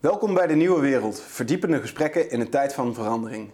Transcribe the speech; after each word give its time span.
Welkom 0.00 0.34
bij 0.34 0.46
de 0.46 0.54
Nieuwe 0.54 0.80
Wereld, 0.80 1.20
verdiepende 1.20 1.80
gesprekken 1.80 2.30
in 2.30 2.40
een 2.40 2.50
tijd 2.50 2.74
van 2.74 2.94
verandering. 2.94 3.50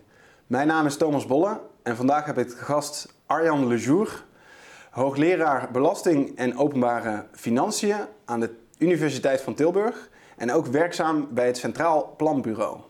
Mijn 0.47 0.67
naam 0.67 0.87
is 0.87 0.97
Thomas 0.97 1.27
Bolle 1.27 1.61
en 1.83 1.97
vandaag 1.97 2.25
heb 2.25 2.39
ik 2.39 2.49
de 2.49 2.57
gast 2.57 3.15
Arjan 3.27 3.67
Lejour, 3.67 4.25
hoogleraar 4.91 5.71
Belasting 5.71 6.37
en 6.37 6.57
Openbare 6.57 7.27
Financiën 7.33 7.97
aan 8.25 8.41
de 8.41 8.55
Universiteit 8.79 9.41
van 9.41 9.55
Tilburg 9.55 10.11
en 10.37 10.53
ook 10.53 10.67
werkzaam 10.67 11.29
bij 11.31 11.47
het 11.47 11.57
Centraal 11.57 12.15
Planbureau. 12.17 12.81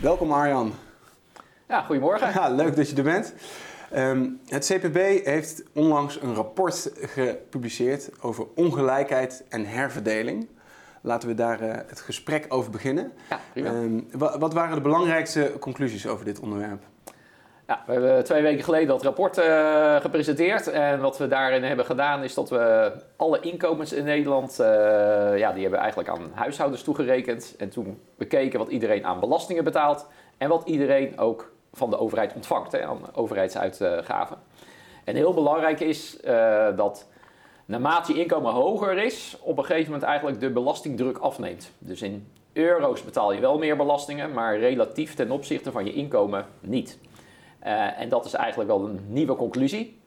Welkom 0.00 0.32
Arjan. 0.32 0.74
Ja, 1.68 1.82
goedemorgen. 1.82 2.32
Ja, 2.32 2.48
leuk 2.48 2.76
dat 2.76 2.90
je 2.90 2.96
er 2.96 3.02
bent. 3.02 3.34
Ehm, 3.94 4.28
het 4.48 4.66
CPB 4.66 5.24
heeft 5.24 5.62
onlangs 5.74 6.20
een 6.22 6.34
rapport 6.34 6.90
gepubliceerd 7.00 8.10
over 8.20 8.46
ongelijkheid 8.54 9.44
en 9.48 9.64
herverdeling. 9.66 10.48
Laten 11.00 11.28
we 11.28 11.34
daar 11.34 11.62
uh, 11.62 11.72
het 11.86 12.00
gesprek 12.00 12.46
over 12.48 12.70
beginnen. 12.70 13.12
Ja. 13.28 13.40
Ehm, 13.64 14.00
wa- 14.12 14.38
wat 14.38 14.52
waren 14.54 14.74
de 14.74 14.80
belangrijkste 14.80 15.52
conclusies 15.60 16.06
over 16.06 16.24
dit 16.24 16.40
onderwerp? 16.40 16.82
Ja, 17.66 17.82
we 17.86 17.92
hebben 17.92 18.24
twee 18.24 18.42
weken 18.42 18.64
geleden 18.64 18.88
dat 18.88 19.02
rapport 19.02 19.38
eh, 19.38 19.96
gepresenteerd. 20.00 20.66
En 20.70 21.00
wat 21.00 21.18
we 21.18 21.28
daarin 21.28 21.62
hebben 21.62 21.84
gedaan 21.84 22.22
is 22.22 22.34
dat 22.34 22.50
we 22.50 22.92
alle 23.16 23.40
inkomens 23.40 23.92
in 23.92 24.04
Nederland, 24.04 24.60
eh, 24.60 24.66
ja, 25.38 25.52
die 25.52 25.62
hebben 25.62 25.80
eigenlijk 25.80 26.08
aan 26.08 26.30
huishoudens 26.34 26.82
toegerekend. 26.82 27.54
En 27.58 27.68
toen 27.68 28.00
bekeken 28.16 28.58
wat 28.58 28.68
iedereen 28.68 29.04
aan 29.06 29.20
belastingen 29.20 29.64
betaalt 29.64 30.06
en 30.38 30.48
wat 30.48 30.62
iedereen 30.68 31.18
ook 31.18 31.52
van 31.76 31.90
de 31.90 31.98
overheid 31.98 32.34
ontvangt, 32.34 32.72
hè, 32.72 32.84
aan 32.84 33.00
overheidsuitgaven. 33.14 34.38
En 35.04 35.14
heel 35.14 35.34
belangrijk 35.34 35.80
is 35.80 36.20
eh, 36.20 36.76
dat 36.76 37.06
naarmate 37.64 38.12
je 38.12 38.20
inkomen 38.20 38.52
hoger 38.52 38.98
is, 38.98 39.36
op 39.40 39.58
een 39.58 39.64
gegeven 39.64 39.92
moment 39.92 40.08
eigenlijk 40.08 40.40
de 40.40 40.50
belastingdruk 40.50 41.18
afneemt. 41.18 41.70
Dus 41.78 42.02
in 42.02 42.28
euro's 42.52 43.04
betaal 43.04 43.32
je 43.32 43.40
wel 43.40 43.58
meer 43.58 43.76
belastingen, 43.76 44.32
maar 44.32 44.58
relatief 44.58 45.14
ten 45.14 45.30
opzichte 45.30 45.72
van 45.72 45.84
je 45.84 45.92
inkomen 45.92 46.46
niet. 46.60 46.98
Uh, 47.66 48.00
en 48.00 48.08
dat 48.08 48.24
is 48.24 48.34
eigenlijk 48.34 48.70
wel 48.70 48.84
een 48.84 49.00
nieuwe 49.08 49.36
conclusie. 49.36 50.00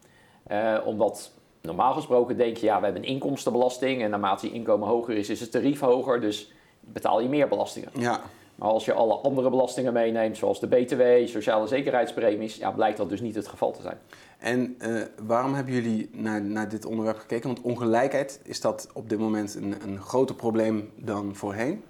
Uh, 0.52 0.77
omdat 0.86 1.31
normaal 1.61 1.94
gesproken 1.94 2.38
denk 2.38 2.58
je, 2.58 2.66
ja, 2.66 2.77
we 2.77 2.83
hebben 2.83 3.03
een 3.03 3.09
inkomstenbelasting 3.09 4.02
en 4.02 4.09
naarmate 4.09 4.47
je 4.47 4.53
inkomen 4.53 4.88
hoger 4.88 5.17
is, 5.17 5.30
is 5.30 5.39
het 5.39 5.52
tarief 5.52 5.80
hoger, 5.80 6.22
dus 6.22 6.52
betaal 6.80 7.22
je 7.22 7.30
meer 7.30 7.47
belastingen. 7.47 7.89
Ja. 7.94 8.22
Maar 8.58 8.69
als 8.69 8.86
je 8.86 8.94
alle 8.94 9.13
andere 9.13 9.50
belastingen 9.50 9.94
meeneemt, 9.94 10.38
zoals 10.38 10.59
de 10.59 10.67
BTW, 10.67 11.02
sociale 11.25 11.67
zekerheidspremies, 11.67 12.55
ja, 12.55 12.72
blijkt 12.72 12.97
dat 12.97 13.09
dus 13.09 13.22
niet 13.22 13.36
het 13.36 13.47
geval 13.47 13.72
te 13.72 13.81
zijn. 13.81 13.97
En 14.38 14.75
uh, 14.80 15.02
waarom 15.25 15.53
hebben 15.53 15.73
jullie 15.73 16.09
naar, 16.11 16.41
naar 16.41 16.69
dit 16.69 16.86
onderwerp 16.86 17.17
gekeken? 17.17 17.47
Want 17.47 17.61
ongelijkheid, 17.61 18.41
is 18.44 18.61
dat 18.61 18.89
op 18.94 19.09
dit 19.09 19.19
moment 19.19 19.55
een, 19.55 19.75
een 19.83 20.02
groter 20.02 20.36
probleem 20.36 20.91
dan 20.95 21.36
voorheen? 21.36 21.83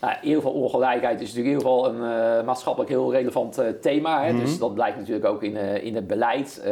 Nou, 0.00 0.14
in 0.14 0.28
ieder 0.28 0.42
geval 0.42 0.60
ongelijkheid 0.60 1.20
is 1.20 1.34
natuurlijk 1.34 1.54
in 1.54 1.58
ieder 1.58 1.68
geval 1.68 1.86
een 1.88 2.38
uh, 2.38 2.46
maatschappelijk 2.46 2.90
heel 2.90 3.12
relevant 3.12 3.58
uh, 3.58 3.68
thema. 3.68 4.22
Hè? 4.22 4.30
Mm 4.30 4.36
-hmm. 4.36 4.44
Dus 4.46 4.58
dat 4.58 4.74
blijkt 4.74 4.96
natuurlijk 4.96 5.26
ook 5.26 5.42
in, 5.42 5.56
in 5.82 5.94
het 5.94 6.06
beleid. 6.06 6.62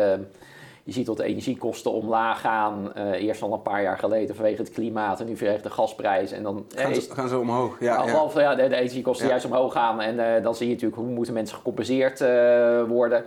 Je 0.85 0.93
ziet 0.93 1.07
dat 1.07 1.17
de 1.17 1.25
energiekosten 1.25 1.93
omlaag 1.93 2.41
gaan. 2.41 2.93
eerst 3.13 3.43
al 3.43 3.53
een 3.53 3.63
paar 3.63 3.83
jaar 3.83 3.99
geleden 3.99 4.35
vanwege 4.35 4.63
het 4.63 4.71
klimaat 4.71 5.21
en 5.21 5.27
nu 5.27 5.37
vanwege 5.37 5.63
de 5.63 5.71
gasprijs. 5.71 6.33
En 6.33 6.43
dan 6.43 6.65
gaan, 6.75 6.91
is, 6.91 7.05
ze, 7.05 7.15
gaan 7.15 7.29
ze 7.29 7.39
omhoog. 7.39 7.81
Ja, 7.81 8.05
ja 8.35 8.55
de, 8.55 8.69
de 8.69 8.77
energiekosten 8.77 9.25
ja. 9.25 9.31
juist 9.31 9.47
omhoog 9.47 9.73
gaan. 9.73 10.01
En 10.01 10.43
dan 10.43 10.55
zie 10.55 10.67
je 10.67 10.73
natuurlijk 10.73 11.01
hoe 11.01 11.11
moeten 11.11 11.35
mensen 11.35 11.57
gecompenseerd 11.57 12.25
worden. 12.89 13.25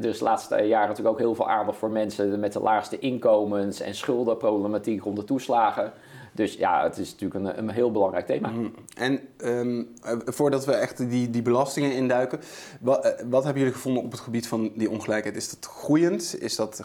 Dus 0.00 0.18
de 0.18 0.24
laatste 0.24 0.56
jaren 0.56 0.88
natuurlijk 0.88 1.14
ook 1.14 1.22
heel 1.22 1.34
veel 1.34 1.48
aandacht 1.48 1.78
voor 1.78 1.90
mensen 1.90 2.40
met 2.40 2.52
de 2.52 2.60
laagste 2.60 2.98
inkomens 2.98 3.80
en 3.80 3.94
schuldenproblematiek 3.94 5.02
rond 5.02 5.16
de 5.16 5.24
toeslagen. 5.24 5.92
Dus 6.38 6.54
ja, 6.54 6.82
het 6.82 6.98
is 6.98 7.10
natuurlijk 7.10 7.44
een, 7.44 7.58
een 7.58 7.70
heel 7.70 7.90
belangrijk 7.90 8.26
thema. 8.26 8.48
Mm. 8.48 8.74
En 8.96 9.20
um, 9.44 9.94
voordat 10.24 10.64
we 10.64 10.72
echt 10.72 11.10
die, 11.10 11.30
die 11.30 11.42
belastingen 11.42 11.92
induiken, 11.92 12.40
wat, 12.80 13.22
wat, 13.28 13.44
hebben 13.44 13.62
jullie 13.62 13.76
gevonden 13.76 14.02
op 14.02 14.10
het 14.10 14.20
gebied 14.20 14.48
van 14.48 14.70
die 14.74 14.90
ongelijkheid? 14.90 15.36
Is 15.36 15.50
dat 15.50 15.70
groeiend? 15.70 16.36
Is 16.40 16.56
dat 16.56 16.82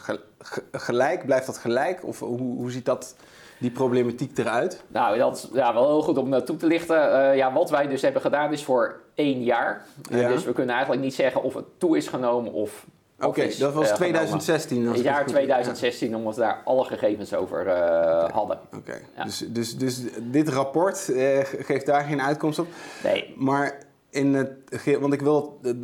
gelijk? 0.72 1.26
Blijft 1.26 1.46
dat 1.46 1.58
gelijk? 1.58 2.06
Of 2.06 2.20
hoe, 2.20 2.40
hoe 2.40 2.72
ziet 2.72 2.86
dat, 2.86 3.16
die 3.60 3.72
problematiek 3.72 4.38
eruit? 4.38 4.84
Nou, 4.88 5.18
dat 5.18 5.36
is 5.36 5.50
ja, 5.54 5.74
wel 5.74 5.88
heel 5.88 6.02
goed 6.02 6.18
om 6.18 6.30
naartoe 6.30 6.58
te 6.58 6.68
lichten. 6.68 6.98
Uh, 6.98 7.36
ja, 7.36 7.54
wat 7.54 7.70
wij 7.70 7.88
dus 7.88 8.02
hebben 8.02 8.22
gedaan 8.22 8.52
is 8.52 8.64
voor 8.64 9.00
één 9.16 9.44
jaar. 9.44 9.86
Ja. 10.10 10.18
Uh, 10.18 10.28
dus 10.28 10.44
we 10.44 10.54
kunnen 10.54 10.74
eigenlijk 10.76 11.04
niet 11.04 11.14
zeggen 11.14 11.44
of 11.44 11.54
het 11.54 11.66
toe 11.78 11.98
is 11.98 12.08
genomen 12.08 12.54
of 12.54 12.86
Oké, 13.28 13.40
okay, 13.40 13.56
dat 13.58 13.74
was 13.74 13.90
uh, 13.90 13.96
2016. 13.96 14.88
Het 14.88 15.04
jaar 15.04 15.26
2016, 15.26 16.10
ja. 16.10 16.16
omdat 16.16 16.36
we 16.36 16.42
daar 16.42 16.62
alle 16.66 16.84
gegevens 16.84 17.34
over 17.34 17.62
okay. 17.62 18.30
hadden. 18.32 18.60
Oké, 18.66 18.76
okay. 18.76 19.02
ja. 19.16 19.24
dus, 19.24 19.46
dus, 19.50 19.78
dus 19.78 20.02
dit 20.22 20.50
rapport 20.50 21.08
uh, 21.10 21.40
geeft 21.44 21.86
daar 21.86 22.04
geen 22.04 22.22
uitkomst 22.22 22.60
op. 22.60 22.68
Nee. 23.04 23.34
Maar 23.38 23.78
in 24.10 24.34
het, 24.34 24.52
want 25.00 25.14
ik 25.14 25.22
wil 25.22 25.60
het 25.62 25.76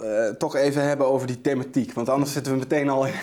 uh, 0.00 0.28
toch 0.28 0.56
even 0.56 0.82
hebben 0.82 1.06
over 1.06 1.26
die 1.26 1.40
thematiek. 1.40 1.92
Want 1.92 2.08
anders 2.08 2.32
zitten 2.32 2.52
we 2.52 2.58
meteen 2.58 2.88
al 2.88 3.06
in, 3.06 3.14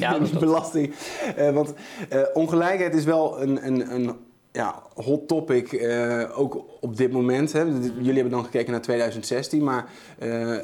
in 0.00 0.24
die 0.24 0.38
belasting. 0.38 0.94
Uh, 1.38 1.50
want 1.50 1.72
uh, 2.12 2.20
ongelijkheid 2.32 2.94
is 2.94 3.04
wel 3.04 3.42
een, 3.42 3.66
een, 3.66 3.94
een 3.94 4.16
ja, 4.52 4.82
hot 4.94 5.28
topic, 5.28 5.72
uh, 5.72 6.38
ook 6.38 6.64
op 6.80 6.96
dit 6.96 7.12
moment. 7.12 7.52
Hè. 7.52 7.62
Jullie 7.62 8.12
hebben 8.12 8.30
dan 8.30 8.44
gekeken 8.44 8.72
naar 8.72 8.80
2016, 8.80 9.64
maar 9.64 9.90
uh, 10.22 10.56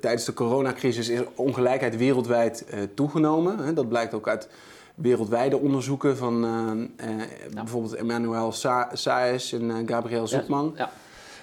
tijdens 0.00 0.24
de 0.24 0.32
coronacrisis 0.32 1.08
is 1.08 1.20
ongelijkheid 1.34 1.96
wereldwijd 1.96 2.64
uh, 2.74 2.80
toegenomen. 2.94 3.58
Hè. 3.58 3.72
Dat 3.72 3.88
blijkt 3.88 4.14
ook 4.14 4.28
uit 4.28 4.48
wereldwijde 4.94 5.58
onderzoeken 5.58 6.16
van 6.16 6.40
ja. 7.50 7.62
bijvoorbeeld 7.62 7.94
Emmanuel 7.94 8.52
Sa 8.52 8.90
Saez 8.92 9.52
en 9.52 9.88
Gabriel 9.88 10.26
Zoekman. 10.26 10.74
Ja. 10.76 10.90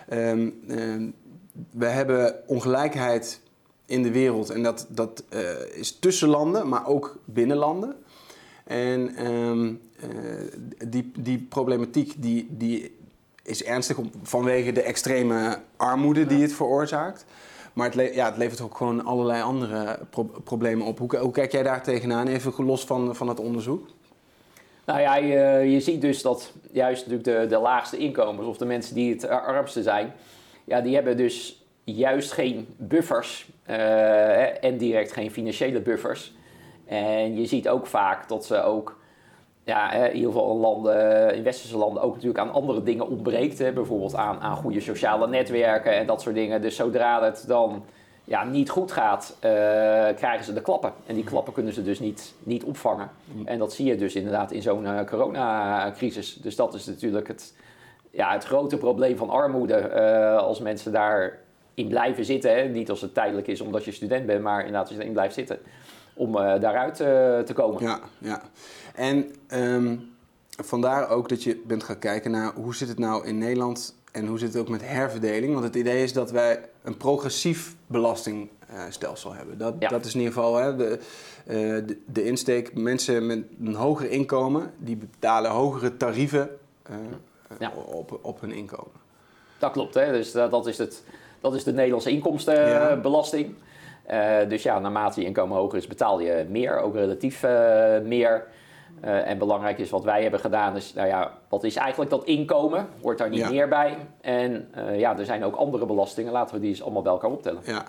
Ja. 0.09 0.31
Um, 0.31 1.13
we 1.71 1.85
hebben 1.85 2.35
ongelijkheid 2.47 3.41
in 3.85 4.03
de 4.03 4.11
wereld 4.11 4.49
en 4.49 4.63
dat, 4.63 4.87
dat 4.89 5.23
is 5.73 5.99
tussen 5.99 6.29
landen, 6.29 6.69
maar 6.69 6.87
ook 6.87 7.19
binnen 7.25 7.57
landen. 7.57 7.95
En 8.63 9.25
um, 9.25 9.69
uh, 9.69 9.92
die, 10.87 11.11
die 11.15 11.45
problematiek 11.49 12.13
die, 12.17 12.47
die 12.49 12.95
is 13.43 13.63
ernstig 13.63 13.97
om, 13.97 14.11
vanwege 14.23 14.71
de 14.71 14.81
extreme 14.81 15.59
armoede 15.77 16.25
die 16.25 16.41
het 16.41 16.53
veroorzaakt. 16.53 17.25
Maar 17.73 17.85
het, 17.85 17.95
le 17.95 18.13
ja, 18.13 18.25
het 18.25 18.37
levert 18.37 18.61
ook 18.61 18.77
gewoon 18.77 19.05
allerlei 19.05 19.41
andere 19.41 19.99
pro 20.09 20.23
problemen 20.43 20.85
op. 20.85 20.99
Hoe, 20.99 21.17
hoe, 21.17 21.31
kijk 21.31 21.51
jij 21.51 21.63
daar 21.63 21.83
tegenaan, 21.83 22.27
even 22.27 22.65
los 22.65 22.85
van, 22.85 23.15
van 23.15 23.27
het 23.27 23.39
onderzoek? 23.39 23.87
Nou 24.85 24.99
ja, 24.99 25.15
je, 25.15 25.71
je 25.71 25.79
ziet 25.79 26.01
dus 26.01 26.21
dat 26.21 26.53
juist 26.71 27.07
natuurlijk 27.07 27.39
de, 27.39 27.55
de 27.55 27.61
laagste 27.61 27.97
inkomens 27.97 28.47
of 28.47 28.57
de 28.57 28.65
mensen 28.65 28.95
die 28.95 29.13
het 29.13 29.27
armste 29.27 29.81
zijn, 29.81 30.13
ja, 30.63 30.81
die 30.81 30.95
hebben 30.95 31.17
dus 31.17 31.63
juist 31.83 32.31
geen 32.31 32.67
buffers 32.77 33.47
uh, 33.69 34.63
en 34.63 34.77
direct 34.77 35.11
geen 35.11 35.31
financiële 35.31 35.81
buffers. 35.81 36.33
En 36.85 37.39
je 37.39 37.45
ziet 37.45 37.69
ook 37.69 37.87
vaak 37.87 38.27
dat 38.27 38.45
ze 38.45 38.61
ook, 38.61 38.99
ja, 39.63 39.91
in 39.91 40.15
ieder 40.15 40.31
geval 40.31 40.51
in, 40.51 40.59
landen, 40.59 41.35
in 41.35 41.43
westerse 41.43 41.77
landen 41.77 42.03
ook 42.03 42.13
natuurlijk 42.13 42.39
aan 42.39 42.53
andere 42.53 42.83
dingen 42.83 43.07
ontbreekt. 43.07 43.59
Hè? 43.59 43.71
Bijvoorbeeld 43.71 44.15
aan, 44.15 44.39
aan 44.39 44.55
goede 44.55 44.79
sociale 44.79 45.27
netwerken 45.27 45.93
en 45.93 46.05
dat 46.05 46.21
soort 46.21 46.35
dingen. 46.35 46.61
Dus 46.61 46.75
zodra 46.75 47.23
het 47.23 47.43
dan 47.47 47.83
ja, 48.23 48.43
niet 48.43 48.69
goed 48.69 48.91
gaat, 48.91 49.35
uh, 49.35 49.41
krijgen 50.15 50.43
ze 50.43 50.53
de 50.53 50.61
klappen. 50.61 50.93
En 51.05 51.15
die 51.15 51.23
klappen 51.23 51.53
kunnen 51.53 51.73
ze 51.73 51.83
dus 51.83 51.99
niet, 51.99 52.33
niet 52.39 52.63
opvangen. 52.63 53.09
En 53.45 53.59
dat 53.59 53.73
zie 53.73 53.85
je 53.85 53.95
dus 53.95 54.15
inderdaad 54.15 54.51
in 54.51 54.61
zo'n 54.61 54.83
uh, 54.83 55.03
coronacrisis. 55.03 56.35
Dus 56.35 56.55
dat 56.55 56.73
is 56.73 56.85
natuurlijk 56.85 57.27
het, 57.27 57.53
ja, 58.11 58.31
het 58.31 58.43
grote 58.43 58.77
probleem 58.77 59.17
van 59.17 59.29
armoede. 59.29 59.91
Uh, 59.95 60.37
als 60.37 60.59
mensen 60.59 60.91
daarin 60.91 61.87
blijven 61.87 62.25
zitten, 62.25 62.55
hè? 62.55 62.63
niet 62.63 62.89
als 62.89 63.01
het 63.01 63.13
tijdelijk 63.13 63.47
is 63.47 63.61
omdat 63.61 63.85
je 63.85 63.91
student 63.91 64.25
bent, 64.25 64.41
maar 64.41 64.59
inderdaad 64.59 64.87
als 64.87 64.95
je 64.95 65.01
erin 65.01 65.13
blijft 65.13 65.33
zitten 65.33 65.59
om 66.13 66.35
uh, 66.35 66.59
daaruit 66.59 66.99
uh, 66.99 67.07
te 67.39 67.53
komen. 67.53 67.83
Ja, 67.83 67.99
ja. 68.17 68.41
En 68.95 69.35
um, 69.53 70.13
vandaar 70.63 71.09
ook 71.09 71.29
dat 71.29 71.43
je 71.43 71.61
bent 71.65 71.83
gaan 71.83 71.99
kijken 71.99 72.31
naar 72.31 72.53
hoe 72.53 72.75
zit 72.75 72.87
het 72.87 72.99
nou 72.99 73.25
in 73.25 73.37
Nederland 73.37 73.95
en 74.11 74.27
hoe 74.27 74.39
zit 74.39 74.53
het 74.53 74.61
ook 74.61 74.69
met 74.69 74.87
herverdeling. 74.87 75.53
Want 75.53 75.65
het 75.65 75.75
idee 75.75 76.03
is 76.03 76.13
dat 76.13 76.31
wij 76.31 76.69
een 76.83 76.97
progressief 76.97 77.75
belastingstelsel 77.87 79.33
hebben. 79.33 79.57
Dat, 79.57 79.73
ja. 79.79 79.89
dat 79.89 80.05
is 80.05 80.13
in 80.13 80.19
ieder 80.19 80.33
geval 80.33 80.55
hè, 80.55 80.75
de, 80.75 80.99
uh, 81.47 81.53
de, 81.87 81.97
de, 82.05 82.23
insteek. 82.23 82.73
Mensen 82.73 83.25
met 83.25 83.43
een 83.63 83.75
hoger 83.75 84.09
inkomen, 84.09 84.73
die 84.77 84.95
betalen 84.95 85.51
hogere 85.51 85.97
tarieven 85.97 86.49
ja. 87.59 87.71
op, 87.85 88.19
op 88.21 88.41
hun 88.41 88.51
inkomen. 88.51 89.01
Dat 89.59 89.71
klopt, 89.71 89.93
hè? 89.93 90.11
dus 90.11 90.31
dat, 90.31 90.51
dat, 90.51 90.67
is 90.67 90.77
het, 90.77 91.03
dat 91.41 91.55
is 91.55 91.63
de 91.63 91.73
Nederlandse 91.73 92.09
inkomstenbelasting. 92.09 93.45
Ja. 93.47 93.53
Uh, 94.11 94.49
dus 94.49 94.63
ja, 94.63 94.79
naarmate 94.79 95.19
je 95.21 95.25
inkomen 95.27 95.57
hoger 95.57 95.77
is, 95.77 95.87
betaal 95.87 96.19
je 96.19 96.45
meer, 96.49 96.77
ook 96.79 96.93
relatief 96.95 97.43
uh, 97.43 97.49
meer. 98.03 98.45
Uh, 99.05 99.27
en 99.29 99.37
belangrijk 99.37 99.77
is 99.79 99.89
wat 99.89 100.03
wij 100.03 100.21
hebben 100.21 100.39
gedaan, 100.39 100.75
is 100.75 100.93
nou 100.93 101.07
ja, 101.07 101.31
wat 101.49 101.63
is 101.63 101.75
eigenlijk 101.75 102.09
dat 102.09 102.23
inkomen? 102.23 102.87
Hoort 103.01 103.17
daar 103.17 103.29
niet 103.29 103.39
Ja. 103.39 103.49
meer 103.49 103.67
bij? 103.67 103.97
En 104.21 104.67
uh, 104.77 104.99
ja, 104.99 105.17
er 105.17 105.25
zijn 105.25 105.43
ook 105.43 105.55
andere 105.55 105.85
belastingen, 105.85 106.31
laten 106.31 106.55
we 106.55 106.61
die 106.61 106.69
eens 106.69 106.81
allemaal 106.83 107.01
bij 107.01 107.11
elkaar 107.11 107.29
optellen. 107.29 107.61
Ja, 107.65 107.85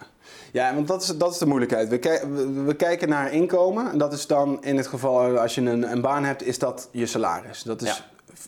ja 0.53 0.75
want 0.75 0.89
dat 0.89 1.03
is, 1.03 1.09
dat 1.09 1.31
is 1.33 1.39
de 1.39 1.47
moeilijkheid. 1.47 1.89
We, 1.89 1.99
kij- 1.99 2.29
we, 2.31 2.63
we 2.63 2.75
kijken 2.75 3.09
naar 3.09 3.33
inkomen. 3.33 3.91
En 3.91 3.99
dat 3.99 4.13
is 4.13 4.27
dan 4.27 4.63
in 4.63 4.77
het 4.77 4.87
geval, 4.87 5.39
als 5.39 5.55
je 5.55 5.61
een, 5.61 5.91
een 5.93 6.01
baan 6.01 6.25
hebt, 6.25 6.43
is 6.43 6.59
dat 6.59 6.89
je 6.93 7.07
salaris. 7.07 7.63
Dat 7.63 7.83
is 7.83 7.89
Ja. 7.97 8.05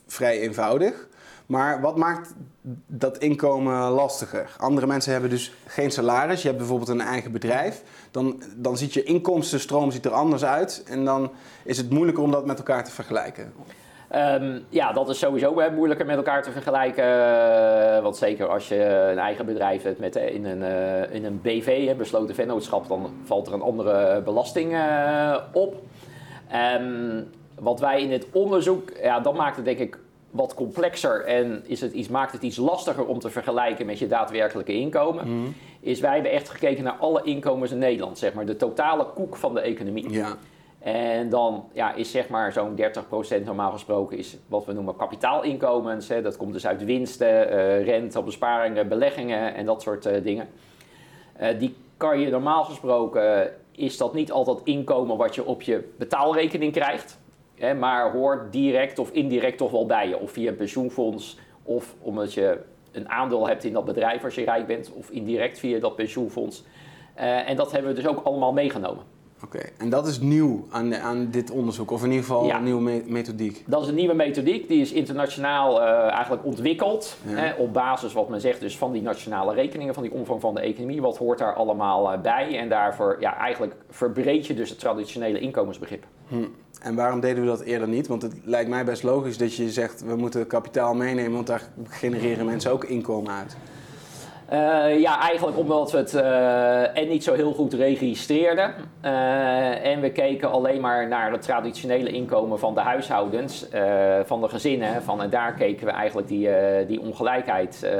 vrij 0.06 0.40
eenvoudig. 0.40 1.06
Maar 1.46 1.80
wat 1.80 1.96
maakt 1.96 2.34
dat 2.86 3.18
inkomen 3.18 3.90
lastiger? 3.90 4.54
Andere 4.58 4.86
mensen 4.86 5.12
hebben 5.12 5.30
dus 5.30 5.52
geen 5.66 5.90
salaris. 5.90 6.40
Je 6.42 6.46
hebt 6.46 6.58
bijvoorbeeld 6.58 6.88
een 6.88 7.00
eigen 7.00 7.32
bedrijf. 7.32 7.82
Dan, 8.10 8.42
dan 8.56 8.76
ziet 8.76 8.94
je 8.94 9.02
inkomstenstroom 9.02 9.90
ziet 9.90 10.04
er 10.04 10.12
anders 10.12 10.44
uit. 10.44 10.84
En 10.88 11.04
dan 11.04 11.30
is 11.64 11.76
het 11.76 11.90
moeilijker 11.90 12.22
om 12.22 12.30
dat 12.30 12.46
met 12.46 12.58
elkaar 12.58 12.84
te 12.84 12.90
vergelijken. 12.90 13.52
Ehm, 14.08 14.58
ja, 14.68 14.92
dat 14.92 15.08
is 15.08 15.18
sowieso 15.18 15.70
moeilijker 15.74 16.06
met 16.06 16.16
elkaar 16.16 16.42
te 16.42 16.50
vergelijken. 16.50 17.04
eh, 17.04 18.02
want 18.02 18.16
zeker 18.16 18.48
als 18.48 18.68
je 18.68 19.08
een 19.10 19.18
eigen 19.18 19.46
bedrijf 19.46 19.82
hebt 19.82 19.98
met, 19.98 20.16
eh, 20.16 20.34
in, 20.34 20.44
een, 20.44 20.62
eh, 20.62 21.14
in 21.14 21.24
een 21.24 21.40
BV, 21.42 21.96
besloten 21.96 22.34
vennootschap, 22.34 22.88
dan 22.88 23.14
valt 23.24 23.46
er 23.46 23.52
een 23.52 23.62
andere 23.62 24.22
belasting 24.24 24.76
op. 25.52 25.74
Ehm, 26.48 27.22
wat 27.58 27.80
wij 27.80 28.02
in 28.02 28.12
het 28.12 28.26
onderzoek, 28.32 28.90
ja, 29.02 29.20
dat 29.20 29.34
maakt 29.34 29.56
het 29.56 29.64
denk 29.64 29.78
ik 29.78 29.98
wat 30.36 30.54
complexer 30.54 31.24
en 31.24 31.62
is 31.66 31.80
het 31.80 31.92
iets, 31.92 32.08
maakt 32.08 32.32
het 32.32 32.42
iets 32.42 32.56
lastiger 32.56 33.06
om 33.06 33.18
te 33.18 33.30
vergelijken 33.30 33.86
met 33.86 33.98
je 33.98 34.06
daadwerkelijke 34.06 34.72
inkomen. 34.72 35.54
Is 35.80 36.00
wij 36.00 36.14
hebben 36.14 36.32
echt 36.32 36.48
gekeken 36.48 36.84
naar 36.84 36.96
alle 37.00 37.22
inkomens 37.22 37.70
in 37.70 37.78
Nederland, 37.78 38.18
zeg 38.18 38.34
maar 38.34 38.46
de 38.46 38.56
totale 38.56 39.04
koek 39.04 39.36
van 39.36 39.54
de 39.54 39.60
economie. 39.60 40.10
Ja, 40.10 40.36
En 40.78 41.28
dan 41.28 41.64
ja, 41.72 41.94
is 41.94 42.10
zeg 42.10 42.28
maar 42.28 42.52
zo'n 42.52 42.76
30% 43.40 43.44
normaal 43.44 43.72
gesproken 43.72 44.18
is 44.18 44.36
wat 44.48 44.64
we 44.64 44.72
noemen 44.72 44.96
kapitaalinkomens. 44.96 46.08
Hè. 46.08 46.22
Dat 46.22 46.36
komt 46.36 46.52
dus 46.52 46.66
uit 46.66 46.84
winsten, 46.84 47.50
eh, 47.50 47.84
rente 47.84 48.18
op 48.18 48.24
besparingen, 48.24 48.88
beleggingen 48.88 49.54
en 49.54 49.66
dat 49.66 49.82
soort 49.82 50.06
eh, 50.06 50.22
dingen. 50.22 50.48
Eh, 51.32 51.58
die 51.58 51.76
kan 51.96 52.20
je 52.20 52.30
normaal 52.30 52.64
gesproken, 52.64 53.52
is 53.72 53.96
dat 53.96 54.14
niet 54.14 54.32
altijd 54.32 54.58
inkomen 54.64 55.16
wat 55.16 55.34
je 55.34 55.44
op 55.44 55.62
je 55.62 55.92
betaalrekening 55.98 56.72
krijgt. 56.72 57.18
Hè, 57.56 57.74
maar 57.74 58.12
hoort 58.12 58.52
direct 58.52 58.98
of 58.98 59.10
indirect 59.10 59.58
toch 59.58 59.70
wel 59.70 59.86
bij 59.86 60.08
je. 60.08 60.18
Of 60.18 60.30
via 60.30 60.48
een 60.50 60.56
pensioenfonds 60.56 61.38
of 61.62 61.94
omdat 62.00 62.34
je 62.34 62.58
een 62.92 63.08
aandeel 63.08 63.48
hebt 63.48 63.64
in 63.64 63.72
dat 63.72 63.84
bedrijf 63.84 64.24
als 64.24 64.34
je 64.34 64.44
rijk 64.44 64.66
bent. 64.66 64.92
Of 64.92 65.10
indirect 65.10 65.58
via 65.58 65.78
dat 65.78 65.96
pensioenfonds. 65.96 66.64
Eh, 67.14 67.48
en 67.48 67.56
dat 67.56 67.72
hebben 67.72 67.90
we 67.94 67.96
dus 68.00 68.06
ook 68.10 68.24
allemaal 68.24 68.52
meegenomen. 68.52 69.04
oké. 69.44 69.60
En 69.78 69.90
dat 69.90 70.06
is 70.06 70.20
nieuw 70.20 70.66
aan, 70.70 70.94
aan 70.94 71.28
dit 71.30 71.50
onderzoek. 71.50 71.90
Of 71.90 72.02
in 72.02 72.08
ieder 72.10 72.24
geval 72.24 72.44
Ja. 72.44 72.56
een 72.56 72.64
nieuwe 72.64 72.80
me- 72.82 73.02
methodiek. 73.06 73.64
Dat 73.66 73.82
is 73.82 73.88
een 73.88 73.94
nieuwe 73.94 74.14
methodiek, 74.14 74.68
die 74.68 74.80
is 74.80 74.92
internationaal 74.92 75.82
eh, 75.82 76.10
eigenlijk 76.12 76.44
ontwikkeld. 76.44 77.16
Ja. 77.26 77.34
Hè, 77.36 77.52
op 77.54 77.72
basis, 77.72 78.12
wat 78.12 78.28
men 78.28 78.40
zegt, 78.40 78.60
dus 78.60 78.78
van 78.78 78.92
die 78.92 79.02
nationale 79.02 79.54
rekeningen, 79.54 79.94
van 79.94 80.02
die 80.02 80.12
omvang 80.12 80.40
van 80.40 80.54
de 80.54 80.60
economie. 80.60 81.00
Wat 81.02 81.18
hoort 81.18 81.38
daar 81.38 81.54
allemaal 81.54 82.12
eh, 82.12 82.20
bij? 82.20 82.58
En 82.58 82.68
daarvoor, 82.68 83.16
ja, 83.20 83.36
eigenlijk 83.36 83.74
verbreed 83.90 84.46
je 84.46 84.54
dus 84.54 84.68
het 84.70 84.78
traditionele 84.78 85.38
inkomensbegrip. 85.38 86.04
Hm. 86.28 86.44
En 86.82 86.94
waarom 86.94 87.20
deden 87.20 87.42
we 87.42 87.48
dat 87.48 87.60
eerder 87.60 87.88
niet? 87.88 88.06
Want 88.06 88.22
het 88.22 88.34
lijkt 88.44 88.70
mij 88.70 88.84
best 88.84 89.02
logisch 89.02 89.38
dat 89.38 89.54
je 89.54 89.70
zegt 89.70 90.04
we 90.04 90.16
moeten 90.16 90.46
kapitaal 90.46 90.94
meenemen, 90.94 91.32
want 91.32 91.46
daar 91.46 91.62
genereren 91.88 92.46
mensen 92.46 92.72
ook 92.72 92.84
inkomen 92.84 93.32
uit. 93.32 93.56
Eh, 94.48 95.00
ja, 95.00 95.20
eigenlijk 95.20 95.58
omdat 95.58 95.92
we 95.92 95.98
het 95.98 96.14
eh, 96.14 96.98
en 96.98 97.08
niet 97.08 97.24
zo 97.24 97.34
heel 97.34 97.52
goed 97.52 97.72
registreerden. 97.72 98.74
eh, 99.00 99.84
en 99.86 100.00
we 100.00 100.10
keken 100.12 100.50
alleen 100.50 100.80
maar 100.80 101.08
naar 101.08 101.32
het 101.32 101.42
traditionele 101.42 102.10
inkomen 102.10 102.58
van 102.58 102.74
de 102.74 102.80
huishoudens, 102.80 103.66
van 104.24 104.40
de 104.40 104.48
gezinnen. 104.48 105.02
Van, 105.02 105.22
en 105.22 105.30
daar 105.30 105.54
keken 105.54 105.86
we 105.86 105.92
eigenlijk 105.92 106.28
die, 106.28 106.48
die 106.86 107.00
ongelijkheid 107.00 107.90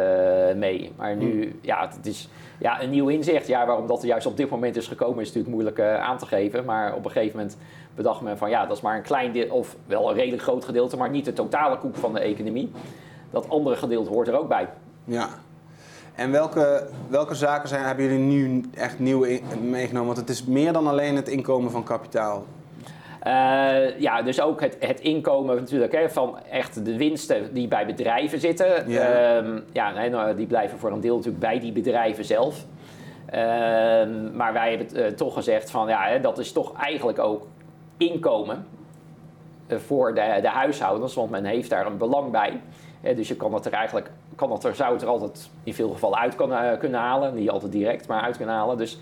mee. 0.56 0.92
Maar 0.96 1.16
nu, 1.16 1.58
ja, 1.62 1.88
het 1.96 2.06
is 2.06 2.28
ja, 2.58 2.82
een 2.82 2.90
nieuw 2.90 3.08
inzicht. 3.08 3.46
Ja, 3.46 3.66
waarom 3.66 3.86
dat 3.86 4.02
er 4.02 4.08
juist 4.08 4.26
op 4.26 4.36
dit 4.36 4.50
moment 4.50 4.76
is 4.76 4.88
gekomen, 4.88 5.20
is 5.20 5.26
natuurlijk 5.26 5.54
moeilijk 5.54 5.78
eh, 5.78 6.00
aan 6.00 6.18
te 6.18 6.26
geven. 6.26 6.64
Maar 6.64 6.94
op 6.94 7.04
een 7.04 7.10
gegeven 7.10 7.36
moment 7.36 7.56
bedacht 7.94 8.20
men 8.20 8.38
van 8.38 8.50
ja, 8.50 8.66
dat 8.66 8.76
is 8.76 8.82
maar 8.82 8.96
een 8.96 9.02
klein 9.02 9.32
deel, 9.32 9.48
of 9.48 9.76
wel 9.86 10.08
een 10.08 10.14
redelijk 10.16 10.42
groot 10.42 10.64
gedeelte, 10.64 10.96
maar 10.96 11.10
niet 11.10 11.24
de 11.24 11.32
totale 11.32 11.78
koek 11.78 11.96
van 11.96 12.12
de 12.12 12.20
economie. 12.20 12.70
Dat 13.30 13.48
andere 13.48 13.76
gedeelte 13.76 14.10
hoort 14.10 14.28
er 14.28 14.38
ook 14.38 14.48
bij. 14.48 14.68
Ja. 15.04 15.28
En 16.14 16.30
welke, 16.30 16.88
welke 17.08 17.34
zaken 17.34 17.68
zijn, 17.68 17.84
hebben 17.84 18.04
jullie 18.04 18.18
nu 18.18 18.64
echt 18.74 18.98
nieuw 18.98 19.26
meegenomen? 19.62 20.06
Want 20.06 20.18
het 20.18 20.28
is 20.28 20.44
meer 20.44 20.72
dan 20.72 20.86
alleen 20.86 21.16
het 21.16 21.28
inkomen 21.28 21.70
van 21.70 21.82
kapitaal. 21.82 22.44
Eh, 23.26 24.00
ja, 24.00 24.22
dus 24.22 24.40
ook 24.40 24.60
het, 24.60 24.76
het 24.80 25.00
inkomen 25.00 25.56
natuurlijk 25.56 25.92
hè, 25.92 26.10
van 26.10 26.38
echt 26.50 26.84
de 26.84 26.96
winsten 26.96 27.54
die 27.54 27.68
bij 27.68 27.86
bedrijven 27.86 28.40
zitten. 28.40 28.90
Ja. 28.90 29.36
Ehm, 29.36 29.60
ja, 29.72 29.92
nee, 29.92 30.10
nou, 30.10 30.36
die 30.36 30.46
blijven 30.46 30.78
voor 30.78 30.92
een 30.92 31.00
deel 31.00 31.16
natuurlijk 31.16 31.42
bij 31.42 31.60
die 31.60 31.72
bedrijven 31.72 32.24
zelf. 32.24 32.64
Ehm, 33.26 34.36
maar 34.36 34.52
wij 34.52 34.70
hebben 34.70 35.04
eh, 35.04 35.12
toch 35.12 35.34
gezegd 35.34 35.70
van 35.70 35.88
ja, 35.88 36.06
hè, 36.06 36.20
dat 36.20 36.38
is 36.38 36.52
toch 36.52 36.72
eigenlijk 36.76 37.18
ook 37.18 37.46
inkomen 37.96 38.66
eh, 39.66 39.78
voor 39.78 40.14
de, 40.14 40.38
de 40.40 40.48
huishoudens, 40.48 41.14
want 41.14 41.30
men 41.30 41.44
heeft 41.44 41.70
daar 41.70 41.86
een 41.86 41.98
belang 41.98 42.30
bij. 42.30 42.60
Hè, 43.00 43.14
dus 43.14 43.28
je 43.28 43.36
kan 43.36 43.54
het 43.54 43.66
er 43.66 43.72
eigenlijk, 43.72 44.10
kan 44.34 44.52
het 44.52 44.64
er, 44.64 44.74
zou 44.74 44.92
het 44.92 45.02
er 45.02 45.08
altijd 45.08 45.50
in 45.64 45.74
veel 45.74 45.90
gevallen 45.90 46.18
uit 46.18 46.34
kunnen, 46.34 46.78
kunnen 46.78 47.00
halen. 47.00 47.34
Niet 47.34 47.50
altijd 47.50 47.72
direct, 47.72 48.06
maar 48.06 48.22
uit 48.22 48.36
kunnen 48.36 48.54
halen. 48.54 48.76
Dus 48.76 48.98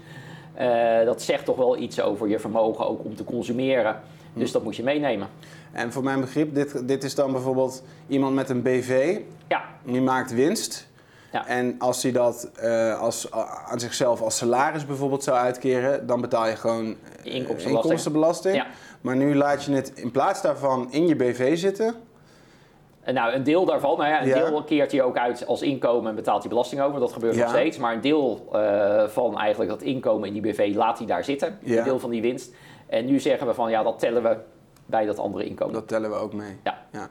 dat 1.04 1.22
zegt 1.22 1.44
toch 1.44 1.56
wel 1.56 1.76
iets 1.76 2.00
over 2.00 2.28
je 2.28 2.38
vermogen 2.38 2.86
ook 2.86 3.04
om 3.04 3.16
te 3.16 3.24
consumeren. 3.24 4.00
Dus 4.34 4.52
dat 4.52 4.62
moet 4.62 4.76
je 4.76 4.82
meenemen. 4.82 5.28
En 5.72 5.92
voor 5.92 6.02
mijn 6.02 6.20
begrip, 6.20 6.54
dit, 6.54 6.88
dit 6.88 7.04
is 7.04 7.14
dan 7.14 7.32
bijvoorbeeld 7.32 7.82
iemand 8.08 8.34
met 8.34 8.48
een 8.48 8.62
BV, 8.62 9.18
Ja, 9.48 9.62
die 9.84 10.00
maakt 10.00 10.32
winst. 10.34 10.88
Ja. 11.32 11.46
En 11.46 11.74
als 11.78 12.02
hij 12.02 12.12
dat 12.12 12.50
eh, 12.54 13.00
als, 13.00 13.30
aan 13.66 13.80
zichzelf 13.80 14.20
als 14.20 14.36
salaris 14.36 14.86
bijvoorbeeld 14.86 15.22
zou 15.24 15.36
uitkeren, 15.36 16.06
dan 16.06 16.20
betaal 16.20 16.46
je 16.46 16.56
gewoon 16.56 16.84
eh, 16.84 17.34
Inkomstenbelasting. 17.34 17.74
inkomstenbelasting. 17.82 18.54
Ja. 18.56 18.66
Maar 19.00 19.16
nu 19.16 19.34
laat 19.34 19.64
je 19.64 19.72
het 19.72 19.92
in 19.94 20.10
plaats 20.10 20.42
daarvan 20.42 20.92
in 20.92 21.06
je 21.08 21.16
BV 21.16 21.58
zitten. 21.58 21.94
En 23.02 23.14
nou, 23.14 23.32
een 23.32 23.42
deel 23.42 23.64
daarvan, 23.64 23.98
nou 23.98 24.10
ja, 24.10 24.22
een 24.22 24.28
Ja. 24.28 24.34
deel 24.50 24.62
keert 24.64 24.92
hij 24.92 25.02
ook 25.02 25.16
uit 25.16 25.46
als 25.46 25.62
inkomen 25.62 26.08
en 26.10 26.14
betaalt 26.16 26.40
hij 26.40 26.48
belasting 26.48 26.80
over. 26.80 27.00
Dat 27.00 27.12
gebeurt 27.12 27.34
Ja. 27.34 27.40
nog 27.40 27.50
steeds. 27.50 27.78
Maar 27.78 27.94
een 27.94 28.00
deel 28.00 28.48
eh, 28.52 29.04
van 29.08 29.38
eigenlijk 29.38 29.70
dat 29.70 29.82
inkomen 29.82 30.28
in 30.28 30.32
die 30.32 30.42
BV 30.52 30.72
laat 30.74 30.98
hij 30.98 31.06
daar 31.06 31.24
zitten. 31.24 31.58
Ja. 31.62 31.78
Een 31.78 31.84
deel 31.84 31.98
van 31.98 32.10
die 32.10 32.22
winst. 32.22 32.52
En 32.86 33.06
nu 33.06 33.20
zeggen 33.20 33.46
we 33.46 33.54
van 33.54 33.70
ja, 33.70 33.82
dat 33.82 33.98
tellen 33.98 34.22
we 34.22 34.36
bij 34.86 35.06
dat 35.06 35.18
andere 35.18 35.44
inkomen. 35.44 35.74
Dat 35.74 35.88
tellen 35.88 36.10
we 36.10 36.16
ook 36.16 36.32
mee. 36.32 36.56
Ja. 36.62 37.08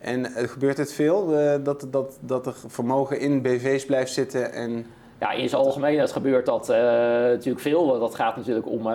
En 0.00 0.34
eh, 0.34 0.48
gebeurt 0.48 0.76
het 0.76 0.92
veel 0.92 1.38
eh, 1.38 1.64
dat, 1.64 1.86
dat, 1.90 2.18
dat 2.20 2.46
er 2.46 2.54
vermogen 2.66 3.20
in 3.20 3.42
BV's 3.42 3.84
blijft 3.84 4.12
zitten? 4.12 4.52
En, 4.52 4.86
Ja, 5.20 5.32
in 5.32 5.48
zijn 5.48 5.62
algemeenheid 5.62 6.12
gebeurt 6.12 6.46
dat 6.46 6.68
eh, 6.68 6.78
natuurlijk 6.78 7.60
veel. 7.60 7.98
Dat 7.98 8.14
gaat 8.14 8.36
natuurlijk 8.36 8.66
om, 8.66 8.86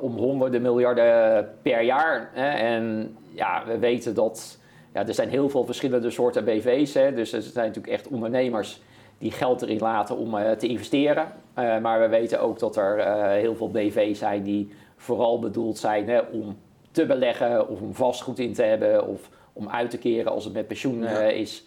om 0.00 0.16
honderden 0.16 0.62
miljarden 0.62 1.48
per 1.62 1.82
jaar. 1.82 2.30
Hè. 2.32 2.48
En 2.48 3.16
ja, 3.30 3.62
we 3.66 3.78
weten 3.78 4.14
dat 4.14 4.58
ja, 4.92 5.06
er 5.06 5.14
zijn 5.14 5.28
heel 5.28 5.48
veel 5.48 5.64
verschillende 5.64 6.10
soorten 6.10 6.44
BV's. 6.44 6.94
Hè. 6.94 7.14
Dus 7.14 7.32
er 7.32 7.42
zijn 7.42 7.66
natuurlijk 7.66 7.94
echt 7.94 8.08
ondernemers 8.08 8.82
die 9.18 9.32
geld 9.32 9.62
erin 9.62 9.78
laten 9.78 10.16
om 10.16 10.36
te 10.58 10.66
investeren. 10.66 11.26
Maar 11.54 12.00
we 12.00 12.08
weten 12.08 12.40
ook 12.40 12.58
dat 12.58 12.76
er 12.76 12.98
heel 13.28 13.56
veel 13.56 13.70
BV's 13.70 14.18
zijn 14.18 14.42
die 14.42 14.72
vooral 15.04 15.38
bedoeld 15.38 15.78
zijn 15.78 16.08
hè, 16.08 16.18
om 16.20 16.56
te 16.90 17.06
beleggen 17.06 17.68
of 17.68 17.80
om 17.80 17.94
vastgoed 17.94 18.38
in 18.38 18.52
te 18.52 18.62
hebben 18.62 19.06
of 19.06 19.28
om 19.52 19.68
uit 19.68 19.90
te 19.90 19.98
keren 19.98 20.32
als 20.32 20.44
het 20.44 20.52
met 20.52 20.66
pensioen 20.66 21.02
Ja. 21.02 21.20
eh, 21.20 21.40
is. 21.40 21.66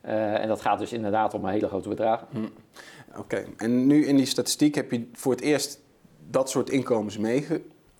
Eh, 0.00 0.34
en 0.42 0.48
dat 0.48 0.60
gaat 0.60 0.78
dus 0.78 0.92
inderdaad 0.92 1.34
om 1.34 1.46
hele 1.46 1.68
grote 1.68 1.88
bedragen. 1.88 2.26
Oké, 3.18 3.44
en 3.56 3.86
nu 3.86 4.06
in 4.06 4.16
die 4.16 4.26
statistiek 4.26 4.74
heb 4.74 4.90
je 4.90 5.08
voor 5.12 5.32
het 5.32 5.40
eerst 5.40 5.80
dat 6.30 6.50
soort 6.50 6.70
inkomens 6.70 7.18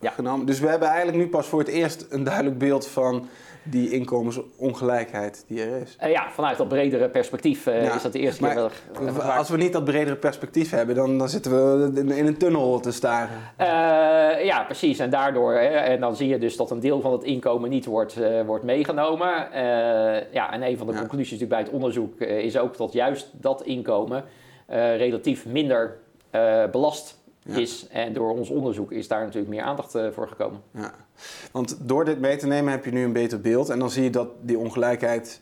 meegenomen. 0.06 0.46
Dus 0.46 0.60
we 0.60 0.68
hebben 0.68 0.88
eigenlijk 0.88 1.18
nu 1.18 1.28
pas 1.28 1.46
voor 1.46 1.58
het 1.58 1.68
eerst 1.68 2.06
een 2.10 2.25
duidelijk 2.25 2.58
beeld 2.58 2.86
van 2.86 3.28
die 3.70 3.90
inkomensongelijkheid 3.90 5.44
die 5.48 5.62
er 5.62 5.80
is. 5.82 5.96
Eh, 5.98 6.10
ja, 6.10 6.30
vanuit 6.30 6.56
dat 6.56 6.68
bredere 6.68 7.08
perspectief 7.08 7.66
eh, 7.66 7.84
Ja, 7.84 7.94
is 7.94 8.02
dat 8.02 8.12
de 8.12 8.18
eerste 8.18 8.42
maar 8.42 8.54
keer 8.54 9.14
wel. 9.14 9.22
Als 9.22 9.48
we 9.48 9.56
niet 9.56 9.72
dat 9.72 9.84
bredere 9.84 10.16
perspectief 10.16 10.70
hebben, 10.70 10.94
dan, 10.94 11.18
dan 11.18 11.28
zitten 11.28 11.52
we 11.52 12.00
in, 12.00 12.10
in 12.10 12.26
een 12.26 12.36
tunnel 12.36 12.80
te 12.80 12.92
staren. 12.92 13.36
Eh, 13.56 14.44
ja, 14.44 14.64
precies. 14.64 14.98
En 14.98 15.10
daardoor, 15.10 15.52
hè, 15.52 15.66
en 15.66 16.00
dan 16.00 16.16
zie 16.16 16.28
je 16.28 16.38
dus 16.38 16.56
dat 16.56 16.70
een 16.70 16.80
deel 16.80 17.00
van 17.00 17.12
het 17.12 17.22
inkomen 17.22 17.70
niet 17.70 17.84
wordt, 17.84 18.18
wordt 18.46 18.64
meegenomen. 18.64 19.48
Ja, 20.32 20.52
en 20.52 20.62
een 20.62 20.78
van 20.78 20.86
de 20.86 20.92
Ja. 20.92 20.98
conclusies 20.98 21.30
natuurlijk 21.30 21.60
bij 21.60 21.60
het 21.60 21.70
onderzoek 21.70 22.20
is 22.20 22.58
ook 22.58 22.76
dat 22.76 22.92
juist 22.92 23.30
dat 23.32 23.62
inkomen 23.62 24.25
relatief 24.96 25.46
minder 25.46 25.96
belast 26.70 27.18
Ja. 27.46 27.56
is. 27.56 27.86
En 27.90 28.12
door 28.12 28.30
ons 28.30 28.48
onderzoek 28.50 28.92
is 28.92 29.08
daar 29.08 29.20
natuurlijk 29.20 29.48
meer 29.48 29.62
aandacht 29.62 29.94
eh, 29.94 30.06
voor 30.12 30.28
gekomen. 30.28 30.60
Ja. 30.70 30.92
Want 31.52 31.76
door 31.80 32.04
dit 32.04 32.20
mee 32.20 32.36
te 32.36 32.46
nemen 32.46 32.72
heb 32.72 32.84
je 32.84 32.90
nu 32.92 33.04
een 33.04 33.12
beter 33.12 33.40
beeld. 33.40 33.68
En 33.68 33.78
dan 33.78 33.90
zie 33.90 34.02
je 34.02 34.10
dat 34.10 34.28
die 34.42 34.58
ongelijkheid. 34.58 35.40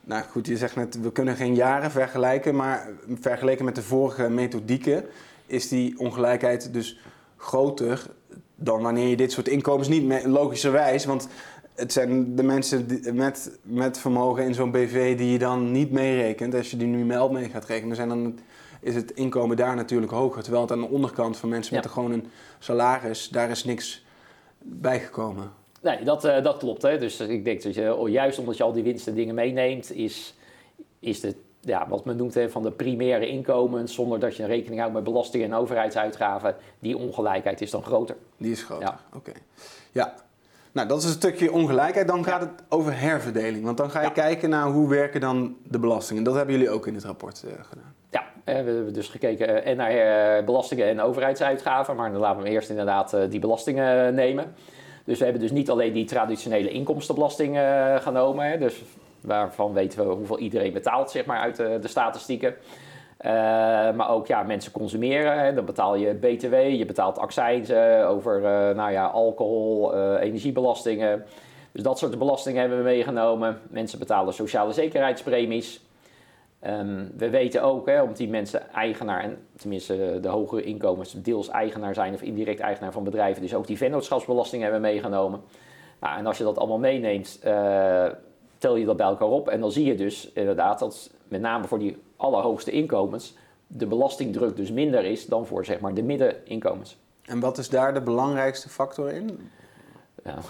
Nou 0.00 0.22
goed, 0.24 0.46
je 0.46 0.56
zegt 0.56 0.76
net, 0.76 1.00
we 1.00 1.12
kunnen 1.12 1.36
geen 1.36 1.54
jaren 1.54 1.90
vergelijken. 1.90 2.56
Maar 2.56 2.88
vergeleken 3.20 3.64
met 3.64 3.74
de 3.74 3.82
vorige 3.82 4.28
methodieken 4.28 5.04
is 5.46 5.68
die 5.68 5.98
ongelijkheid 5.98 6.72
dus 6.72 7.00
groter 7.36 8.06
dan 8.56 8.82
wanneer 8.82 9.08
je 9.08 9.16
dit 9.16 9.32
soort 9.32 9.48
inkomens 9.48 9.88
niet, 9.88 10.24
logischerwijs. 10.26 11.04
Want 11.04 11.28
het 11.74 11.92
zijn 11.92 12.36
de 12.36 12.42
mensen 12.42 12.86
die- 12.86 13.12
met, 13.12 13.58
met 13.62 13.98
vermogen 13.98 14.44
in 14.44 14.54
zo'n 14.54 14.70
BV 14.70 15.16
die 15.16 15.32
je 15.32 15.38
dan 15.38 15.72
niet 15.72 15.90
meerekent. 15.90 16.54
Als 16.54 16.70
je 16.70 16.76
die 16.76 16.86
nu 16.86 17.04
wel 17.06 17.30
mee 17.32 17.48
gaat 17.48 17.64
rekenen, 17.64 17.96
zijn 17.96 18.08
dan, 18.08 18.38
is 18.82 18.94
het 18.94 19.10
inkomen 19.10 19.56
daar 19.56 19.76
natuurlijk 19.76 20.12
hoger. 20.12 20.42
Terwijl 20.42 20.62
het 20.62 20.72
aan 20.72 20.80
de 20.80 20.88
onderkant 20.88 21.36
van 21.36 21.48
mensen 21.48 21.74
met 21.74 21.84
Ja. 21.84 21.90
gewoon 21.90 22.12
een 22.12 22.30
salaris, 22.58 23.28
daar 23.28 23.50
is 23.50 23.64
niks 23.64 24.04
bijgekomen. 24.58 25.52
Nee, 25.82 26.04
dat, 26.04 26.24
eh, 26.24 26.42
dat 26.42 26.56
klopt. 26.56 26.82
Hè. 26.82 26.98
Dus 26.98 27.20
ik 27.20 27.44
denk 27.44 27.62
dat 27.62 27.74
je, 27.74 27.94
oh, 27.94 28.08
juist 28.08 28.38
omdat 28.38 28.56
je 28.56 28.62
al 28.62 28.72
die 28.72 28.82
winsten 28.82 29.14
dingen 29.14 29.34
meeneemt, 29.34 29.92
is, 29.92 30.34
is 30.98 31.20
de, 31.20 31.34
ja, 31.60 31.88
wat 31.88 32.04
men 32.04 32.16
noemt 32.16 32.34
hè, 32.34 32.50
van 32.50 32.62
de 32.62 32.70
primaire 32.70 33.28
inkomens, 33.28 33.94
zonder 33.94 34.20
dat 34.20 34.36
je 34.36 34.42
een 34.42 34.48
rekening 34.48 34.80
houdt 34.80 34.94
met 34.94 35.04
belastingen 35.04 35.46
en 35.52 35.56
overheidsuitgaven, 35.56 36.56
die 36.78 36.96
ongelijkheid 36.96 37.60
is 37.60 37.70
dan 37.70 37.82
groter. 37.82 38.16
Die 38.36 38.52
is 38.52 38.62
groter. 38.62 38.86
Ja. 38.86 39.00
Oké. 39.16 39.32
Ja. 39.92 40.14
Nou, 40.72 40.88
dat 40.88 40.98
is 40.98 41.04
een 41.04 41.10
stukje 41.10 41.52
ongelijkheid. 41.52 42.08
Dan 42.08 42.24
gaat 42.24 42.40
het 42.40 42.50
over 42.68 42.98
herverdeling. 43.00 43.64
Want 43.64 43.76
dan 43.76 43.90
ga 43.90 44.00
je 44.00 44.06
Ja. 44.06 44.12
kijken 44.12 44.50
naar 44.50 44.66
hoe 44.66 44.88
werken 44.88 45.20
dan 45.20 45.56
de 45.68 45.78
belastingen. 45.78 46.22
Dat 46.22 46.34
hebben 46.34 46.54
jullie 46.54 46.70
ook 46.70 46.86
in 46.86 46.94
het 46.94 47.04
rapport 47.04 47.42
eh, 47.46 47.52
gedaan. 47.64 47.94
Ja, 48.10 48.20
eh, 48.44 48.54
we 48.54 48.70
hebben 48.70 48.92
dus 48.92 49.08
gekeken 49.08 49.64
eh, 49.64 49.70
en 49.70 49.76
naar 49.76 50.44
belastingen 50.44 50.86
en 50.88 51.00
overheidsuitgaven, 51.00 51.96
maar 51.96 52.12
dan 52.12 52.20
laten 52.20 52.42
we 52.42 52.48
eerst 52.48 52.70
inderdaad 52.70 53.16
die 53.28 53.40
belastingen 53.40 54.14
nemen. 54.14 54.54
Dus 55.04 55.18
we 55.18 55.24
hebben 55.24 55.42
dus 55.42 55.50
niet 55.50 55.70
alleen 55.70 55.92
die 55.92 56.04
traditionele 56.04 56.70
inkomstenbelasting 56.70 57.58
genomen, 58.00 58.46
hè, 58.50 58.58
dus 58.58 58.82
waarvan 59.20 59.72
weten 59.72 60.06
we 60.08 60.14
hoeveel 60.14 60.38
iedereen 60.38 60.72
betaalt 60.72 61.10
zeg 61.10 61.24
maar, 61.24 61.38
uit 61.38 61.56
de 61.56 61.78
statistieken. 61.88 62.54
Eh, 63.22 63.32
maar 63.92 64.10
ook 64.10 64.26
ja, 64.26 64.42
mensen 64.42 64.72
consumeren, 64.72 65.38
hè, 65.44 65.54
dan 65.54 65.64
betaal 65.64 65.94
je 65.94 66.14
BTW, 66.14 66.54
je 66.54 66.84
betaalt 66.84 67.18
accijnzen 67.18 68.08
over 68.08 68.36
eh, 68.36 68.76
nou 68.76 68.92
ja, 68.92 69.06
alcohol, 69.06 69.94
eh, 69.94 70.20
energiebelastingen. 70.20 71.24
Dus 71.72 71.82
dat 71.82 71.98
soort 71.98 72.18
belastingen 72.18 72.60
hebben 72.60 72.78
we 72.78 72.84
meegenomen. 72.84 73.58
Mensen 73.70 73.98
betalen 73.98 74.34
sociale 74.34 74.72
zekerheidspremies. 74.72 75.80
Ehm, 76.60 77.04
we 77.16 77.30
weten 77.30 77.62
ook, 77.62 77.86
hè, 77.86 78.02
omdat 78.02 78.16
die 78.16 78.28
mensen 78.28 78.72
eigenaar, 78.72 79.22
en 79.22 79.38
tenminste 79.56 80.18
de 80.20 80.28
hogere 80.28 80.62
inkomens, 80.62 81.12
deels 81.12 81.48
eigenaar 81.48 81.94
zijn 81.94 82.14
of 82.14 82.22
indirect 82.22 82.60
eigenaar 82.60 82.92
van 82.92 83.04
bedrijven, 83.04 83.42
dus 83.42 83.54
ook 83.54 83.66
die 83.66 83.76
vennootschapsbelasting 83.76 84.62
hebben 84.62 84.80
meegenomen. 84.80 85.40
Nou, 86.00 86.18
en 86.18 86.26
als 86.26 86.38
je 86.38 86.44
dat 86.44 86.58
allemaal 86.58 86.78
meeneemt, 86.78 87.40
tel 88.62 88.76
je 88.76 88.84
dat 88.84 88.96
bij 88.96 89.06
elkaar 89.06 89.28
op 89.28 89.48
en 89.48 89.60
dan 89.60 89.72
zie 89.72 89.84
je 89.84 89.94
dus 89.94 90.30
inderdaad 90.34 90.78
dat 90.78 91.10
met 91.28 91.40
name 91.40 91.66
voor 91.66 91.78
die 91.78 91.96
allerhoogste 92.16 92.70
inkomens 92.70 93.36
de 93.66 93.86
belastingdruk 93.86 94.56
dus 94.56 94.70
minder 94.72 95.04
is 95.04 95.26
dan 95.26 95.46
voor 95.46 95.64
zeg 95.64 95.80
maar 95.80 95.94
de 95.94 96.02
middeninkomens. 96.02 96.96
En 97.24 97.40
wat 97.40 97.58
is 97.58 97.68
daar 97.68 97.94
de 97.94 98.00
belangrijkste 98.00 98.68
factor 98.68 99.10
in? 99.12 99.50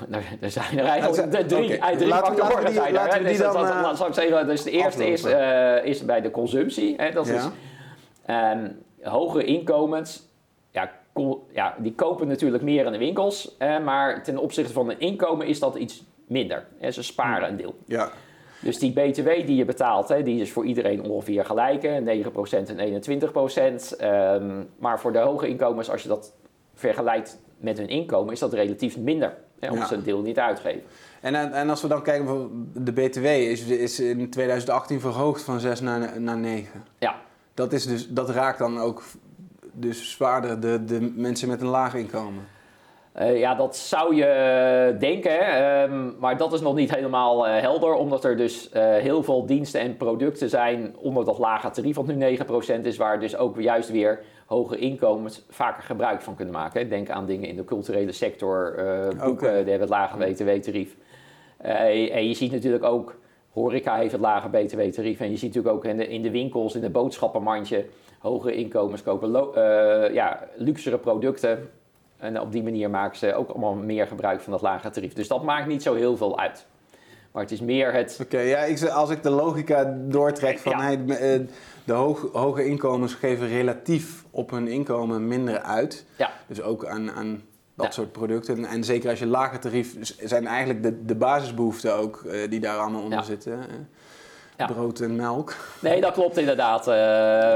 Nou, 0.09 0.23
er 0.41 0.51
zijn 0.51 0.79
er 0.79 0.85
eigenlijk 0.85 1.33
de 1.33 1.47
drie, 1.47 1.77
eh, 1.79 1.97
drie 1.97 2.09
Laten 2.09 2.35
factoren. 2.37 2.63
laten 2.63 2.85
die- 2.85 2.93
laten 2.93 3.19
die 3.19 3.29
Dus 3.29 3.39
dan, 3.39 4.15
zeggen, 4.15 4.47
dus 4.47 4.63
de 4.63 4.71
eerste 4.71 5.07
is, 5.07 5.25
eh, 5.25 5.85
is 5.85 6.05
bij 6.05 6.21
de 6.21 6.31
consumptie. 6.31 6.95
Hè. 6.97 7.11
Dat 7.11 7.27
is. 7.27 7.49
Ehm, 8.27 8.69
hogere 9.03 9.45
inkomens, 9.45 10.29
ja, 10.71 10.91
ja, 11.53 11.75
die 11.79 11.95
kopen 11.95 12.29
natuurlijk 12.29 12.63
meer 12.63 12.87
in 12.87 12.93
de 12.93 12.99
winkels, 12.99 13.57
maar 13.59 14.23
ten 14.23 14.39
opzichte 14.39 14.73
van 14.73 14.91
een 14.91 15.01
inkomen 15.01 15.47
is 15.47 15.59
dat 15.59 15.75
iets 15.75 16.05
minder. 16.33 16.67
Hè. 16.79 16.91
Ze 16.91 17.03
sparen 17.03 17.49
een 17.49 17.57
deel. 17.57 17.75
Ja. 17.87 18.11
Dus 18.61 18.79
die 18.79 18.93
BTW 18.93 19.29
die 19.29 19.57
je 19.57 19.65
betaalt, 19.65 20.09
hè, 20.09 20.23
die 20.23 20.41
is 20.41 20.53
voor 20.53 20.65
iedereen 20.65 21.03
ongeveer 21.03 21.45
gelijk, 21.45 21.83
hè, 21.83 22.01
9% 22.01 22.69
en 22.69 22.79
21%. 22.79 23.97
Ehm, 23.97 24.63
maar 24.79 25.01
voor 25.01 25.13
de 25.13 25.19
hoge 25.19 25.49
inkomens, 25.49 25.91
als 25.91 26.03
je 26.03 26.09
dat 26.09 26.33
vergelijkt 26.75 27.39
met 27.57 27.79
hun 27.79 27.89
inkomen, 27.89 28.33
is 28.33 28.39
dat 28.39 28.53
relatief 28.53 28.99
minder. 28.99 29.35
Hè, 29.59 29.69
omdat 29.69 29.83
Ja. 29.83 29.89
ze 29.89 29.95
een 29.95 30.03
deel 30.03 30.21
niet 30.23 30.39
uitgeven. 30.39 30.83
En, 31.21 31.35
en 31.35 31.53
en 31.53 31.71
als 31.71 31.83
we 31.83 31.89
dan 31.89 32.03
kijken, 32.03 32.25
bijvoorbeeld 32.25 32.87
de 32.87 32.93
BTW 32.93 33.25
is, 33.25 33.63
is 33.67 34.01
in 34.01 34.31
2018 34.31 35.01
verhoogd 35.01 35.43
van 35.43 35.61
6 35.61 35.81
naar, 35.81 36.21
naar 36.21 36.39
9. 36.39 36.85
Ja, 36.99 37.15
Dat, 37.55 37.73
is 37.73 37.87
dus, 37.87 38.09
dat 38.09 38.31
raakt 38.31 38.59
dan 38.59 38.79
ook 38.79 39.03
dus 39.73 40.11
zwaarder 40.11 40.61
de, 40.61 40.85
de 40.85 41.13
mensen 41.17 41.49
met 41.49 41.61
een 41.61 41.67
laag 41.67 41.95
inkomen. 41.95 42.45
Eh, 43.13 43.39
ja, 43.39 43.55
dat 43.55 43.77
zou 43.77 44.15
je 44.15 44.97
denken, 44.99 45.33
hè? 45.33 45.83
Ehm, 45.83 46.11
maar 46.19 46.37
dat 46.37 46.53
is 46.53 46.61
nog 46.61 46.75
niet 46.75 46.95
helemaal 46.95 47.47
eh, 47.47 47.61
helder, 47.61 47.95
omdat 47.95 48.25
er 48.25 48.37
dus 48.37 48.71
eh, 48.71 48.83
heel 48.83 49.23
veel 49.23 49.47
diensten 49.47 49.81
en 49.81 49.97
producten 49.97 50.49
zijn 50.49 50.95
onder 50.99 51.25
dat 51.25 51.39
lage 51.39 51.71
tarief, 51.71 51.97
wat 51.97 52.07
nu 52.07 52.15
9% 52.15 52.87
is, 52.87 52.97
waar 52.97 53.21
dus 53.21 53.37
ook 53.37 53.61
juist 53.61 53.91
weer 53.91 54.21
hoge 54.53 54.79
inkomens 54.79 55.45
vaker 55.49 55.83
gebruik 55.83 56.21
van 56.21 56.35
kunnen 56.35 56.55
maken. 56.55 56.89
Denk 56.89 57.11
aan 57.11 57.27
dingen 57.27 57.49
in 57.49 57.57
de 57.57 57.65
culturele 57.65 58.13
sector, 58.13 58.75
eh, 58.75 59.25
boeken, 59.25 59.49
die 59.49 59.71
hebben 59.71 59.81
het 59.81 59.89
lage 59.89 60.17
btw-tarief. 60.17 60.97
Eh, 61.57 62.15
en 62.15 62.29
je 62.29 62.35
ziet 62.35 62.53
natuurlijk 62.53 62.85
ook, 62.85 63.17
horeca 63.51 63.97
heeft 63.97 64.13
het 64.13 64.21
lage 64.21 64.49
btw-tarief, 64.49 65.21
en 65.21 65.31
je 65.31 65.37
ziet 65.37 65.55
natuurlijk 65.55 65.75
ook 65.75 65.85
in 65.85 65.97
de, 65.97 66.09
in 66.09 66.23
de 66.23 66.31
winkels, 66.31 66.75
in 66.75 66.81
de 66.81 66.91
boodschappenmandje, 66.91 67.85
hogere 68.19 68.55
inkomens 68.55 69.03
kopen 69.03 69.55
eh, 69.55 70.15
ja, 70.15 70.49
luxere 70.57 70.99
producten. 70.99 71.71
En 72.23 72.41
op 72.41 72.53
die 72.53 72.63
manier 72.63 72.91
maken 72.91 73.19
ze 73.19 73.35
ook 73.35 73.49
allemaal 73.49 73.75
meer 73.75 74.07
gebruik 74.07 74.41
van 74.41 74.53
dat 74.53 74.63
lage 74.63 74.91
tarief. 74.91 75.13
Dus 75.13 75.29
dat 75.29 75.43
maakt 75.43 75.67
niet 75.67 75.83
zo 75.83 75.95
heel 75.95 76.17
veel 76.17 76.39
uit. 76.39 76.67
Maar 77.33 77.43
het 77.43 77.53
is 77.53 77.61
meer 77.61 77.93
het... 77.93 78.19
Oké, 78.23 78.39
ja, 78.39 78.59
ik, 78.59 78.83
als 78.83 79.11
ik 79.11 79.23
de 79.23 79.31
logica 79.31 79.97
doortrek 80.09 80.59
van 80.59 80.73
Ja. 80.73 80.81
hey, 80.83 81.05
eh, 81.07 81.41
de 81.85 81.93
hoog, 81.93 82.29
hoge 82.33 82.65
inkomens 82.67 83.15
geven 83.15 83.49
relatief 83.49 84.25
op 84.31 84.51
hun 84.51 84.69
inkomen 84.69 85.29
minder 85.29 85.61
uit. 85.63 86.05
Ja, 86.17 86.31
Dus 86.47 86.63
ook 86.63 86.87
aan, 86.87 87.11
aan 87.13 87.43
dat 87.75 87.87
Ja. 87.87 87.93
soort 87.93 88.13
producten. 88.13 88.65
En 88.65 88.85
zeker 88.85 89.11
als 89.11 89.19
je 89.19 89.27
lager 89.27 89.61
tarief, 89.61 89.97
zijn 90.23 90.47
eigenlijk 90.47 90.83
de, 90.83 91.05
de 91.05 91.15
basisbehoeften 91.15 91.95
ook 91.97 92.23
eh, 92.25 92.51
die 92.51 92.61
daar 92.61 92.79
allemaal 92.79 93.03
onder 93.03 93.19
Ja. 93.19 93.25
zitten. 93.25 93.59
Ja. 94.69 94.75
Brood 94.75 95.01
en 95.01 95.17
melk. 95.17 95.55
nee, 95.81 96.01
dat 96.01 96.13
klopt 96.13 96.39
inderdaad. 96.39 96.81
Eh, 96.89 96.95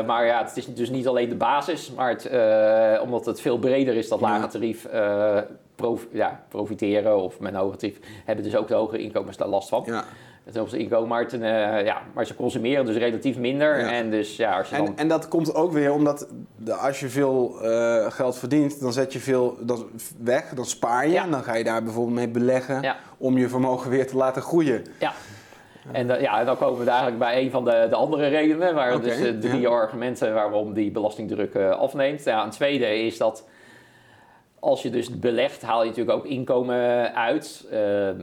maar 0.06 0.26
ja, 0.26 0.44
het 0.44 0.56
is 0.56 0.66
dus 0.74 0.90
niet 0.90 1.08
alleen 1.08 1.28
de 1.28 1.34
basis. 1.34 1.92
Maar 1.96 2.08
het, 2.10 2.26
eh, 2.26 3.02
omdat 3.02 3.26
het 3.26 3.40
veel 3.40 3.58
breder 3.58 3.94
is, 3.94 4.08
dat 4.08 4.20
lage 4.20 4.46
tarief... 4.46 4.84
eh, 4.84 5.38
prof- 5.74 6.06
ja, 6.12 6.40
profiteren 6.48 7.22
of 7.22 7.40
met 7.40 7.52
een 7.52 7.58
hoger 7.58 7.78
tarief... 7.78 7.98
hebben 8.24 8.44
dus 8.44 8.56
ook 8.56 8.68
de 8.68 8.74
hogere 8.74 9.02
inkomens 9.02 9.36
daar 9.36 9.48
last 9.48 9.68
van. 9.68 9.82
Ja. 9.86 10.04
Het 10.44 10.56
hoogste 10.56 10.78
inkomen, 10.78 11.08
maar, 11.08 11.28
ten, 11.28 11.40
ja, 11.84 12.02
maar 12.14 12.26
ze 12.26 12.34
consumeren 12.34 12.86
dus 12.86 12.96
relatief 12.96 13.36
minder. 13.36 13.78
Ja. 13.80 13.90
En 13.90 14.10
dus 14.10 14.36
ja, 14.36 14.58
als 14.58 14.68
je 14.68 14.76
dan... 14.76 14.86
En, 14.86 14.96
en 14.96 15.08
dat 15.08 15.28
komt 15.28 15.54
ook 15.54 15.72
weer 15.72 15.92
omdat 15.92 16.26
de, 16.56 16.74
als 16.74 17.00
je 17.00 17.08
veel 17.08 17.56
geld 18.08 18.38
verdient, 18.38 18.80
dan 18.80 18.92
zet 18.92 19.12
je 19.12 19.18
veel 19.18 19.56
dan 19.60 19.86
weg, 20.22 20.48
dan 20.54 20.64
spaar 20.64 21.08
je. 21.08 21.18
En 21.18 21.30
dan 21.30 21.42
ga 21.42 21.54
je 21.54 21.64
daar 21.64 21.82
bijvoorbeeld 21.82 22.16
mee 22.16 22.28
beleggen 22.28 22.94
om 23.16 23.38
je 23.38 23.48
vermogen 23.48 23.90
weer 23.90 24.06
te 24.06 24.16
laten 24.16 24.42
groeien. 24.42 24.84
Ja. 24.98 25.12
En 25.92 26.10
eh, 26.10 26.20
ja, 26.20 26.44
dan 26.44 26.56
komen 26.56 26.84
we 26.84 26.90
eigenlijk 26.90 27.18
bij 27.18 27.42
een 27.42 27.50
van 27.50 27.64
de, 27.64 27.86
de 27.88 27.94
andere 27.94 28.26
redenen, 28.26 28.74
waar 28.74 28.94
Oké, 28.94 29.02
dus 29.02 29.18
de 29.18 29.38
drie 29.38 29.60
ja. 29.60 29.68
argumenten 29.68 30.34
waarom 30.34 30.72
die 30.72 30.90
belastingdruk 30.90 31.54
eh, 31.54 31.70
afneemt. 31.70 32.24
Ja, 32.24 32.44
een 32.44 32.50
tweede 32.50 32.98
is 32.98 33.18
dat 33.18 33.48
als 34.60 34.82
je 34.82 34.90
dus 34.90 35.18
belegt, 35.18 35.62
haal 35.62 35.82
je 35.82 35.88
natuurlijk 35.88 36.18
ook 36.18 36.26
inkomen 36.26 37.14
uit. 37.14 37.66
Ehm, 37.70 38.18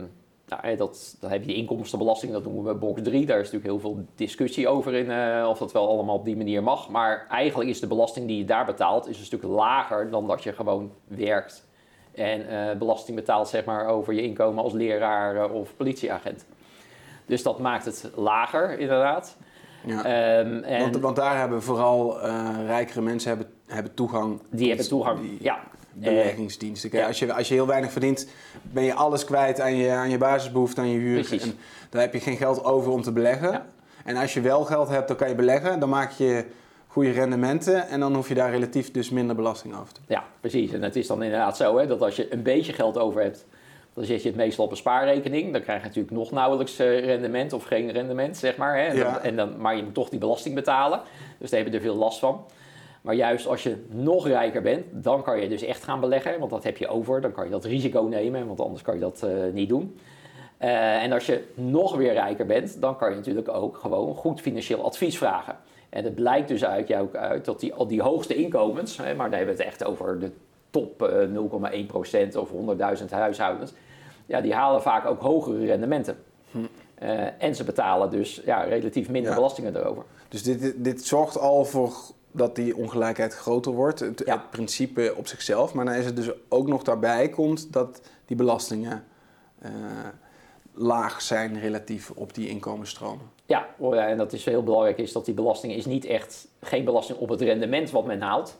nou, 0.48 0.76
dat, 0.76 1.16
dan 1.20 1.30
heb 1.30 1.40
je 1.40 1.46
die 1.46 1.56
inkomstenbelasting, 1.56 2.32
dat 2.32 2.44
noemen 2.44 2.64
we 2.64 2.74
box 2.74 3.02
3. 3.02 3.26
Daar 3.26 3.40
is 3.40 3.50
natuurlijk 3.50 3.82
heel 3.82 3.92
veel 3.92 4.04
discussie 4.14 4.68
over 4.68 4.94
in 4.94 5.10
eh, 5.10 5.46
of 5.48 5.58
dat 5.58 5.72
wel 5.72 5.88
allemaal 5.88 6.14
op 6.14 6.24
die 6.24 6.36
manier 6.36 6.62
mag. 6.62 6.88
Maar 6.88 7.26
eigenlijk 7.30 7.70
is 7.70 7.80
de 7.80 7.86
belasting 7.86 8.26
die 8.26 8.38
je 8.38 8.44
daar 8.44 8.64
betaalt, 8.64 9.08
is 9.08 9.18
een 9.18 9.24
stuk 9.24 9.42
lager 9.42 10.10
dan 10.10 10.26
dat 10.26 10.42
je 10.42 10.52
gewoon 10.52 10.92
werkt. 11.04 11.66
En 12.14 12.48
eh, 12.48 12.76
belasting 12.76 13.16
betaalt 13.16 13.48
zeg 13.48 13.64
maar, 13.64 13.86
over 13.86 14.14
je 14.14 14.22
inkomen 14.22 14.62
als 14.62 14.72
leraar 14.72 15.36
eh, 15.36 15.54
of 15.54 15.76
politieagent. 15.76 16.46
Dus 17.26 17.42
dat 17.42 17.58
maakt 17.58 17.84
het 17.84 18.10
lager, 18.14 18.78
inderdaad. 18.78 19.36
Ja. 19.86 20.04
Ehm, 20.04 20.62
en 20.62 20.80
want, 20.80 20.96
want 20.96 21.16
daar 21.16 21.38
hebben 21.38 21.62
vooral 21.62 22.20
eh, 22.20 22.48
rijkere 22.66 23.00
mensen 23.00 23.28
hebben, 23.28 23.48
hebben 23.66 23.94
toegang 23.94 24.40
die 24.50 24.68
hebben 24.68 24.88
toegang. 24.88 25.20
die 25.20 25.36
ja. 25.40 25.60
beleggingsdiensten. 25.92 26.90
Kijk, 26.90 27.02
ja. 27.02 27.08
als, 27.08 27.18
je, 27.18 27.32
als 27.32 27.48
je 27.48 27.54
heel 27.54 27.66
weinig 27.66 27.92
verdient, 27.92 28.28
ben 28.62 28.82
je 28.82 28.94
alles 28.94 29.24
kwijt 29.24 29.60
aan 29.60 29.76
je, 29.76 29.90
aan 29.90 30.10
je 30.10 30.18
basisbehoefte, 30.18 30.80
aan 30.80 30.88
je 30.88 30.98
huur. 30.98 31.20
Precies. 31.20 31.42
En 31.42 31.58
dan 31.90 32.00
heb 32.00 32.12
je 32.12 32.20
geen 32.20 32.36
geld 32.36 32.64
over 32.64 32.92
om 32.92 33.02
te 33.02 33.12
beleggen. 33.12 33.50
Ja. 33.50 33.66
En 34.04 34.16
als 34.16 34.34
je 34.34 34.40
wel 34.40 34.64
geld 34.64 34.88
hebt, 34.88 35.08
dan 35.08 35.16
kan 35.16 35.28
je 35.28 35.34
beleggen. 35.34 35.80
Dan 35.80 35.88
maak 35.88 36.10
je 36.10 36.44
goede 36.86 37.10
rendementen 37.10 37.88
en 37.88 38.00
dan 38.00 38.14
hoef 38.14 38.28
je 38.28 38.34
daar 38.34 38.50
relatief 38.50 38.90
dus 38.90 39.10
minder 39.10 39.36
belasting 39.36 39.74
over 39.74 39.92
te 39.92 40.00
Ja, 40.08 40.24
precies. 40.40 40.72
En 40.72 40.82
het 40.82 40.96
is 40.96 41.06
dan 41.06 41.22
inderdaad 41.22 41.56
zo 41.56 41.78
hè, 41.78 41.86
dat 41.86 42.02
als 42.02 42.16
je 42.16 42.32
een 42.32 42.42
beetje 42.42 42.72
geld 42.72 42.98
over 42.98 43.22
hebt, 43.22 43.46
dan 43.94 44.04
zet 44.04 44.22
je 44.22 44.28
het 44.28 44.36
meestal 44.36 44.64
op 44.64 44.70
een 44.70 44.76
spaarrekening. 44.76 45.52
Dan 45.52 45.62
krijg 45.62 45.80
je 45.80 45.86
natuurlijk 45.86 46.14
nog 46.14 46.30
nauwelijks 46.30 46.78
eh, 46.78 47.04
rendement 47.04 47.52
of 47.52 47.64
geen 47.64 47.90
rendement, 47.90 48.36
zeg 48.36 48.56
maar. 48.56 48.76
Hè. 48.78 48.84
En 48.84 48.96
Ja. 48.96 49.12
dan, 49.12 49.22
en 49.22 49.36
dan, 49.36 49.60
maar 49.60 49.76
je 49.76 49.82
moet 49.82 49.94
toch 49.94 50.08
die 50.08 50.18
belasting 50.18 50.54
betalen. 50.54 51.00
Dus 51.38 51.50
daar 51.50 51.60
heb 51.60 51.68
je 51.68 51.74
er 51.74 51.82
veel 51.82 51.96
last 51.96 52.18
van. 52.18 52.44
Maar 53.00 53.14
juist 53.14 53.46
als 53.46 53.62
je 53.62 53.76
nog 53.88 54.26
rijker 54.26 54.62
bent, 54.62 54.84
dan 54.90 55.22
kan 55.22 55.40
je 55.40 55.48
dus 55.48 55.62
echt 55.62 55.84
gaan 55.84 56.00
beleggen. 56.00 56.38
Want 56.38 56.50
dat 56.50 56.64
heb 56.64 56.76
je 56.76 56.88
over. 56.88 57.20
Dan 57.20 57.32
kan 57.32 57.44
je 57.44 57.50
dat 57.50 57.64
risico 57.64 58.02
nemen, 58.02 58.46
want 58.46 58.60
anders 58.60 58.82
kan 58.82 58.94
je 58.94 59.00
dat 59.00 59.22
eh, 59.22 59.30
niet 59.52 59.68
doen. 59.68 59.98
Eh, 60.56 61.02
en 61.02 61.12
als 61.12 61.26
je 61.26 61.42
nog 61.54 61.96
weer 61.96 62.12
rijker 62.12 62.46
bent, 62.46 62.80
dan 62.80 62.96
kan 62.96 63.10
je 63.10 63.16
natuurlijk 63.16 63.48
ook 63.48 63.76
gewoon 63.76 64.14
goed 64.14 64.40
financieel 64.40 64.84
advies 64.84 65.18
vragen. 65.18 65.56
En 65.88 66.04
het 66.04 66.14
blijkt 66.14 66.48
dus 66.48 66.64
uit, 66.64 66.88
jou 66.88 67.02
ook 67.02 67.14
uit 67.14 67.44
dat 67.44 67.60
die, 67.60 67.74
al 67.74 67.86
die 67.86 68.02
hoogste 68.02 68.34
inkomens, 68.34 68.96
hè, 68.96 69.14
maar 69.14 69.30
dan 69.30 69.38
hebben 69.38 69.56
we 69.56 69.62
het 69.62 69.70
echt 69.72 69.84
over 69.84 70.18
de 70.18 70.30
top 70.70 71.02
eh, 71.02 71.28
0,1% 72.32 72.36
of 72.36 72.50
100.000 72.98 73.10
huishoudens, 73.10 73.72
ja, 74.26 74.40
die 74.40 74.54
halen 74.54 74.82
vaak 74.82 75.06
ook 75.06 75.20
hogere 75.20 75.66
rendementen. 75.66 76.16
Eh, 76.94 77.42
en 77.42 77.54
ze 77.54 77.64
betalen 77.64 78.10
dus 78.10 78.42
ja, 78.44 78.62
relatief 78.62 79.08
minder 79.10 79.30
Ja. 79.30 79.36
belastingen 79.36 79.76
erover. 79.76 80.02
Dus 80.28 80.42
dit, 80.42 80.84
dit 80.84 81.04
zorgt 81.04 81.38
al 81.38 81.64
voor 81.64 81.92
dat 82.30 82.56
die 82.56 82.76
ongelijkheid 82.76 83.34
groter 83.34 83.72
wordt. 83.72 84.00
Het, 84.00 84.22
Ja. 84.26 84.32
het 84.32 84.50
principe 84.50 85.14
op 85.16 85.26
zichzelf. 85.26 85.74
Maar 85.74 85.84
dan 85.84 85.94
is 85.94 86.04
het 86.04 86.16
dus 86.16 86.30
ook 86.48 86.68
nog 86.68 86.82
daarbij 86.82 87.28
komt 87.28 87.72
dat 87.72 88.00
die 88.26 88.36
belastingen 88.36 89.04
eh, 89.58 89.70
laag 90.74 91.22
zijn 91.22 91.60
relatief 91.60 92.10
op 92.14 92.34
die 92.34 92.48
inkomensstromen. 92.48 93.30
Ja, 93.46 93.66
oh 93.78 93.94
ja, 93.94 94.06
en 94.08 94.16
dat 94.18 94.32
is 94.32 94.44
heel 94.44 94.62
belangrijk, 94.62 94.98
is 94.98 95.12
dat 95.12 95.24
die 95.24 95.34
belasting 95.34 95.72
is 95.72 95.86
niet 95.86 96.04
echt 96.04 96.48
geen 96.60 96.84
belasting 96.84 97.18
op 97.18 97.28
het 97.28 97.40
rendement 97.40 97.90
wat 97.90 98.06
men 98.06 98.20
haalt. 98.20 98.58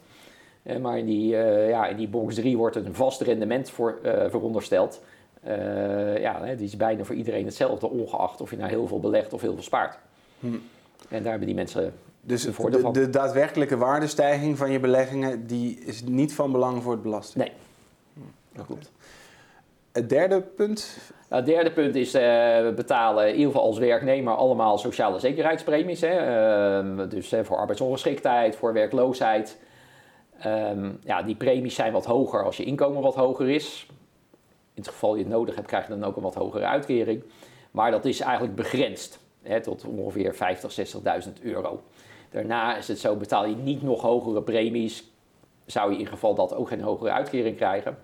Eh, 0.63 0.77
maar 0.77 0.99
in 0.99 1.07
die, 1.07 1.27
ja, 1.69 1.87
in 1.87 1.97
die 1.97 2.09
box 2.09 2.35
3 2.35 2.57
wordt 2.57 2.77
een 2.77 2.95
vast 2.95 3.21
rendement 3.21 3.71
voor, 3.71 3.99
verondersteld. 4.29 5.01
Eh, 5.45 6.19
ja, 6.21 6.55
die 6.55 6.67
is 6.67 6.77
bijna 6.77 7.05
voor 7.05 7.15
iedereen 7.15 7.45
hetzelfde, 7.45 7.89
ongeacht 7.91 8.41
of 8.41 8.51
je 8.51 8.57
nou 8.57 8.69
heel 8.69 8.87
veel 8.87 9.01
belegt 9.01 9.33
of 9.33 9.41
heel 9.41 9.55
veel 9.55 9.63
spaart. 9.63 9.99
Hm. 10.41 10.47
En 11.09 11.23
daar 11.23 11.31
hebben 11.31 11.47
die 11.47 11.55
mensen 11.55 11.95
Dus 12.21 12.47
voordeel 12.51 12.79
de, 12.79 12.85
van. 12.85 12.93
de 12.93 13.11
daadwerkelijke 13.11 13.77
waardestijging 13.77 14.59
van 14.59 14.71
je 14.71 14.81
beleggingen 14.81 15.47
die 15.47 15.79
is 15.79 16.03
niet 16.05 16.35
van 16.35 16.53
belang 16.53 16.83
voor 16.83 16.93
het 16.93 17.03
belasting. 17.03 17.45
Nee. 17.45 17.53
Dat 18.53 18.67
klopt. 18.67 18.91
Het 19.93 20.09
derde 20.09 20.41
punt. 20.41 20.99
Nou, 21.29 21.43
het 21.43 21.55
derde 21.55 21.73
punt 21.73 21.95
is, 21.95 22.15
eh, 22.15 22.23
we 22.63 22.73
betalen 22.77 23.29
in 23.29 23.35
ieder 23.35 23.47
geval 23.47 23.67
als 23.67 23.79
werknemer 23.79 24.35
allemaal 24.35 24.79
sociale 24.79 25.19
zekerheidspremies. 25.19 26.01
Hè? 26.01 26.17
Ehm, 26.17 27.09
dus 27.09 27.35
voor 27.43 27.57
arbeidsongeschiktheid, 27.57 28.57
voor 28.57 28.73
werkloosheid. 28.73 29.59
Ehm, 30.39 30.91
ja, 31.05 31.23
die 31.23 31.35
premies 31.35 31.75
zijn 31.75 31.93
wat 31.93 32.05
hoger 32.05 32.45
als 32.45 32.57
je 32.57 32.65
inkomen 32.65 33.03
wat 33.03 33.15
hoger 33.15 33.51
is. 33.51 33.87
In 34.75 34.83
het 34.83 34.89
geval 34.89 35.15
je 35.15 35.23
het 35.23 35.33
nodig 35.33 35.55
hebt, 35.55 35.67
krijg 35.67 35.87
je 35.87 35.93
dan 35.99 36.05
ook 36.05 36.17
een 36.17 36.23
wat 36.23 36.35
hogere 36.35 36.65
uitkering. 36.65 37.23
Maar 37.71 37.91
dat 37.91 38.05
is 38.05 38.21
eigenlijk 38.21 38.55
begrensd 38.57 39.19
hè, 39.43 39.61
tot 39.61 39.85
ongeveer 39.85 40.35
50.000, 40.35 40.39
60.000 41.27 41.43
euro. 41.43 41.83
Daarna 42.31 42.77
is 42.77 42.89
het 42.89 42.99
zo, 42.99 43.17
betaal 43.17 43.47
je 43.47 43.57
niet 43.57 43.83
nog 43.83 44.01
hogere 44.03 44.43
premies, 44.43 45.05
zou 45.67 45.93
je 45.93 45.99
in 45.99 46.07
geval 46.07 46.35
dat 46.35 46.55
ook 46.55 46.69
geen 46.69 46.81
hogere 46.81 47.11
uitkering 47.11 47.57
krijgen. 47.57 47.99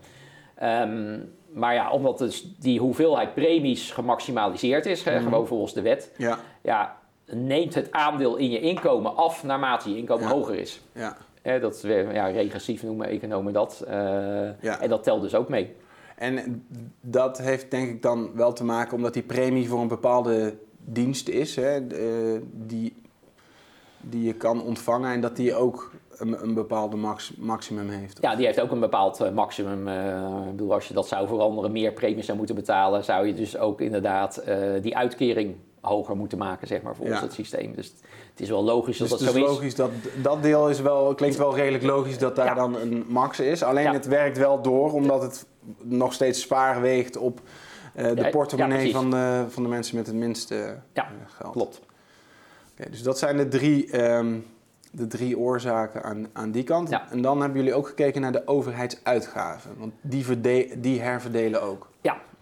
Ehm, 0.55 1.19
maar 1.53 1.75
ja, 1.75 1.91
omdat 1.91 2.19
dus 2.19 2.55
die 2.59 2.81
hoeveelheid 2.81 3.35
premies 3.35 3.91
gemaximaliseerd 3.91 4.87
is, 4.87 5.05
Mhm. 5.05 5.23
gewoon 5.23 5.47
volgens 5.47 5.73
de 5.75 5.83
wet, 5.83 6.13
Ja, 6.17 6.39
ja, 6.63 6.97
neemt 7.27 7.75
het 7.75 7.93
aandeel 7.93 8.37
in 8.37 8.51
je 8.51 8.61
inkomen 8.61 9.17
af 9.17 9.43
naarmate 9.45 9.91
je 9.91 9.97
inkomen 9.97 10.25
Ja. 10.29 10.33
hoger 10.35 10.55
is. 10.55 10.81
ja, 10.93 11.59
dat 11.59 11.75
is 11.75 11.83
ja, 12.13 12.27
regressief 12.27 12.83
noemen 12.83 13.09
economen 13.09 13.53
dat. 13.53 13.85
Eh. 13.89 14.83
En 14.83 14.89
dat 14.89 15.03
telt 15.03 15.23
dus 15.23 15.35
ook 15.35 15.49
mee. 15.49 15.75
En 16.21 16.65
dat 17.01 17.39
heeft 17.39 17.71
denk 17.71 17.89
ik 17.89 18.03
dan 18.03 18.31
wel 18.35 18.53
te 18.53 18.65
maken 18.65 18.97
omdat 18.97 19.15
die 19.15 19.23
premie 19.23 19.69
voor 19.69 19.81
een 19.81 19.89
bepaalde 19.89 20.57
dienst 20.85 21.29
is, 21.29 21.57
hè, 21.57 21.87
eh, 21.87 22.41
die, 22.53 22.97
die 24.01 24.25
je 24.25 24.33
kan 24.33 24.63
ontvangen 24.63 25.13
en 25.13 25.21
dat 25.21 25.37
die 25.37 25.55
ook 25.55 25.93
een, 26.17 26.43
een 26.43 26.55
bepaalde 26.55 26.97
max, 26.97 27.33
maximum 27.37 27.89
heeft. 27.89 28.19
Ja, 28.21 28.37
die 28.37 28.47
heeft 28.47 28.61
ook 28.61 28.71
een 28.71 28.81
bepaald 28.81 29.21
eh, 29.21 29.33
maximum. 29.33 29.89
eh, 29.89 30.45
ik 30.45 30.51
bedoel, 30.51 30.73
als 30.73 30.89
je 30.89 30.95
dat 30.95 31.09
zou 31.09 31.27
veranderen, 31.27 31.73
meer 31.73 31.93
premies 31.93 32.27
zou 32.27 32.39
moeten 32.39 32.57
betalen, 32.57 33.05
zou 33.05 33.27
je 33.27 33.35
dus 33.35 33.59
ook 33.59 33.81
inderdaad 33.81 34.43
die 34.83 34.97
uitkering 34.97 35.57
hoger 35.81 36.17
moeten 36.17 36.39
maken, 36.39 36.67
zeg 36.67 36.83
maar, 36.83 36.95
volgens 36.97 37.19
Ja. 37.19 37.25
het 37.25 37.33
systeem. 37.35 37.75
Dus 37.75 37.87
het 38.31 38.41
is 38.41 38.49
wel 38.49 38.65
logisch 38.65 38.99
Dus 38.99 39.09
dat 39.11 39.19
het 39.19 39.29
dat 39.29 39.37
is 39.37 39.43
zo 39.43 39.47
is. 39.51 39.55
logisch 39.57 39.75
dat 39.75 39.91
dat 40.23 40.43
deel 40.43 40.69
is 40.69 40.81
wel, 40.81 41.15
klinkt 41.15 41.37
wel 41.37 41.55
redelijk 41.55 41.85
logisch 41.85 42.19
dat 42.19 42.37
daar 42.37 42.47
Ja. 42.47 42.55
dan 42.55 42.77
een 42.77 43.05
max 43.09 43.41
is. 43.41 43.63
Alleen 43.63 43.85
Ja. 43.85 43.93
het 43.93 44.07
werkt 44.07 44.39
wel 44.39 44.63
door 44.63 44.93
omdat 44.93 45.23
het 45.23 45.47
nog 45.83 46.13
steeds 46.13 46.41
zwaar 46.43 46.81
weegt 46.81 47.17
op 47.17 47.41
eh, 47.95 48.15
de 48.15 48.29
portemonnee 48.31 48.93
van, 48.93 49.11
de, 49.11 49.45
van 49.49 49.63
de 49.63 49.69
mensen 49.69 49.97
met 49.97 50.07
het 50.07 50.17
minste 50.17 50.55
Ja, 50.93 51.05
eh, 51.05 51.11
geld. 51.27 51.53
Klopt. 51.53 51.81
Oké, 52.79 52.91
dus 52.91 53.03
dat 53.03 53.19
zijn 53.19 53.37
de 53.37 53.49
drie, 53.49 53.91
ehm, 53.91 54.39
de 54.91 55.07
drie 55.07 55.39
oorzaken 55.39 56.03
aan, 56.03 56.27
aan 56.33 56.51
die 56.51 56.63
kant. 56.65 56.91
En 57.11 57.23
dan 57.23 57.41
hebben 57.41 57.59
jullie 57.59 57.75
ook 57.75 57.87
gekeken 57.89 58.21
naar 58.21 58.33
de 58.33 58.47
overheidsuitgaven. 58.47 59.71
Want 59.79 59.93
die, 60.01 60.25
verde- 60.25 60.69
die 60.81 61.01
herverdelen 61.01 61.63
ook. 61.63 61.89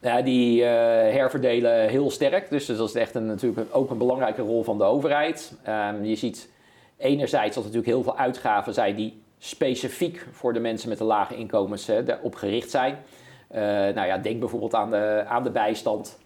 Ja, 0.00 0.22
die 0.22 0.64
eh, 0.64 0.68
herverdelen 1.14 1.88
heel 1.88 2.10
sterk. 2.10 2.50
Dus 2.50 2.66
dat 2.66 2.88
is 2.88 2.94
echt 2.94 3.14
een, 3.14 3.26
natuurlijk 3.26 3.74
ook 3.74 3.90
een 3.90 3.98
belangrijke 3.98 4.42
rol 4.42 4.62
van 4.62 4.78
de 4.78 4.84
overheid. 4.84 5.52
Ehm, 5.62 6.04
je 6.04 6.16
ziet 6.16 6.48
enerzijds 6.96 7.54
dat 7.54 7.64
er 7.64 7.70
natuurlijk 7.70 7.96
heel 7.96 8.02
veel 8.02 8.18
uitgaven 8.18 8.74
zijn 8.74 8.94
die 8.94 9.22
specifiek 9.38 10.26
voor 10.32 10.52
de 10.52 10.60
mensen 10.60 10.88
met 10.88 10.98
de 10.98 11.04
lage 11.04 11.36
inkomens 11.36 11.88
eh, 11.88 12.06
daarop 12.06 12.34
gericht 12.34 12.70
zijn. 12.70 12.98
Eh, 13.48 13.62
nou 13.62 14.06
ja, 14.06 14.18
denk 14.18 14.40
bijvoorbeeld 14.40 14.74
aan 14.74 14.90
de, 14.90 15.24
aan 15.28 15.44
de 15.44 15.50
bijstand. 15.50 16.18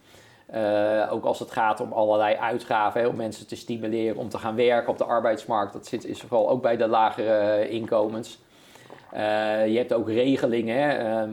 Eh, 0.46 1.08
ook 1.10 1.24
als 1.24 1.38
het 1.38 1.50
gaat 1.50 1.80
om 1.80 1.92
allerlei 1.92 2.36
uitgaven, 2.36 3.00
hè, 3.00 3.06
om 3.06 3.16
mensen 3.16 3.46
te 3.46 3.56
stimuleren 3.56 4.16
om 4.16 4.28
te 4.28 4.38
gaan 4.38 4.54
werken 4.54 4.90
op 4.90 4.98
de 4.98 5.04
arbeidsmarkt. 5.04 5.72
Dat 5.72 5.86
zit 5.86 6.04
is 6.04 6.20
vooral 6.20 6.50
ook 6.50 6.62
bij 6.62 6.76
de 6.76 6.86
lagere 6.86 7.68
inkomens. 7.68 8.38
Je 9.66 9.74
hebt 9.76 9.92
ook 9.92 10.08
regelingen. 10.08 10.76
Hè, 10.76 10.96
ehm, 10.96 11.30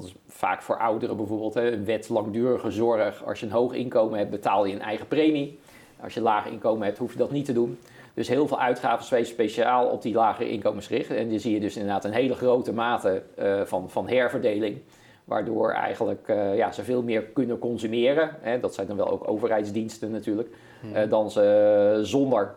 dat 0.00 0.04
is 0.04 0.14
vaak 0.26 0.62
voor 0.62 0.78
ouderen 0.78 1.16
bijvoorbeeld. 1.16 1.54
Hè, 1.54 1.72
een 1.72 1.84
wet 1.84 2.08
langdurige 2.08 2.70
zorg. 2.70 3.24
Als 3.24 3.40
je 3.40 3.46
een 3.46 3.52
hoog 3.52 3.72
inkomen 3.72 4.18
hebt, 4.18 4.30
betaal 4.30 4.64
je 4.64 4.74
een 4.74 4.80
eigen 4.80 5.06
premie. 5.06 5.58
Als 6.00 6.14
je 6.14 6.20
een 6.20 6.26
laag 6.26 6.46
inkomen 6.46 6.86
hebt, 6.86 6.98
hoef 6.98 7.12
je 7.12 7.18
dat 7.18 7.30
niet 7.30 7.44
te 7.44 7.52
doen. 7.52 7.78
Dus 8.14 8.28
heel 8.28 8.48
veel 8.48 8.60
uitgaven 8.60 9.04
zijn 9.04 9.26
speciaal 9.26 9.86
op 9.86 10.02
die 10.02 10.14
lagere 10.14 10.50
inkomens 10.50 10.86
gericht. 10.86 11.10
En 11.10 11.30
dan 11.30 11.40
zie 11.40 11.54
je 11.54 11.60
dus 11.60 11.76
inderdaad 11.76 12.04
een 12.04 12.12
hele 12.12 12.34
grote 12.34 12.72
mate 12.72 13.22
eh, 13.34 13.60
van, 13.62 13.90
van 13.90 14.08
herverdeling. 14.08 14.78
Waardoor 15.24 15.70
eigenlijk 15.70 16.28
eh, 16.28 16.56
ja, 16.56 16.72
ze 16.72 16.84
veel 16.84 17.02
meer 17.02 17.22
kunnen 17.22 17.58
consumeren. 17.58 18.36
Hè, 18.40 18.60
dat 18.60 18.74
zijn 18.74 18.86
dan 18.86 18.96
wel 18.96 19.10
ook 19.10 19.28
overheidsdiensten 19.28 20.10
natuurlijk. 20.10 20.48
eh, 20.92 21.10
dan 21.10 21.30
ze 21.30 21.98
zonder 22.02 22.54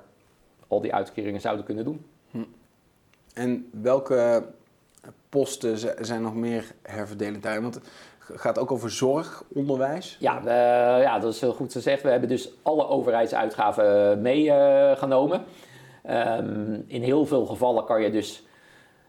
al 0.67 0.81
die 0.81 0.93
uitkeringen 0.93 1.41
zouden 1.41 1.65
kunnen 1.65 1.83
doen. 1.83 2.05
En 3.33 3.69
welke 3.81 4.43
posten 5.29 5.77
zijn 6.05 6.21
nog 6.21 6.35
meer 6.35 6.65
herverdelend 6.81 7.43
daarin? 7.43 7.61
Want 7.61 7.75
het 7.75 7.83
gaat 8.41 8.59
ook 8.59 8.71
over 8.71 8.91
zorg, 8.91 9.43
onderwijs. 9.53 10.17
Ja, 10.19 10.37
eh, 10.39 11.03
ja, 11.03 11.19
dat 11.19 11.33
is 11.33 11.41
heel 11.41 11.53
goed 11.53 11.71
gezegd. 11.71 12.01
We 12.03 12.09
hebben 12.09 12.29
dus 12.29 12.51
alle 12.61 12.87
overheidsuitgaven 12.87 14.21
meegenomen. 14.21 15.43
Ehm, 16.03 16.73
in 16.87 17.01
heel 17.01 17.25
veel 17.25 17.45
gevallen 17.45 17.85
kan 17.85 18.01
je 18.01 18.11
dus 18.11 18.43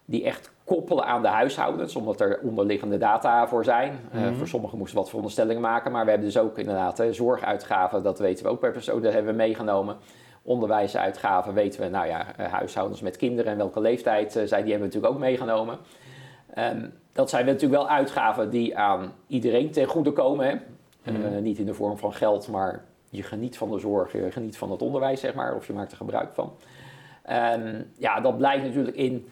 die 0.05 0.25
echt 0.25 0.51
koppelen 0.65 1.05
aan 1.05 1.23
de 1.23 1.29
huishoudens, 1.29 1.97
omdat 1.97 2.21
er 2.21 2.41
onderliggende 2.43 2.99
data 2.99 3.49
voor 3.49 3.65
zijn. 3.65 3.99
Eh, 4.13 4.21
Mhm. 4.21 4.35
voor 4.35 4.49
sommigen 4.49 4.79
moesten 4.79 4.95
we 4.95 5.01
wat 5.01 5.09
veronderstellingen 5.11 5.63
maken, 5.63 5.93
maar 5.93 6.05
we 6.05 6.11
hebben 6.11 6.29
dus 6.29 6.39
ook 6.39 6.59
inderdaad 6.59 6.99
hè, 6.99 7.13
zorguitgaven, 7.13 8.03
dat 8.03 8.19
weten 8.19 8.45
we 8.45 8.51
ook 8.51 8.61
per 8.61 8.73
persoon, 8.73 9.03
dat 9.03 9.13
hebben 9.13 9.31
we 9.31 9.37
meegenomen. 9.39 9.97
Onderwijsuitgaven 10.43 11.55
weten 11.55 11.81
we, 11.81 11.89
nou 11.89 12.07
ja, 12.07 12.37
eh, 12.37 12.53
huishoudens 12.53 13.01
met 13.01 13.17
kinderen 13.17 13.53
en 13.53 13.59
welke 13.59 13.81
leeftijd 13.81 14.37
eh, 14.37 14.47
zijn, 14.47 14.63
die 14.65 14.73
hebben 14.73 14.91
we 14.91 14.95
natuurlijk 14.95 15.13
ook 15.13 15.29
meegenomen. 15.29 15.79
Ehm, 16.55 16.89
dat 17.13 17.31
zijn 17.31 17.47
natuurlijk 17.47 17.83
wel 17.83 17.89
uitgaven 17.89 18.51
die 18.51 18.77
aan 18.77 19.13
iedereen 19.27 19.71
ten 19.71 19.87
goede 19.87 20.13
komen. 20.13 20.47
Hè? 20.47 20.53
Eh, 21.03 21.15
Mhm. 21.15 21.43
niet 21.43 21.59
in 21.59 21.67
de 21.67 21.75
vorm 21.75 21.99
van 21.99 22.13
geld, 22.13 22.49
maar 22.49 22.85
je 23.09 23.23
geniet 23.23 23.57
van 23.57 23.71
de 23.71 23.79
zorg, 23.79 24.13
je 24.13 24.31
geniet 24.31 24.57
van 24.59 24.71
het 24.71 24.83
onderwijs, 24.83 25.21
zeg 25.21 25.35
maar, 25.35 25.55
of 25.55 25.67
je 25.67 25.73
maakt 25.73 25.91
er 25.91 25.97
gebruik 25.97 26.33
van. 26.33 26.53
Ehm, 27.23 27.83
ja, 27.99 28.21
dat 28.21 28.37
blijkt 28.37 28.65
natuurlijk 28.65 28.97
in, 28.97 29.29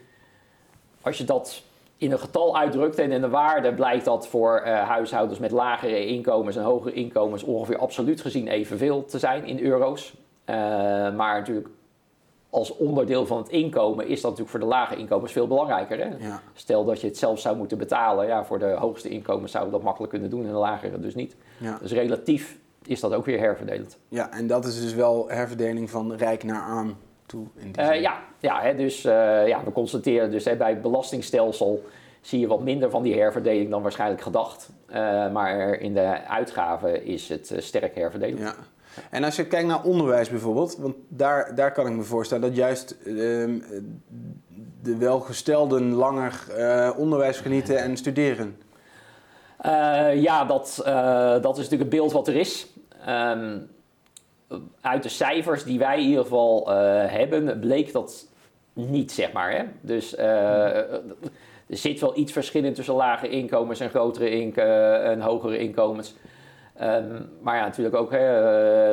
als 1.02 1.18
je 1.18 1.24
dat 1.24 1.62
in 1.96 2.12
een 2.12 2.18
getal 2.18 2.56
uitdrukt 2.58 2.98
en 2.98 3.12
in 3.12 3.20
de 3.20 3.28
waarde, 3.28 3.74
blijkt 3.74 4.04
dat 4.04 4.28
voor 4.28 4.60
huishoudens 4.66 5.38
met 5.38 5.50
lagere 5.50 6.06
inkomens 6.06 6.56
en 6.56 6.62
hogere 6.62 6.94
inkomens 6.94 7.42
ongeveer 7.42 7.78
absoluut 7.78 8.20
gezien 8.20 8.48
evenveel 8.48 9.04
te 9.04 9.18
zijn 9.18 9.44
in 9.44 9.60
euro's. 9.60 10.14
Eh, 10.48 10.54
maar 11.14 11.38
natuurlijk 11.38 11.68
als 12.50 12.76
onderdeel 12.76 13.26
van 13.26 13.38
het 13.38 13.48
inkomen 13.48 14.06
is 14.06 14.20
dat 14.20 14.30
natuurlijk 14.30 14.50
voor 14.50 14.60
de 14.60 14.66
lage 14.66 14.96
inkomens 14.96 15.32
veel 15.32 15.46
belangrijker. 15.46 15.98
Hè? 15.98 16.26
Ja. 16.26 16.42
Stel 16.52 16.84
dat 16.84 17.00
je 17.00 17.06
het 17.06 17.18
zelf 17.18 17.40
zou 17.40 17.56
moeten 17.56 17.78
betalen, 17.78 18.26
ja, 18.26 18.44
voor 18.44 18.58
de 18.58 18.70
hoogste 18.70 19.08
inkomens 19.08 19.52
zouden 19.52 19.72
we 19.72 19.76
dat 19.76 19.86
makkelijk 19.86 20.12
kunnen 20.12 20.30
doen 20.30 20.44
en 20.44 20.52
de 20.52 20.58
lagere 20.58 21.00
dus 21.00 21.14
niet. 21.14 21.36
Ja. 21.58 21.78
Dus 21.80 21.92
relatief 21.92 22.58
is 22.84 23.00
dat 23.00 23.14
ook 23.14 23.24
weer 23.24 23.38
herverdelend. 23.38 23.98
ja, 24.08 24.30
en 24.32 24.46
dat 24.46 24.64
is 24.64 24.80
dus 24.80 24.94
wel 24.94 25.28
herverdeling 25.28 25.90
van 25.90 26.14
rijk 26.14 26.44
naar 26.44 26.62
arm 26.62 26.96
toe. 27.26 27.46
In 27.54 27.72
die 27.72 27.84
zin. 27.84 28.00
ja, 28.00 28.20
ja 28.38 28.60
hè, 28.60 28.76
dus 28.76 29.04
eh, 29.04 29.46
ja, 29.46 29.64
we 29.64 29.72
constateren 29.72 30.30
dus 30.30 30.44
hè, 30.44 30.56
bij 30.56 30.70
het 30.70 30.82
belastingstelsel 30.82 31.84
zie 32.20 32.40
je 32.40 32.46
wat 32.46 32.62
minder 32.62 32.90
van 32.90 33.02
die 33.02 33.18
herverdeling 33.18 33.70
dan 33.70 33.82
waarschijnlijk 33.82 34.22
gedacht. 34.22 34.70
Eh, 34.86 35.32
maar 35.32 35.74
in 35.74 35.94
de 35.94 36.26
uitgaven 36.26 37.04
is 37.04 37.28
het 37.28 37.54
sterk 37.58 37.94
herverdeling. 37.94 38.38
Ja. 38.38 38.54
En 39.10 39.24
als 39.24 39.36
je 39.36 39.46
kijkt 39.46 39.68
naar 39.68 39.82
onderwijs 39.82 40.28
bijvoorbeeld, 40.28 40.76
want 40.76 40.94
daar, 41.08 41.54
daar 41.54 41.72
kan 41.72 41.86
ik 41.86 41.92
me 41.92 42.02
voorstellen 42.02 42.48
dat 42.48 42.56
juist 42.56 42.96
ehm, 43.04 43.58
de 44.82 44.96
welgestelden 44.96 45.92
langer 45.92 46.44
eh, 46.56 46.90
onderwijs 46.96 47.38
genieten 47.38 47.78
en 47.78 47.96
studeren. 47.96 48.56
Eh, 49.58 50.22
ja, 50.22 50.44
dat, 50.44 50.82
eh, 50.84 51.30
dat 51.30 51.58
is 51.58 51.62
natuurlijk 51.62 51.80
het 51.80 52.00
beeld 52.00 52.12
wat 52.12 52.28
er 52.28 52.36
is. 52.36 52.66
Ehm, 53.04 53.58
uit 54.80 55.02
de 55.02 55.08
cijfers 55.08 55.64
die 55.64 55.78
wij 55.78 55.98
in 56.00 56.08
ieder 56.08 56.22
geval 56.22 56.68
hebben, 57.08 57.60
bleek 57.60 57.92
dat 57.92 58.26
niet, 58.72 59.12
zeg 59.12 59.32
maar. 59.32 59.52
Hè? 59.52 59.64
Dus 59.80 60.16
er 60.16 61.02
zit 61.68 62.00
wel 62.00 62.18
iets 62.18 62.32
verschil 62.32 62.72
tussen 62.72 62.94
lage 62.94 63.28
inkomens 63.28 63.80
en 63.80 63.90
grotere 63.90 64.52
en 65.02 65.20
hogere 65.20 65.58
inkomens. 65.58 66.14
Ehm, 66.78 67.22
maar 67.40 67.56
ja, 67.56 67.64
natuurlijk 67.64 67.96
ook 67.96 68.10
hè, 68.10 68.26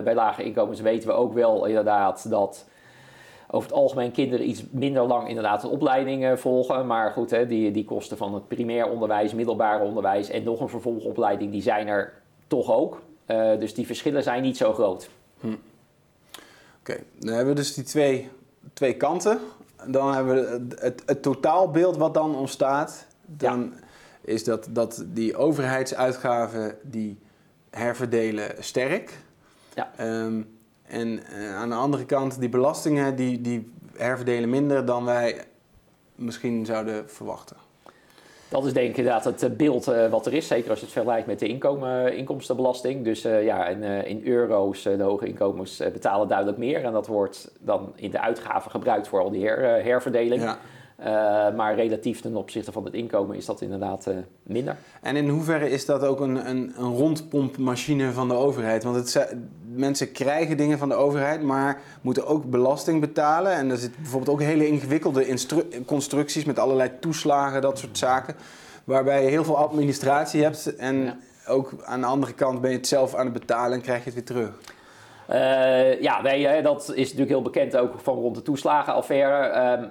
bij 0.04 0.14
lage 0.14 0.44
inkomens 0.44 0.82
weten 0.82 1.08
we 1.08 1.14
ook 1.14 1.34
wel 1.34 1.66
inderdaad 1.66 2.30
dat 2.30 2.66
over 3.48 3.70
het 3.70 3.78
algemeen 3.78 4.12
kinderen 4.12 4.50
iets 4.50 4.64
minder 4.72 5.04
lang 5.04 5.28
inderdaad 5.28 5.64
een 5.64 5.70
opleiding 5.70 6.40
volgen. 6.40 6.88
Maar 6.88 7.12
goed, 7.12 7.30
hè, 7.30 7.48
die, 7.48 7.72
die 7.72 7.86
kosten 7.86 8.18
van 8.18 8.34
het 8.34 8.48
primair 8.48 8.90
onderwijs, 8.90 9.34
middelbaar 9.34 9.82
onderwijs 9.82 10.30
en 10.30 10.44
nog 10.44 10.60
een 10.60 10.70
vervolgopleiding, 10.70 11.52
die 11.52 11.62
zijn 11.62 11.88
er 11.88 12.14
toch 12.48 12.72
ook. 12.72 13.02
Uh, 13.28 13.60
dus 13.60 13.74
die 13.74 13.86
verschillen 13.86 14.24
zijn 14.24 14.42
niet 14.42 14.58
zo 14.58 14.74
groot. 14.74 15.10
Hm. 15.40 15.48
Oké, 15.48 15.58
okay. 16.80 17.04
dan 17.20 17.34
hebben 17.34 17.54
we 17.54 17.60
dus 17.60 17.74
die 17.74 17.84
twee, 17.84 18.30
twee 18.74 18.98
kanten. 18.98 19.40
Dan 19.88 20.14
hebben 20.14 20.36
we 20.36 20.76
het, 20.80 21.04
het, 21.06 21.22
totaalbeeld 21.22 21.98
wat 21.98 22.14
dan 22.14 22.36
ontstaat. 22.36 23.08
Dan 23.26 23.74
is 24.22 24.44
dat, 24.44 24.68
dat 24.70 25.06
die 25.08 25.36
overheidsuitgaven 25.36 26.78
die 26.82 27.20
herverdelen 27.76 28.52
sterk. 28.60 29.14
Ja. 29.74 29.92
Um, 30.00 30.58
en 30.88 31.20
uh, 31.34 31.56
aan 31.56 31.70
de 31.70 31.76
andere 31.76 32.06
kant, 32.06 32.40
die 32.40 32.50
belastingen 32.50 33.16
die, 33.16 33.42
die 33.42 33.72
herverdelen 33.96 34.50
minder 34.50 34.86
dan 34.86 35.06
wij 35.06 35.44
misschien 36.16 36.66
zouden 36.66 37.10
verwachten. 37.10 37.56
Dat 38.50 38.66
is 38.66 38.74
denk 38.74 38.90
ik 38.90 38.98
inderdaad 38.98 39.24
het 39.24 39.44
eh, 39.44 39.50
beeld 39.50 39.88
uh, 39.88 40.10
wat 40.10 40.26
er 40.26 40.34
is, 40.34 40.48
zeker 40.48 40.70
als 40.70 40.80
je 40.80 40.86
het 40.86 40.94
vergelijkt 40.94 41.28
met 41.28 41.40
de 41.40 41.48
inkomen, 41.48 42.18
inkomstenbelasting. 42.18 43.04
Dus 43.04 43.26
uh, 43.26 43.44
ja, 43.44 43.68
in, 43.68 43.84
in 43.84 44.22
euro's, 44.26 44.84
de 44.84 45.04
hoge 45.04 45.28
inkomens 45.28 45.78
betalen 45.78 46.28
duidelijk 46.28 46.58
meer. 46.58 46.84
En 46.84 46.92
dat 46.92 47.08
wordt 47.08 47.52
dan 47.60 47.94
in 47.96 48.12
de 48.12 48.20
uitgaven 48.20 48.72
gebruikt 48.72 49.08
voor 49.08 49.22
al 49.22 49.32
die 49.32 49.46
her, 49.46 49.84
herverdeling. 49.84 50.42
Ja. 50.42 50.60
Uh, 51.00 51.06
maar 51.56 51.76
relatief 51.76 52.22
ten 52.22 52.36
opzichte 52.36 52.72
van 52.72 52.86
het 52.86 52.94
inkomen 52.94 53.36
is 53.36 53.46
dat 53.46 53.62
inderdaad 53.62 54.08
uh, 54.08 54.16
minder. 54.44 54.78
En 55.02 55.16
in 55.16 55.30
hoeverre 55.30 55.70
is 55.70 55.86
dat 55.86 56.04
ook 56.04 56.20
een, 56.20 56.50
een, 56.50 56.74
een 56.78 56.96
rondpompmachine 56.96 58.12
van 58.12 58.28
de 58.28 58.34
overheid? 58.34 58.84
Want 58.84 58.96
het, 58.96 59.36
mensen 59.74 60.12
krijgen 60.12 60.58
dingen 60.58 60.78
van 60.78 60.90
de 60.90 60.96
overheid, 60.96 61.42
maar 61.42 61.82
moeten 62.02 62.28
ook 62.28 62.50
belasting 62.50 63.00
betalen. 63.02 63.52
En 63.52 63.70
er 63.70 63.78
zitten 63.78 64.02
bijvoorbeeld 64.02 64.32
ook 64.32 64.42
hele 64.42 64.68
ingewikkelde 64.68 65.38
constructies 65.86 66.46
met 66.46 66.60
allerlei 66.60 66.92
toeslagen, 67.00 67.62
dat 67.62 67.80
soort 67.80 67.98
zaken. 67.98 68.36
Waarbij 68.84 69.24
je 69.24 69.30
heel 69.30 69.44
veel 69.44 69.58
administratie 69.58 70.44
hebt 70.44 70.76
en 70.76 71.20
ook 71.48 71.74
aan 71.84 72.02
de 72.02 72.08
andere 72.08 72.34
kant 72.34 72.62
ben 72.62 72.72
je 72.72 72.78
het 72.78 72.88
zelf 72.88 73.16
aan 73.16 73.26
het 73.26 73.34
betalen 73.34 73.74
en 73.74 73.82
krijg 73.82 74.00
je 74.00 74.06
het 74.06 74.14
weer 74.14 74.26
terug. 74.26 74.50
Uh, 75.30 76.02
ja, 76.02 76.22
nee, 76.22 76.62
dat 76.62 76.82
is 76.82 77.04
natuurlijk 77.04 77.30
heel 77.30 77.42
bekend 77.42 77.78
ook 77.78 78.00
van 78.00 78.16
rond 78.16 78.36
de 78.36 78.42
toeslagenaffaire. 78.42 79.90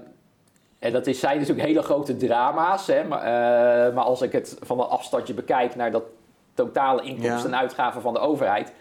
En 0.85 0.93
dat 0.93 1.07
is, 1.07 1.21
zijn 1.21 1.39
natuurlijk 1.39 1.67
hele 1.67 1.83
grote 1.83 2.17
drama's. 2.17 2.87
Hè? 2.87 3.05
Maar, 3.05 3.19
uh, 3.19 3.95
maar 3.95 4.05
als 4.05 4.23
ik 4.23 4.33
het 4.33 4.57
van 4.61 4.81
een 4.81 4.87
afstandje 4.87 5.35
bekijk 5.35 5.77
naar 5.77 5.91
dat 5.91 6.03
totale 6.55 7.03
inkomsten 7.03 7.53
en 7.53 7.59
uitgaven 7.59 8.03
van 8.03 8.13
de 8.13 8.19
overheid, 8.19 8.73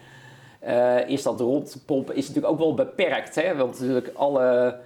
uh, 0.67 1.09
is 1.09 1.23
dat 1.23 1.39
rondpompen 1.39 2.15
is 2.15 2.27
natuurlijk 2.27 2.53
ook 2.53 2.59
wel 2.59 2.73
beperkt. 2.73 3.35
Hè? 3.35 3.55
Want 3.55 3.79
natuurlijk 3.79 4.11
alle 4.13 4.77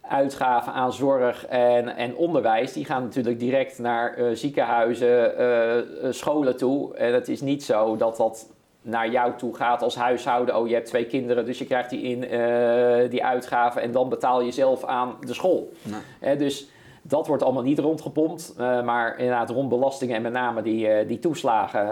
uitgaven 0.00 0.72
aan 0.72 0.92
zorg 0.92 1.46
en, 1.46 1.96
en 1.96 2.16
onderwijs, 2.16 2.72
die 2.72 2.84
gaan 2.84 3.02
natuurlijk 3.02 3.38
direct 3.38 3.78
naar 3.78 4.18
uh, 4.18 4.34
ziekenhuizen, 4.34 6.14
scholen 6.14 6.56
toe. 6.56 6.96
En 6.96 7.14
het 7.14 7.28
is 7.28 7.40
niet 7.40 7.64
zo 7.64 7.96
dat 7.96 8.16
dat 8.16 8.46
naar 8.82 9.10
jou 9.10 9.36
toe 9.36 9.54
gaat 9.54 9.82
als 9.82 9.96
huishouden. 9.96 10.56
Oh, 10.56 10.68
je 10.68 10.74
hebt 10.74 10.86
twee 10.86 11.06
kinderen, 11.06 11.44
dus 11.44 11.58
je 11.58 11.64
krijgt 11.64 11.90
die, 11.90 12.02
in, 12.02 12.24
uh, 12.24 13.10
die 13.10 13.24
uitgaven 13.24 13.82
en 13.82 13.92
dan 13.92 14.08
betaal 14.08 14.40
je 14.40 14.50
zelf 14.50 14.84
aan 14.84 15.16
de 15.20 15.34
school. 15.34 15.72
Nee. 16.20 16.36
dus 16.36 16.68
dat 17.02 17.26
wordt 17.26 17.42
allemaal 17.42 17.62
niet 17.62 17.78
rondgepompt. 17.78 18.54
Uh, 18.58 18.82
maar 18.82 19.18
inderdaad, 19.18 19.50
rond 19.50 19.68
belastingen 19.68 20.16
en 20.16 20.22
met 20.22 20.32
name 20.32 20.62
die, 20.62 20.88
uh, 20.88 21.08
die 21.08 21.18
toeslagen, 21.18 21.86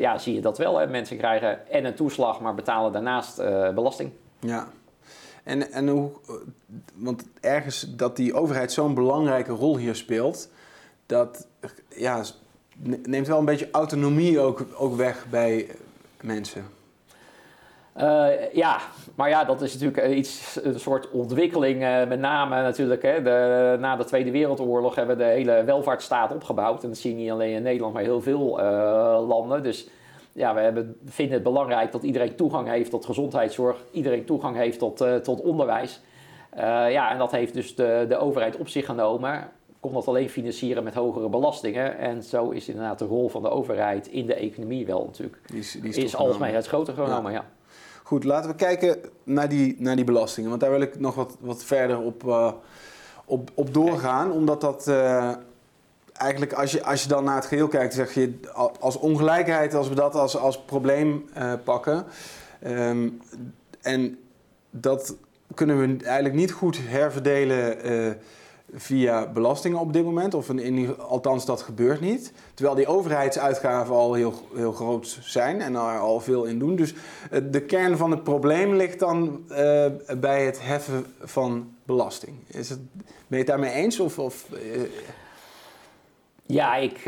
ja, 0.00 0.18
zie 0.18 0.34
je 0.34 0.40
dat 0.40 0.58
wel. 0.58 0.78
Hè? 0.78 0.86
Mensen 0.86 1.16
krijgen 1.16 1.70
en 1.70 1.84
een 1.84 1.94
toeslag, 1.94 2.40
maar 2.40 2.54
betalen 2.54 2.92
daarnaast 2.92 3.36
belasting. 3.74 4.10
Ja. 4.38 4.68
En, 5.44 5.72
en 5.72 5.88
hoe, 5.88 6.10
want 6.94 7.24
ergens 7.40 7.96
dat 7.96 8.16
die 8.16 8.34
overheid 8.34 8.72
zo'n 8.72 8.94
belangrijke 8.94 9.52
rol 9.52 9.76
hier 9.76 9.94
speelt, 9.94 10.50
dat 11.06 11.46
ja, 11.88 12.22
neemt 13.02 13.26
wel 13.26 13.38
een 13.38 13.44
beetje 13.44 13.68
autonomie 13.72 14.40
ook, 14.40 14.66
ook 14.76 14.96
weg 14.96 15.26
bij, 15.30 15.66
mensen? 16.22 16.64
Uh, 17.96 18.52
ja, 18.52 18.78
maar 19.14 19.28
ja, 19.28 19.44
dat 19.44 19.62
is 19.62 19.78
natuurlijk 19.78 20.14
iets, 20.14 20.58
een 20.62 20.80
soort 20.80 21.10
ontwikkeling. 21.10 21.82
Uh, 21.82 22.06
met 22.06 22.20
name 22.20 22.62
natuurlijk, 22.62 23.02
hè, 23.02 23.22
de, 23.22 23.76
na 23.80 23.96
de 23.96 24.04
Tweede 24.04 24.30
Wereldoorlog 24.30 24.94
hebben 24.94 25.16
we 25.16 25.22
de 25.22 25.28
hele 25.28 25.64
welvaartsstaat 25.64 26.34
opgebouwd. 26.34 26.82
En 26.82 26.88
dat 26.88 26.98
zie 26.98 27.10
je 27.10 27.16
niet 27.16 27.30
alleen 27.30 27.54
in 27.54 27.62
Nederland, 27.62 27.94
maar 27.94 28.02
heel 28.02 28.20
veel 28.20 28.60
landen. 29.26 29.62
Dus 29.62 29.88
ja, 30.32 30.54
we 30.54 30.60
hebben, 30.60 30.96
vinden 31.04 31.34
het 31.34 31.42
belangrijk 31.42 31.92
dat 31.92 32.02
iedereen 32.02 32.36
toegang 32.36 32.68
heeft 32.68 32.90
tot 32.90 33.04
gezondheidszorg, 33.04 33.76
iedereen 33.90 34.24
toegang 34.24 34.56
heeft 34.56 34.78
tot, 34.78 35.04
tot 35.22 35.40
onderwijs. 35.40 36.00
ja, 36.88 37.10
en 37.10 37.18
dat 37.18 37.30
heeft 37.30 37.54
dus 37.54 37.74
de, 37.74 38.04
de 38.08 38.16
overheid 38.16 38.56
op 38.56 38.68
zich 38.68 38.86
genomen 38.86 39.48
kon 39.82 39.92
dat 39.92 40.08
alleen 40.08 40.30
financieren 40.30 40.84
met 40.84 40.94
hogere 40.94 41.28
belastingen. 41.28 41.98
En 41.98 42.22
zo 42.22 42.50
is 42.50 42.68
inderdaad 42.68 42.98
de 42.98 43.04
rol 43.04 43.28
van 43.28 43.42
de 43.42 43.50
overheid 43.50 44.06
in 44.06 44.26
de 44.26 44.34
economie 44.34 44.86
wel 44.86 45.04
natuurlijk. 45.04 45.38
Die 45.46 45.58
is, 45.58 45.72
die 45.72 45.90
is, 45.90 45.96
is 45.96 46.16
alsmaar 46.16 46.52
het 46.52 46.66
groter 46.66 46.94
genomen, 46.94 47.32
ja. 47.32 47.44
Goed, 48.02 48.24
laten 48.24 48.50
we 48.50 48.56
kijken 48.56 48.98
naar 49.22 49.48
die, 49.48 49.76
naar 49.78 49.96
die 49.96 50.04
belastingen. 50.04 50.48
Want 50.48 50.60
daar 50.60 50.70
wil 50.70 50.80
ik 50.80 51.00
nog 51.00 51.14
wat, 51.14 51.36
wat 51.40 51.64
verder 51.64 52.00
op, 52.00 52.24
uh, 52.24 52.52
op, 53.24 53.50
op 53.54 53.74
doorgaan. 53.74 54.32
Omdat 54.32 54.60
dat 54.60 54.86
uh, 54.88 55.32
eigenlijk, 56.12 56.52
als 56.52 56.72
je, 56.72 56.84
als 56.84 57.02
je 57.02 57.08
dan 57.08 57.24
naar 57.24 57.36
het 57.36 57.46
geheel 57.46 57.68
kijkt, 57.68 57.94
zeg 57.94 58.14
je 58.14 58.34
als 58.80 58.98
ongelijkheid, 58.98 59.74
als 59.74 59.88
we 59.88 59.94
dat 59.94 60.14
als, 60.14 60.36
als 60.36 60.60
probleem 60.60 61.24
uh, 61.38 61.52
pakken. 61.64 62.04
Um, 62.66 63.20
en 63.80 64.18
dat 64.70 65.14
kunnen 65.54 65.78
we 65.78 66.04
eigenlijk 66.04 66.34
niet 66.34 66.52
goed 66.52 66.78
herverdelen 66.80 67.78
via 68.74 69.26
belastingen 69.32 69.78
op 69.78 69.92
dit 69.92 70.04
moment. 70.04 70.34
Of 70.34 70.48
in, 70.48 70.98
althans, 70.98 71.46
dat 71.46 71.62
gebeurt 71.62 72.00
niet. 72.00 72.32
Terwijl 72.54 72.76
die 72.76 72.86
overheidsuitgaven 72.86 73.94
al 73.94 74.14
heel, 74.14 74.34
heel 74.54 74.72
groot 74.72 75.18
zijn 75.20 75.60
en 75.60 75.74
er 75.74 75.98
al 75.98 76.20
veel 76.20 76.44
in 76.44 76.58
doen. 76.58 76.76
Dus 76.76 76.94
eh, 77.30 77.40
de 77.50 77.60
kern 77.60 77.96
van 77.96 78.10
het 78.10 78.22
probleem 78.22 78.74
ligt 78.74 78.98
dan 78.98 79.44
uh, 79.50 79.56
bij 80.20 80.44
het 80.44 80.62
heffen 80.62 81.06
van 81.20 81.74
belasting. 81.84 82.36
Is 82.46 82.68
het, 82.68 82.78
ben 83.02 83.04
je 83.28 83.36
het 83.36 83.46
daarmee 83.46 83.72
eens? 83.72 84.00
Of, 84.00 84.46
uh... 84.52 84.58
Ja, 86.46 86.76
ik 86.76 87.00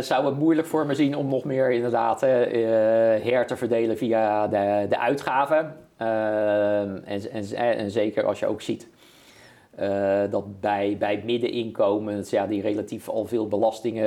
zou 0.00 0.26
het 0.26 0.38
moeilijk 0.38 0.68
voor 0.68 0.86
me 0.86 0.94
zien 0.94 1.16
om 1.16 1.28
nog 1.28 1.44
meer 1.44 1.70
inderdaad 1.70 2.20
her 2.20 3.46
te 3.46 3.56
verdelen 3.56 3.96
via 3.96 4.48
de, 4.48 4.86
de 4.88 4.98
uitgaven. 4.98 5.76
En, 5.96 7.04
en, 7.06 7.54
en 7.54 7.90
zeker 7.90 8.24
als 8.24 8.38
je 8.38 8.46
ook 8.46 8.62
ziet 8.62 8.88
uh, 9.80 10.20
dat 10.30 10.60
bij, 10.60 10.96
bij 10.98 11.22
middeninkomens, 11.24 12.30
ja, 12.30 12.46
die 12.46 12.62
relatief 12.62 13.08
al 13.08 13.26
veel 13.26 13.48
belastingen 13.48 14.06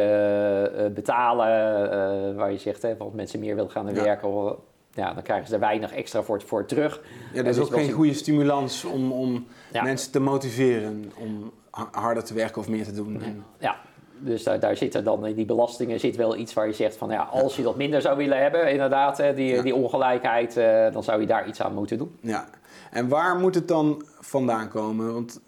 uh, 0.76 0.88
betalen, 0.94 1.84
uh, 1.86 2.38
waar 2.38 2.52
je 2.52 2.58
zegt, 2.58 2.82
hè, 2.82 2.98
want 2.98 3.14
mensen 3.14 3.40
meer 3.40 3.56
willen 3.56 3.72
gaan 3.72 3.94
werken, 3.94 4.56
ja, 4.94 5.14
dan 5.14 5.24
krijgen 5.24 5.48
ze 5.48 5.54
er 5.54 5.60
weinig 5.60 5.94
extra 5.94 6.24
voor, 6.24 6.42
voor 6.42 6.66
terug. 6.66 7.02
Ja, 7.34 7.44
dat 7.44 7.56
is 7.56 7.62
ook 7.62 7.74
geen 7.74 7.92
goede 7.92 8.14
stimulans 8.14 8.86
om, 8.86 9.12
om 9.12 9.46
mensen 9.84 10.12
te 10.12 10.20
motiveren 10.20 11.12
om 11.20 11.52
harder 11.92 12.24
te 12.24 12.34
werken 12.34 12.62
of 12.62 12.70
meer 12.70 12.84
te 12.84 12.94
doen. 12.94 13.22
Ja, 13.58 13.76
dus 14.20 14.44
daar, 14.44 14.60
daar 14.60 14.76
zitten 14.76 15.04
dan 15.04 15.26
in 15.26 15.36
die 15.36 15.46
belastingen 15.46 16.00
zit 16.00 16.16
wel 16.16 16.36
iets 16.36 16.54
waar 16.54 16.68
je 16.68 16.74
zegt 16.74 16.98
van 16.98 17.10
ja, 17.10 17.22
als 17.22 17.56
je 17.56 17.64
dat 17.64 17.76
minder 17.76 18.02
zou 18.02 18.18
willen 18.18 18.42
hebben, 18.42 18.72
inderdaad, 18.72 19.24
die, 19.36 19.62
die 19.62 19.76
ongelijkheid, 19.76 20.54
dan 20.94 21.04
zou 21.04 21.22
je 21.22 21.28
daar 21.28 21.48
iets 21.48 21.62
aan 21.62 21.74
moeten 21.74 21.98
doen. 21.98 22.18
Ja, 22.22 22.48
en 22.92 23.08
waar 23.08 23.36
moet 23.36 23.56
het 23.56 23.68
dan 23.68 24.04
vandaan 24.20 24.70
komen? 24.70 25.14
Want 25.14 25.40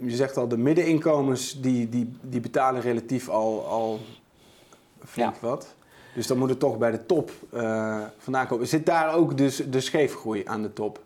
je 0.00 0.16
zegt 0.16 0.36
al, 0.36 0.48
de 0.48 0.56
middeninkomens 0.56 1.60
die, 1.60 1.88
die, 1.88 2.16
die 2.20 2.40
betalen 2.40 2.80
relatief 2.80 3.28
al, 3.28 3.66
al 3.66 3.98
flink 5.04 5.36
wat. 5.36 5.74
Dus 6.14 6.26
dan 6.26 6.38
moet 6.38 6.48
het 6.48 6.58
toch 6.58 6.78
bij 6.78 6.90
de 6.90 7.06
top 7.06 7.30
uh, 7.54 8.00
vandaan 8.18 8.46
komen. 8.46 8.66
Zit 8.66 8.86
daar 8.86 9.14
ook 9.14 9.36
dus 9.36 9.56
de 9.56 9.80
scheefgroei 9.80 10.42
aan 10.44 10.62
de 10.62 10.72
top? 10.72 11.00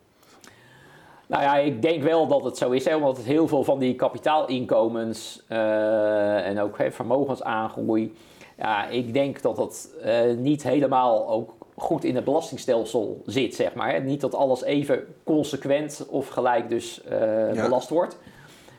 Nou 1.27 1.43
ja, 1.43 1.57
ik 1.57 1.81
denk 1.81 2.03
wel 2.03 2.27
dat 2.27 2.43
het 2.43 2.57
zo 2.57 2.71
is, 2.71 2.85
hè, 2.85 2.95
omdat 2.95 3.17
heel 3.17 3.47
veel 3.47 3.63
van 3.63 3.79
die 3.79 3.95
kapitaalinkomens 3.95 5.43
uh, 5.49 6.47
en 6.47 6.59
ook 6.59 6.77
hè, 6.77 6.91
vermogensaangroei, 6.91 8.15
ja, 8.57 8.87
ik 8.87 9.13
denk 9.13 9.41
dat 9.41 9.55
dat 9.55 9.89
uh, 10.05 10.35
niet 10.37 10.63
helemaal 10.63 11.29
ook 11.29 11.53
goed 11.79 12.03
in 12.03 12.15
het 12.15 12.23
belastingstelsel 12.23 13.21
zit, 13.25 13.55
zeg 13.55 13.73
maar. 13.73 14.01
Niet 14.01 14.21
dat 14.21 14.35
alles 14.35 14.63
even 14.63 15.15
consequent 15.23 16.05
of 16.09 16.27
gelijk 16.27 16.69
dus 16.69 17.01
uh, 17.05 17.63
belast 17.63 17.89
wordt. 17.89 18.17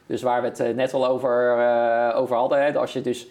Dus 0.07 0.23
waar 0.23 0.43
we 0.43 0.49
het 0.49 0.61
eh, 0.61 0.75
net 0.75 0.95
al 0.95 1.07
over, 1.07 1.59
uh, 1.59 2.13
over 2.17 2.37
hadden, 2.37 2.65
hè, 2.65 2.79
als 2.79 2.93
je 2.93 3.01
dus 3.01 3.29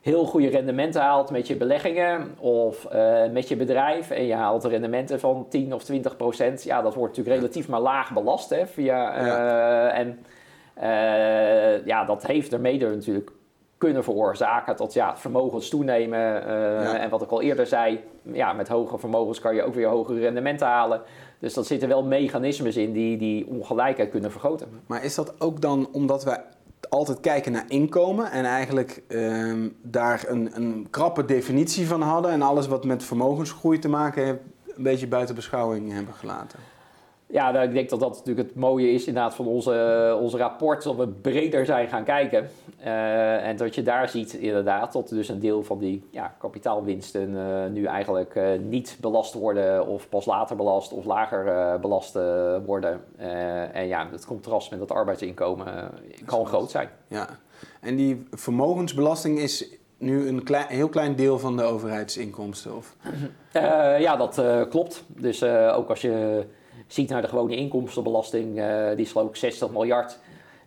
heel 0.00 0.24
goede 0.24 0.48
rendementen 0.48 1.00
haalt 1.00 1.30
met 1.30 1.46
je 1.46 1.56
beleggingen 1.56 2.34
of 2.38 2.88
met 3.32 3.48
je 3.48 3.56
bedrijf 3.56 4.10
en 4.10 4.24
je 4.24 4.34
haalt 4.34 4.64
rendementen 4.64 5.20
van 5.20 5.46
10 5.48 5.74
of 5.74 5.84
20 5.84 6.16
procent, 6.16 6.62
ja, 6.62 6.82
dat 6.82 6.94
wordt 6.94 7.16
natuurlijk 7.16 7.40
relatief 7.40 7.68
maar 7.68 7.80
laag 7.80 8.12
belast. 8.12 8.50
Hè, 8.50 8.66
via, 8.66 9.26
ja. 9.26 9.88
En 9.90 10.18
ja, 11.84 12.04
dat 12.04 12.26
heeft 12.26 12.52
er 12.52 12.60
mede 12.60 12.88
natuurlijk 12.88 13.30
kunnen 13.78 14.04
veroorzaken 14.04 14.76
tot 14.76 14.92
ja, 14.92 15.16
vermogens 15.16 15.68
toenemen. 15.68 16.42
Uh, 16.46 17.02
En 17.02 17.10
wat 17.10 17.22
ik 17.22 17.30
al 17.30 17.42
eerder 17.42 17.66
zei, 17.66 18.00
ja, 18.22 18.52
met 18.52 18.68
hoge 18.68 18.98
vermogens 18.98 19.40
kan 19.40 19.54
je 19.54 19.62
ook 19.62 19.74
weer 19.74 19.88
hogere 19.88 20.20
rendementen 20.20 20.66
halen. 20.66 21.00
Dus 21.38 21.54
dat 21.54 21.66
zitten 21.66 21.88
wel 21.88 22.04
mechanismes 22.04 22.76
in 22.76 22.92
die 22.92 23.16
die 23.16 23.46
ongelijkheid 23.46 24.10
kunnen 24.10 24.30
vergroten. 24.30 24.68
Maar 24.86 25.04
is 25.04 25.14
dat 25.14 25.40
ook 25.40 25.60
dan 25.60 25.88
omdat 25.92 26.24
wij 26.24 26.40
altijd 26.88 27.20
kijken 27.20 27.52
naar 27.52 27.64
inkomen 27.68 28.30
en 28.30 28.44
eigenlijk 28.44 29.02
uh, 29.08 29.54
daar 29.82 30.24
een, 30.26 30.50
een 30.54 30.86
krappe 30.90 31.24
definitie 31.24 31.86
van 31.86 32.02
hadden 32.02 32.30
en 32.30 32.42
alles 32.42 32.66
wat 32.66 32.84
met 32.84 33.04
vermogensgroei 33.04 33.78
te 33.78 33.88
maken 33.88 34.24
heeft, 34.24 34.38
een 34.76 34.82
beetje 34.82 35.06
buiten 35.06 35.34
beschouwing 35.34 35.92
hebben 35.92 36.14
gelaten? 36.14 36.58
Ja, 37.28 37.50
nou, 37.50 37.66
ik 37.66 37.72
denk 37.72 37.88
dat 37.88 38.00
dat 38.00 38.16
natuurlijk 38.16 38.48
het 38.48 38.56
mooie 38.56 38.90
is 38.90 39.06
inderdaad 39.06 39.34
van 39.34 39.46
onze, 39.46 40.16
onze 40.20 40.36
rapport, 40.36 40.82
dat 40.82 40.96
we 40.96 41.08
breder 41.08 41.66
zijn 41.66 41.88
gaan 41.88 42.04
kijken. 42.04 42.50
Uh, 42.80 43.46
en 43.46 43.56
dat 43.56 43.74
je 43.74 43.82
daar 43.82 44.08
ziet 44.08 44.32
inderdaad 44.32 44.92
dat 44.92 45.08
dus 45.08 45.28
een 45.28 45.38
deel 45.38 45.62
van 45.62 45.78
die 45.78 46.08
ja, 46.10 46.34
kapitaalwinsten 46.38 47.30
uh, 47.30 47.66
nu 47.72 47.84
eigenlijk 47.84 48.34
uh, 48.34 48.48
niet 48.58 48.98
belast 49.00 49.34
worden 49.34 49.86
of 49.86 50.08
pas 50.08 50.26
later 50.26 50.56
belast 50.56 50.92
of 50.92 51.04
lager 51.04 51.80
belast 51.80 52.18
worden. 52.66 53.04
en 53.72 53.86
ja, 53.86 54.08
het 54.10 54.26
contrast 54.26 54.70
met 54.70 54.80
het 54.80 54.92
arbeidsinkomen 54.92 55.90
kan 56.24 56.46
groot 56.46 56.70
zijn. 56.70 56.88
Ja, 57.08 57.28
en 57.80 57.96
die 57.96 58.26
vermogensbelasting 58.30 59.38
is 59.38 59.68
nu 59.98 60.28
een 60.28 60.42
klein, 60.42 60.66
heel 60.66 60.88
klein 60.88 61.16
deel 61.16 61.38
van 61.38 61.56
de 61.56 61.62
overheidsinkomsten? 61.62 62.76
Of? 62.76 62.96
ja, 63.98 64.16
dat 64.16 64.42
klopt. 64.68 65.04
Dus 65.06 65.42
ook 65.44 65.88
als 65.88 66.00
je 66.00 66.44
ziet 66.86 67.08
naar 67.08 67.22
de 67.22 67.28
gewone 67.28 67.56
inkomstenbelasting, 67.56 68.58
uh, 68.58 68.88
die 68.88 69.04
is 69.04 69.12
geloof 69.12 69.28
ik 69.28 69.36
60 69.36 69.70
miljard. 69.70 70.18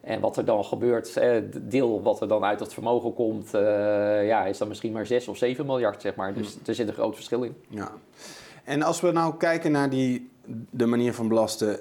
En 0.01 0.19
wat 0.19 0.37
er 0.37 0.45
dan 0.45 0.65
gebeurt, 0.65 1.17
eh, 1.17 1.31
het 1.31 1.71
deel 1.71 2.01
wat 2.01 2.21
er 2.21 2.27
dan 2.27 2.43
uit 2.43 2.59
het 2.59 2.73
vermogen 2.73 3.13
komt, 3.13 3.55
uh, 3.55 3.61
ja, 4.27 4.45
is 4.45 4.57
dan 4.57 4.67
misschien 4.67 4.91
maar 4.91 5.05
6 5.05 5.27
of 5.27 5.37
7 5.37 5.65
miljard, 5.65 6.01
zeg 6.01 6.15
maar. 6.15 6.33
Dus 6.33 6.57
er 6.65 6.75
zit 6.75 6.87
een 6.87 6.93
groot 6.93 7.15
verschil 7.15 7.43
in. 7.43 7.55
Ja. 7.67 7.91
En 8.63 8.81
als 8.81 9.01
we 9.01 9.11
nou 9.11 9.37
kijken 9.37 9.71
naar 9.71 9.89
die, 9.89 10.29
de 10.69 10.85
manier 10.85 11.13
van 11.13 11.27
belasten, 11.27 11.79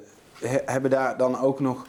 hebben 0.65 0.91
daar 0.91 1.17
dan 1.17 1.41
ook 1.41 1.61
nog 1.61 1.87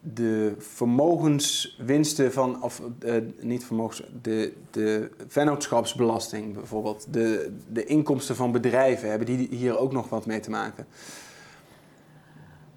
de 0.00 0.54
vermogenswinsten 0.58 2.32
van, 2.32 2.62
of 2.62 2.82
uh, 3.04 3.14
niet 3.40 3.64
vermogens, 3.64 4.02
de, 4.22 4.52
de 4.70 5.10
vennootschapsbelasting 5.26 6.54
bijvoorbeeld, 6.54 7.12
de, 7.12 7.56
de 7.68 7.84
inkomsten 7.84 8.36
van 8.36 8.52
bedrijven, 8.52 9.08
hebben 9.08 9.26
die 9.26 9.48
hier 9.50 9.78
ook 9.78 9.92
nog 9.92 10.08
wat 10.08 10.26
mee 10.26 10.40
te 10.40 10.50
maken? 10.50 10.86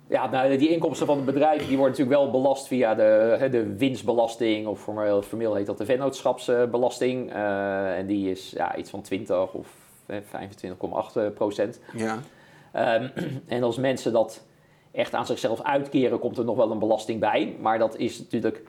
Ja, 0.07 0.29
nou, 0.29 0.57
die 0.57 0.69
inkomsten 0.69 1.07
van 1.07 1.17
de 1.17 1.23
bedrijven 1.23 1.67
die 1.67 1.77
worden 1.77 1.97
natuurlijk 1.97 2.21
wel 2.21 2.31
belast 2.31 2.67
via 2.67 2.95
de, 2.95 3.47
de 3.51 3.75
winstbelasting, 3.75 4.67
of 4.67 4.81
formeel, 4.81 5.21
formeel 5.21 5.55
heet 5.55 5.65
dat 5.65 5.77
de 5.77 5.85
vennootschapsbelasting. 5.85 7.33
Uh, 7.33 7.97
en 7.97 8.05
die 8.05 8.29
is 8.29 8.49
ja, 8.55 8.75
iets 8.75 8.89
van 8.89 9.01
20 9.01 9.53
of 9.53 9.67
25,8 10.11 11.33
procent. 11.33 11.79
Ja. 11.95 12.19
Um, 12.99 13.11
en 13.47 13.63
als 13.63 13.77
mensen 13.77 14.13
dat 14.13 14.43
echt 14.93 15.13
aan 15.13 15.25
zichzelf 15.25 15.61
uitkeren, 15.61 16.19
komt 16.19 16.37
er 16.37 16.45
nog 16.45 16.55
wel 16.55 16.71
een 16.71 16.79
belasting 16.79 17.19
bij. 17.19 17.55
Maar 17.61 17.79
dat 17.79 17.97
is 17.97 18.19
natuurlijk 18.19 18.63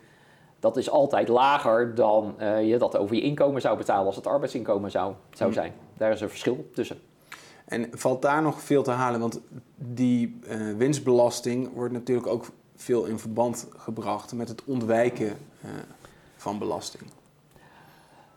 dat 0.65 0.77
is 0.77 0.91
altijd 0.91 1.29
lager 1.29 1.95
dan 1.95 2.35
uh, 2.41 2.69
je 2.69 2.79
dat 2.79 2.97
over 2.97 3.17
je 3.17 3.23
inkomen 3.23 3.61
zou 3.61 3.77
betalen 3.77 4.07
als 4.07 4.17
het 4.17 4.27
arbeidsinkomen 4.27 4.91
zou, 4.91 5.15
zou 5.31 5.51
hm. 5.51 5.57
zijn. 5.57 5.73
Daar 5.97 6.13
is 6.13 6.21
een 6.21 6.29
verschil 6.29 6.69
tussen. 6.75 6.99
En 7.65 7.89
valt 7.93 8.23
daar 8.23 8.43
nog 8.43 8.63
veel 8.63 8.83
te 8.83 8.91
halen? 8.91 9.21
Want 9.21 9.41
die 9.77 10.39
uh, 10.49 10.77
winstbelasting 10.77 11.75
wordt 11.75 11.93
natuurlijk 11.93 12.27
ook 12.27 12.47
veel 12.77 13.05
in 13.05 13.19
verband 13.19 13.69
gebracht 13.77 14.33
met 14.33 14.49
het 14.49 14.65
ontwijken 14.65 15.27
uh, 15.27 15.71
van 16.37 16.59
belasting. 16.59 17.03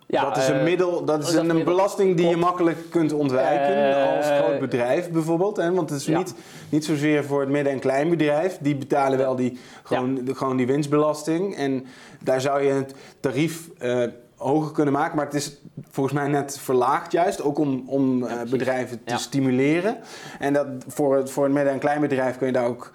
Ja, 0.10 0.24
dat 0.24 0.38
is 0.38 0.48
een, 0.48 0.58
eh, 0.58 0.64
middel, 0.64 1.06
dat 1.06 1.28
is 1.28 1.34
een, 1.34 1.64
belasting 1.64 2.18
die 2.18 2.28
je 2.28 2.38
makkelijk 2.38 2.78
kunt 2.90 3.14
ontwijken 3.14 4.16
als 4.16 4.30
eh, 4.30 4.38
groot 4.38 4.60
bedrijf 4.60 5.10
bijvoorbeeld. 5.12 5.58
Hè? 5.58 5.72
Want 5.72 5.90
het 5.90 6.00
is 6.00 6.08
niet, 6.08 6.34
niet 6.70 6.86
zozeer 6.86 7.24
voor 7.24 7.40
het 7.40 7.50
midden- 7.50 7.74
en 7.74 7.80
kleinbedrijf. 7.80 8.58
Die 8.62 8.76
betalen 8.76 9.18
wel 9.18 9.36
die, 9.36 9.60
gewoon, 9.84 10.16
de, 10.16 10.36
gewoon 10.36 10.58
die 10.58 10.68
winstbelasting. 10.68 11.56
En 11.56 11.86
daar 12.24 12.42
zou 12.42 12.62
je 12.64 12.72
het 12.72 12.94
tarief 13.20 13.70
uh, 13.82 14.04
hoger 14.36 14.72
kunnen 14.72 14.94
maken. 14.94 15.16
Maar 15.16 15.26
het 15.26 15.34
is 15.36 15.58
volgens 15.90 16.16
mij 16.16 16.28
net 16.28 16.60
verlaagd 16.60 17.12
juist. 17.12 17.42
Ook 17.42 17.58
om, 17.58 17.84
om 17.88 18.28
bedrijven 18.50 19.04
te 19.04 19.18
stimuleren. 19.18 19.98
En 20.40 20.54
dat 20.54 20.68
voor, 20.88 21.30
voor 21.30 21.46
een 21.46 21.54
midden- 21.54 21.74
en 21.74 21.80
kleinbedrijf 21.80 22.38
kun 22.38 22.48
je 22.48 22.54
daar 22.54 22.68
ook 22.68 22.92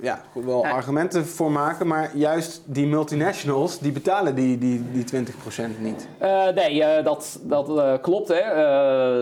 ja, 0.00 0.22
wel 0.32 0.66
argumenten 0.66 1.26
voor 1.26 1.52
maken, 1.52 1.86
maar 1.86 2.16
juist 2.16 2.62
die 2.66 2.86
multinationals, 2.86 3.78
die 3.78 3.92
betalen 3.92 4.34
die, 4.34 4.58
die, 4.58 4.90
die 4.92 5.04
20% 5.04 5.80
niet. 5.80 6.08
Uh, 6.22 6.48
nee, 6.48 6.74
uh, 6.74 7.04
dat, 7.04 7.40
dat 7.42 7.68
uh, 7.68 7.94
klopt. 8.00 8.28
Hè. 8.28 8.42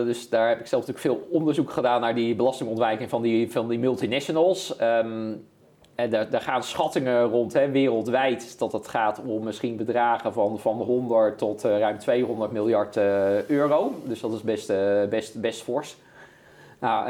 dus 0.05 0.29
daar 0.29 0.49
heb 0.49 0.59
ik 0.59 0.67
zelf 0.67 0.87
natuurlijk 0.87 1.15
veel 1.15 1.37
onderzoek 1.37 1.71
gedaan 1.71 2.01
naar 2.01 2.15
die 2.15 2.35
belastingontwijking 2.35 3.09
van 3.09 3.21
die, 3.21 3.51
van 3.51 3.67
die 3.67 3.79
multinationals. 3.79 4.75
Um, 4.81 5.47
en 5.95 6.09
daar, 6.09 6.29
daar, 6.29 6.41
gaan 6.41 6.63
schattingen 6.63 7.23
rond, 7.23 7.53
hè, 7.53 7.71
wereldwijd, 7.71 8.59
dat 8.59 8.71
het 8.71 8.87
gaat 8.87 9.21
om 9.25 9.43
misschien 9.43 9.77
bedragen 9.77 10.33
van, 10.33 10.59
van 10.59 10.77
100 10.77 11.37
tot 11.37 11.63
ruim 11.63 11.97
200 11.97 12.51
miljard 12.51 12.97
euro. 13.47 13.93
Dus 14.03 14.19
dat 14.19 14.33
is 14.33 14.41
best, 14.41 14.67
best, 15.09 15.41
best 15.41 15.61
fors. 15.61 15.97
Nou, 16.79 17.09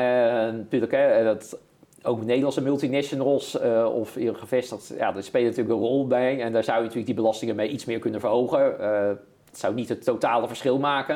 natuurlijk, 0.52 0.92
hè, 0.92 1.24
dat 1.24 1.58
ook 2.04 2.24
Nederlandse 2.24 2.62
multinationals 2.62 3.62
uh, 3.62 3.90
of 3.94 4.18
gevestigd, 4.34 4.94
ja, 4.98 5.12
daar 5.12 5.24
spelen 5.24 5.48
natuurlijk 5.48 5.76
een 5.76 5.86
rol 5.86 6.08
bij. 6.08 6.42
En 6.42 6.54
daar 6.54 6.64
zou 6.64 6.78
je 6.78 6.82
natuurlijk 6.82 7.08
die 7.08 7.16
belastingen 7.16 7.56
mee 7.56 7.70
iets 7.70 7.86
meer 7.86 8.00
kunnen 8.00 8.20
verhogen. 8.20 8.76
Uh, 8.80 9.08
het 9.50 9.60
zou 9.60 9.74
niet 9.74 9.90
het 9.90 10.04
totale 10.04 10.48
verschil 10.48 10.80
maken. 10.80 11.16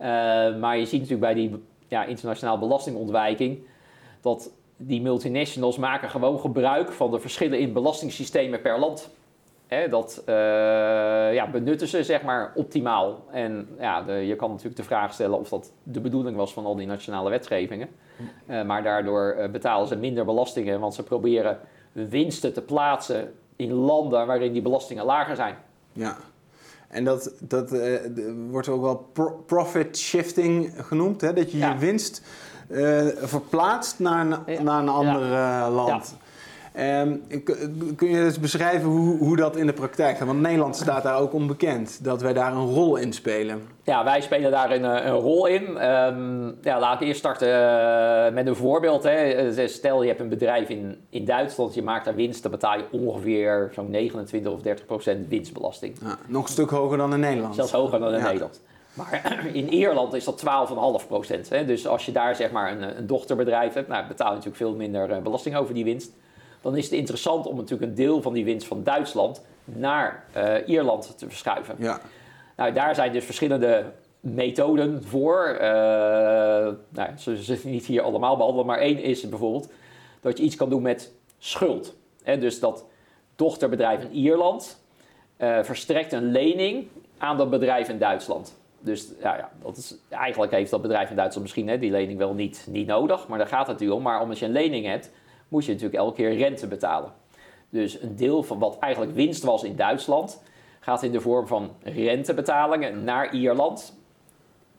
Uh, 0.00 0.06
maar 0.58 0.78
je 0.78 0.86
ziet 0.86 1.00
natuurlijk 1.00 1.20
bij 1.20 1.34
die 1.34 1.62
ja, 1.88 2.04
internationale 2.04 2.58
belastingontwijking 2.58 3.58
dat 4.20 4.50
die 4.76 5.02
multinationals 5.02 5.76
maken 5.76 6.10
gewoon 6.10 6.40
gebruik 6.40 6.92
van 6.92 7.10
de 7.10 7.20
verschillen 7.20 7.58
in 7.58 7.72
belastingssystemen 7.72 8.60
per 8.60 8.78
land. 8.78 9.10
Hè, 9.68 9.88
dat 9.88 10.22
uh, 10.28 10.34
ja, 11.34 11.50
benutten 11.50 11.88
ze 11.88 12.02
zeg 12.02 12.22
maar 12.22 12.52
optimaal. 12.54 13.24
En 13.30 13.68
ja, 13.78 14.02
de, 14.02 14.12
je 14.12 14.36
kan 14.36 14.50
natuurlijk 14.50 14.76
de 14.76 14.82
vraag 14.82 15.12
stellen 15.12 15.38
of 15.38 15.48
dat 15.48 15.72
de 15.82 16.00
bedoeling 16.00 16.36
was 16.36 16.52
van 16.52 16.64
al 16.64 16.76
die 16.76 16.86
nationale 16.86 17.30
wetgevingen. 17.30 17.88
Uh, 18.46 18.64
maar 18.64 18.82
daardoor 18.82 19.36
uh, 19.38 19.48
betalen 19.48 19.88
ze 19.88 19.96
minder 19.96 20.24
belastingen, 20.24 20.80
want 20.80 20.94
ze 20.94 21.02
proberen 21.02 21.58
winsten 21.92 22.52
te 22.52 22.62
plaatsen 22.62 23.34
in 23.56 23.72
landen 23.72 24.26
waarin 24.26 24.52
die 24.52 24.62
belastingen 24.62 25.04
lager 25.04 25.36
zijn. 25.36 25.54
Ja, 25.92 26.16
en 26.88 27.04
dat, 27.04 27.32
dat 27.40 27.70
wordt 28.50 28.68
ook 28.68 28.82
wel 28.82 29.08
pro 29.12 29.42
profit 29.46 29.98
shifting 29.98 30.72
genoemd, 30.76 31.20
hè? 31.20 31.32
dat 31.32 31.52
je 31.52 31.58
je 31.58 31.76
winst 31.78 32.22
verplaatst 33.16 33.98
naar 33.98 34.20
een, 34.20 34.64
naar 34.64 34.80
een 34.80 34.88
ander 34.88 35.20
land. 35.70 36.16
Um, 36.80 37.22
kun 37.96 38.08
je 38.08 38.24
eens 38.24 38.38
beschrijven 38.38 38.88
hoe, 38.88 39.18
hoe 39.18 39.36
dat 39.36 39.56
in 39.56 39.66
de 39.66 39.72
praktijk 39.72 40.16
gaat? 40.16 40.26
Want 40.26 40.40
Nederland 40.40 40.76
staat 40.76 41.02
daar 41.02 41.18
ook 41.18 41.32
onbekend, 41.32 42.04
dat 42.04 42.22
wij 42.22 42.32
daar 42.32 42.52
een 42.52 42.66
rol 42.66 42.96
in 42.96 43.12
spelen. 43.12 43.62
Ja, 43.82 44.04
wij 44.04 44.20
spelen 44.20 44.50
daar 44.50 44.70
een, 44.70 44.84
een 44.84 45.14
rol 45.14 45.46
in. 45.46 45.62
Um, 45.62 46.58
ja, 46.62 46.78
laat 46.78 47.00
ik 47.00 47.06
eerst 47.06 47.18
starten 47.18 47.48
uh, 47.48 48.34
met 48.34 48.46
een 48.46 48.56
voorbeeld. 48.56 49.02
Hè. 49.02 49.68
Stel 49.68 50.02
je 50.02 50.08
hebt 50.08 50.20
een 50.20 50.28
bedrijf 50.28 50.68
in, 50.68 50.96
in 51.10 51.24
Duitsland, 51.24 51.74
je 51.74 51.82
maakt 51.82 52.04
daar 52.04 52.14
winst, 52.14 52.42
dan 52.42 52.50
betaal 52.50 52.76
je 52.76 52.84
ongeveer 52.90 53.70
zo'n 53.74 53.90
29 53.90 54.52
of 54.52 54.60
30 54.60 54.86
procent 54.86 55.28
winstbelasting. 55.28 55.96
Ja, 56.02 56.18
nog 56.26 56.42
een 56.42 56.48
stuk 56.48 56.70
hoger 56.70 56.98
dan 56.98 57.12
in 57.12 57.20
Nederland. 57.20 57.54
Zelfs 57.54 57.72
hoger 57.72 57.98
dan 57.98 58.14
in 58.14 58.22
Nederland. 58.22 58.60
Maar 58.92 59.38
in 59.52 59.72
Ierland 59.72 60.14
is 60.14 60.24
dat 60.24 60.44
12,5 61.02 61.06
procent. 61.06 61.48
Dus 61.48 61.86
als 61.86 62.06
je 62.06 62.12
daar 62.12 62.36
zeg 62.36 62.50
maar 62.50 62.72
een, 62.72 62.98
een 62.98 63.06
dochterbedrijf 63.06 63.72
hebt, 63.72 63.88
nou, 63.88 64.06
betaal 64.06 64.28
je 64.28 64.34
natuurlijk 64.34 64.62
veel 64.62 64.74
minder 64.74 65.10
eh, 65.10 65.22
belasting 65.22 65.56
over 65.56 65.74
die 65.74 65.84
winst 65.84 66.12
dan 66.60 66.76
is 66.76 66.84
het 66.84 66.92
interessant 66.92 67.46
om 67.46 67.56
natuurlijk 67.56 67.90
een 67.90 67.96
deel 67.96 68.22
van 68.22 68.32
die 68.32 68.44
winst 68.44 68.66
van 68.66 68.82
Duitsland 68.82 69.42
naar 69.64 70.24
uh, 70.36 70.68
Ierland 70.68 71.18
te 71.18 71.26
verschuiven. 71.26 71.74
Ja. 71.78 72.00
Nou, 72.56 72.72
daar 72.72 72.94
zijn 72.94 73.12
dus 73.12 73.24
verschillende 73.24 73.84
methoden 74.20 75.04
voor. 75.04 75.48
Uh, 75.52 75.60
nou, 76.88 77.16
ze 77.18 77.36
zitten 77.36 77.70
niet 77.70 77.86
hier 77.86 78.02
allemaal 78.02 78.36
behandelen, 78.36 78.66
maar 78.66 78.78
één 78.78 79.02
is 79.02 79.28
bijvoorbeeld 79.28 79.72
dat 80.20 80.38
je 80.38 80.44
iets 80.44 80.56
kan 80.56 80.68
doen 80.68 80.82
met 80.82 81.12
schuld. 81.38 81.96
He, 82.22 82.38
dus 82.38 82.60
dat 82.60 82.84
dochterbedrijf 83.36 84.02
in 84.02 84.12
Ierland 84.12 84.80
uh, 85.38 85.62
verstrekt 85.62 86.12
een 86.12 86.30
lening 86.30 86.86
aan 87.18 87.36
dat 87.36 87.50
bedrijf 87.50 87.88
in 87.88 87.98
Duitsland. 87.98 88.56
Dus 88.80 89.08
ja, 89.20 89.36
ja, 89.36 89.50
dat 89.62 89.76
is, 89.76 89.96
eigenlijk 90.08 90.52
heeft 90.52 90.70
dat 90.70 90.82
bedrijf 90.82 91.10
in 91.10 91.16
Duitsland 91.16 91.44
misschien 91.44 91.68
hè, 91.68 91.78
die 91.78 91.90
lening 91.90 92.18
wel 92.18 92.34
niet, 92.34 92.66
niet 92.70 92.86
nodig, 92.86 93.28
maar 93.28 93.38
daar 93.38 93.46
gaat 93.46 93.66
het 93.66 93.68
natuurlijk 93.68 93.98
om. 93.98 94.04
Maar 94.04 94.22
omdat 94.22 94.38
je 94.38 94.44
een 94.44 94.52
lening 94.52 94.86
hebt, 94.86 95.10
moet 95.48 95.64
je 95.64 95.72
natuurlijk 95.72 95.98
elke 95.98 96.14
keer 96.14 96.36
rente 96.36 96.66
betalen. 96.66 97.12
Dus 97.68 98.02
een 98.02 98.16
deel 98.16 98.42
van 98.42 98.58
wat 98.58 98.78
eigenlijk 98.78 99.14
winst 99.14 99.42
was 99.42 99.62
in 99.62 99.76
Duitsland, 99.76 100.42
gaat 100.80 101.02
in 101.02 101.12
de 101.12 101.20
vorm 101.20 101.46
van 101.46 101.70
rentebetalingen 101.82 103.04
naar 103.04 103.34
Ierland. 103.34 103.96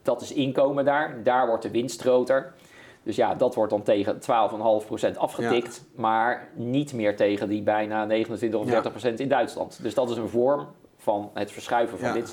Dat 0.02 0.20
is 0.20 0.32
inkomen 0.32 0.84
daar, 0.84 1.22
daar 1.22 1.46
wordt 1.46 1.62
de 1.62 1.70
winst 1.70 2.00
groter. 2.00 2.52
Dus 3.02 3.16
ja, 3.16 3.34
dat 3.34 3.54
wordt 3.54 3.70
dan 3.70 3.82
tegen 3.82 4.20
12,5% 5.12 5.16
afgetikt, 5.16 5.84
maar 5.94 6.48
niet 6.54 6.92
meer 6.92 7.16
tegen 7.16 7.48
die 7.48 7.62
bijna 7.62 8.04
29 8.04 8.60
of 8.60 8.92
30% 9.10 9.14
in 9.14 9.28
Duitsland. 9.28 9.82
Dus 9.82 9.94
dat 9.94 10.10
is 10.10 10.16
een 10.16 10.28
vorm 10.28 10.66
van 10.96 11.30
het 11.34 11.52
verschuiven 11.52 11.98
van 11.98 12.14
Ja. 12.14 12.24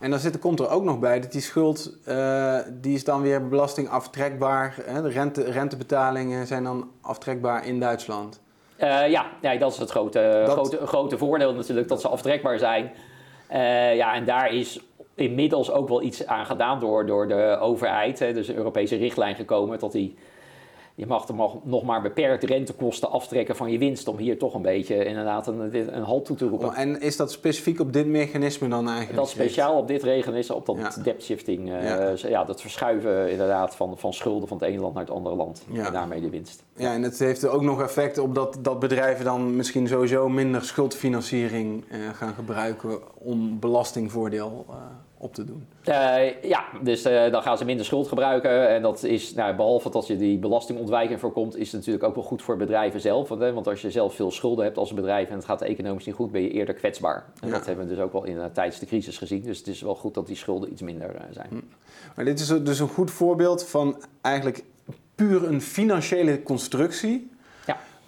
En 0.00 0.10
dan 0.10 0.18
zit, 0.18 0.38
komt 0.38 0.60
er 0.60 0.70
ook 0.70 0.82
nog 0.84 0.98
bij 0.98 1.20
dat 1.20 1.32
die 1.32 1.40
schuld, 1.40 1.96
eh, 2.04 2.58
die 2.70 2.94
is 2.94 3.04
dan 3.04 3.22
weer 3.22 3.48
belastingaftrekbaar. 3.48 4.76
Hè? 4.84 5.02
De 5.02 5.08
rente, 5.08 5.42
rentebetalingen 5.42 6.46
zijn 6.46 6.64
dan 6.64 6.90
aftrekbaar 7.00 7.66
in 7.66 7.80
Duitsland. 7.80 8.40
Eh, 8.76 9.08
ja, 9.08 9.26
ja, 9.40 9.56
dat 9.56 9.72
is 9.72 9.78
het 9.78 9.90
grote, 9.90 10.42
Dat- 10.46 10.52
grote, 10.54 10.86
grote 10.86 11.18
voordeel 11.18 11.54
natuurlijk, 11.54 11.88
dat 11.88 12.00
ze 12.00 12.08
aftrekbaar 12.08 12.58
zijn. 12.58 12.92
Eh, 13.48 13.96
ja, 13.96 14.14
en 14.14 14.24
daar 14.24 14.52
is 14.52 14.80
inmiddels 15.14 15.70
ook 15.70 15.88
wel 15.88 16.02
iets 16.02 16.26
aan 16.26 16.46
gedaan 16.46 16.80
door, 16.80 17.06
door 17.06 17.28
de 17.28 17.58
overheid. 17.60 18.18
Hè. 18.18 18.32
Dus 18.32 18.48
een 18.48 18.56
Europese 18.56 18.96
richtlijn 18.96 19.34
gekomen 19.34 19.78
dat 19.78 19.92
die... 19.92 20.16
Je 20.96 21.06
mag 21.06 21.28
er 21.28 21.34
nog 21.62 21.82
maar 21.82 22.02
beperkt 22.02 22.44
rentekosten 22.44 23.10
aftrekken 23.10 23.56
van 23.56 23.70
je 23.70 23.78
winst... 23.78 24.08
om 24.08 24.16
hier 24.16 24.38
toch 24.38 24.54
een 24.54 24.62
beetje 24.62 25.04
inderdaad 25.04 25.46
een, 25.46 25.96
een 25.96 26.02
halt 26.02 26.24
toe 26.24 26.36
te 26.36 26.48
roepen. 26.48 26.74
En 26.74 27.00
is 27.00 27.16
dat 27.16 27.32
specifiek 27.32 27.80
op 27.80 27.92
dit 27.92 28.06
mechanisme 28.06 28.68
dan 28.68 28.86
eigenlijk? 28.88 29.16
Dat 29.16 29.28
speciaal 29.28 29.78
op 29.78 29.88
dit 29.88 30.04
is 30.04 30.50
op 30.50 30.66
dat 30.66 30.76
Ja. 30.76 31.02
debt 31.02 31.22
shifting. 31.22 31.72
eh, 31.72 31.84
Ja. 31.84 32.28
ja. 32.28 32.44
dat 32.44 32.60
verschuiven 32.60 33.30
inderdaad 33.30 33.76
van, 33.76 33.98
van 33.98 34.12
schulden 34.12 34.48
van 34.48 34.58
het 34.58 34.66
ene 34.66 34.80
land 34.80 34.94
naar 34.94 35.02
het 35.04 35.12
andere 35.12 35.36
land. 35.36 35.64
Ja. 35.70 35.86
En 35.86 35.92
daarmee 35.92 36.20
de 36.20 36.30
winst. 36.30 36.64
Ja, 36.76 36.92
en 36.92 37.02
het 37.02 37.18
heeft 37.18 37.46
ook 37.46 37.62
nog 37.62 37.82
effect 37.82 38.18
op 38.18 38.34
dat, 38.34 38.58
dat 38.60 38.78
bedrijven 38.78 39.24
dan 39.24 39.56
misschien 39.56 39.88
sowieso 39.88 40.28
minder 40.28 40.64
schuldfinanciering 40.64 41.84
eh, 41.90 41.98
gaan 42.14 42.34
gebruiken 42.34 42.98
om 43.18 43.58
belastingvoordeel 43.60 44.64
eh, 44.68 44.74
op 45.24 45.34
te 45.34 45.44
doen. 45.44 45.66
Eh, 45.84 46.42
ja, 46.42 46.64
dus 46.82 47.04
eh, 47.04 47.32
dan 47.32 47.42
gaan 47.42 47.58
ze 47.58 47.64
minder 47.64 47.84
schuld 47.86 48.08
gebruiken. 48.08 48.68
En 48.68 48.82
dat 48.82 49.02
is, 49.02 49.34
nou, 49.34 49.56
behalve 49.56 49.90
dat 49.90 50.06
je 50.06 50.16
die 50.16 50.38
belastingontwijking 50.38 51.20
voorkomt, 51.20 51.56
is 51.56 51.66
het 51.66 51.76
natuurlijk 51.76 52.04
ook 52.04 52.14
wel 52.14 52.24
goed 52.24 52.42
voor 52.42 52.56
bedrijven 52.56 53.00
zelf. 53.00 53.28
Want, 53.28 53.40
hè, 53.40 53.52
want 53.52 53.66
als 53.66 53.80
je 53.80 53.90
zelf 53.90 54.14
veel 54.14 54.30
schulden 54.30 54.64
hebt 54.64 54.76
als 54.76 54.94
bedrijf 54.94 55.28
en 55.28 55.34
het 55.34 55.44
gaat 55.44 55.62
economisch 55.62 56.04
niet 56.06 56.14
goed, 56.14 56.32
ben 56.32 56.42
je 56.42 56.50
eerder 56.50 56.74
kwetsbaar. 56.74 57.24
En 57.40 57.48
Ja. 57.48 57.54
dat 57.54 57.66
hebben 57.66 57.88
we 57.88 57.94
dus 57.94 58.04
ook 58.04 58.12
wel 58.12 58.24
in, 58.24 58.38
eh, 58.38 58.44
tijdens 58.52 58.78
de 58.78 58.86
crisis 58.86 59.18
gezien. 59.18 59.42
Dus 59.42 59.58
het 59.58 59.66
is 59.66 59.80
wel 59.80 59.94
goed 59.94 60.14
dat 60.14 60.26
die 60.26 60.36
schulden 60.36 60.72
iets 60.72 60.82
minder 60.82 61.10
zijn. 61.30 61.48
Maar 62.16 62.24
dit 62.24 62.40
is 62.40 62.46
dus 62.46 62.78
een 62.78 62.88
goed 62.88 63.10
voorbeeld 63.10 63.64
van 63.66 63.96
eigenlijk 64.20 64.64
puur 65.14 65.44
een 65.44 65.60
financiële 65.60 66.42
constructie. 66.42 67.30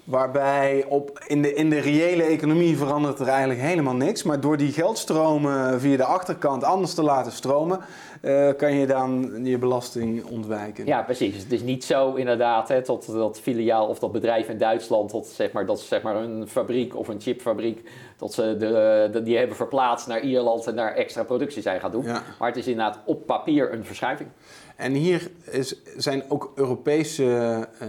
Waarbij 0.07 0.85
op, 0.89 1.25
in, 1.27 1.43
de, 1.43 1.55
in 1.55 1.71
de 1.71 1.79
reële 1.79 2.23
economie 2.23 2.77
verandert 2.77 3.19
er 3.21 3.29
eigenlijk 3.29 3.61
helemaal 3.61 3.95
niks. 3.95 4.23
Maar 4.23 4.41
door 4.41 4.57
die 4.57 4.73
geldstromen 4.73 5.81
via 5.81 5.97
de 5.97 6.05
achterkant 6.05 6.65
anders 6.65 6.95
te 6.95 7.03
laten 7.03 7.33
stromen, 7.33 7.81
eh, 8.21 8.49
kan 8.57 8.75
je 8.75 8.87
dan 8.87 9.41
je 9.43 9.59
belasting 9.59 10.25
ontwijken. 10.25 10.87
Ja, 10.87 11.03
precies. 11.03 11.43
Het 11.43 11.53
is 11.53 11.63
niet 11.63 11.85
zo 11.85 12.15
inderdaad 12.15 12.69
hè, 12.69 12.83
tot 12.83 13.13
dat 13.13 13.41
filiaal 13.41 13.87
of 13.87 13.99
dat 13.99 14.13
bedrijf 14.13 14.49
in 14.49 14.59
Duitsland, 14.59 15.11
tot, 15.11 15.27
zeg 15.27 15.53
maar, 15.53 15.67
dat 15.67 15.81
zeg 15.81 16.03
maar 16.03 16.17
een 16.17 16.49
fabriek 16.49 16.97
of 16.97 17.09
een 17.09 17.21
chipfabriek, 17.21 17.91
dat 18.17 18.33
ze 18.35 18.57
de, 18.59 19.09
de- 19.13 19.23
die 19.23 19.37
hebben 19.39 19.57
verplaatst 19.57 20.07
naar 20.07 20.21
Ierland 20.21 20.67
en 20.67 20.77
daar 20.77 20.95
extra 20.95 21.23
productie 21.25 21.63
zijn 21.63 21.81
gaan 21.81 21.91
doen. 21.91 22.05
Ja. 22.05 22.23
Maar 22.39 22.49
het 22.49 22.57
is 22.57 22.67
inderdaad 22.67 22.99
op 23.05 23.27
papier 23.27 23.73
een 23.73 23.85
verschuiving. 23.85 24.29
En 24.77 24.93
hier 24.93 25.31
is, 25.51 25.77
zijn 25.97 26.23
ook 26.29 26.53
Europese 26.55 27.25
eh, 27.79 27.89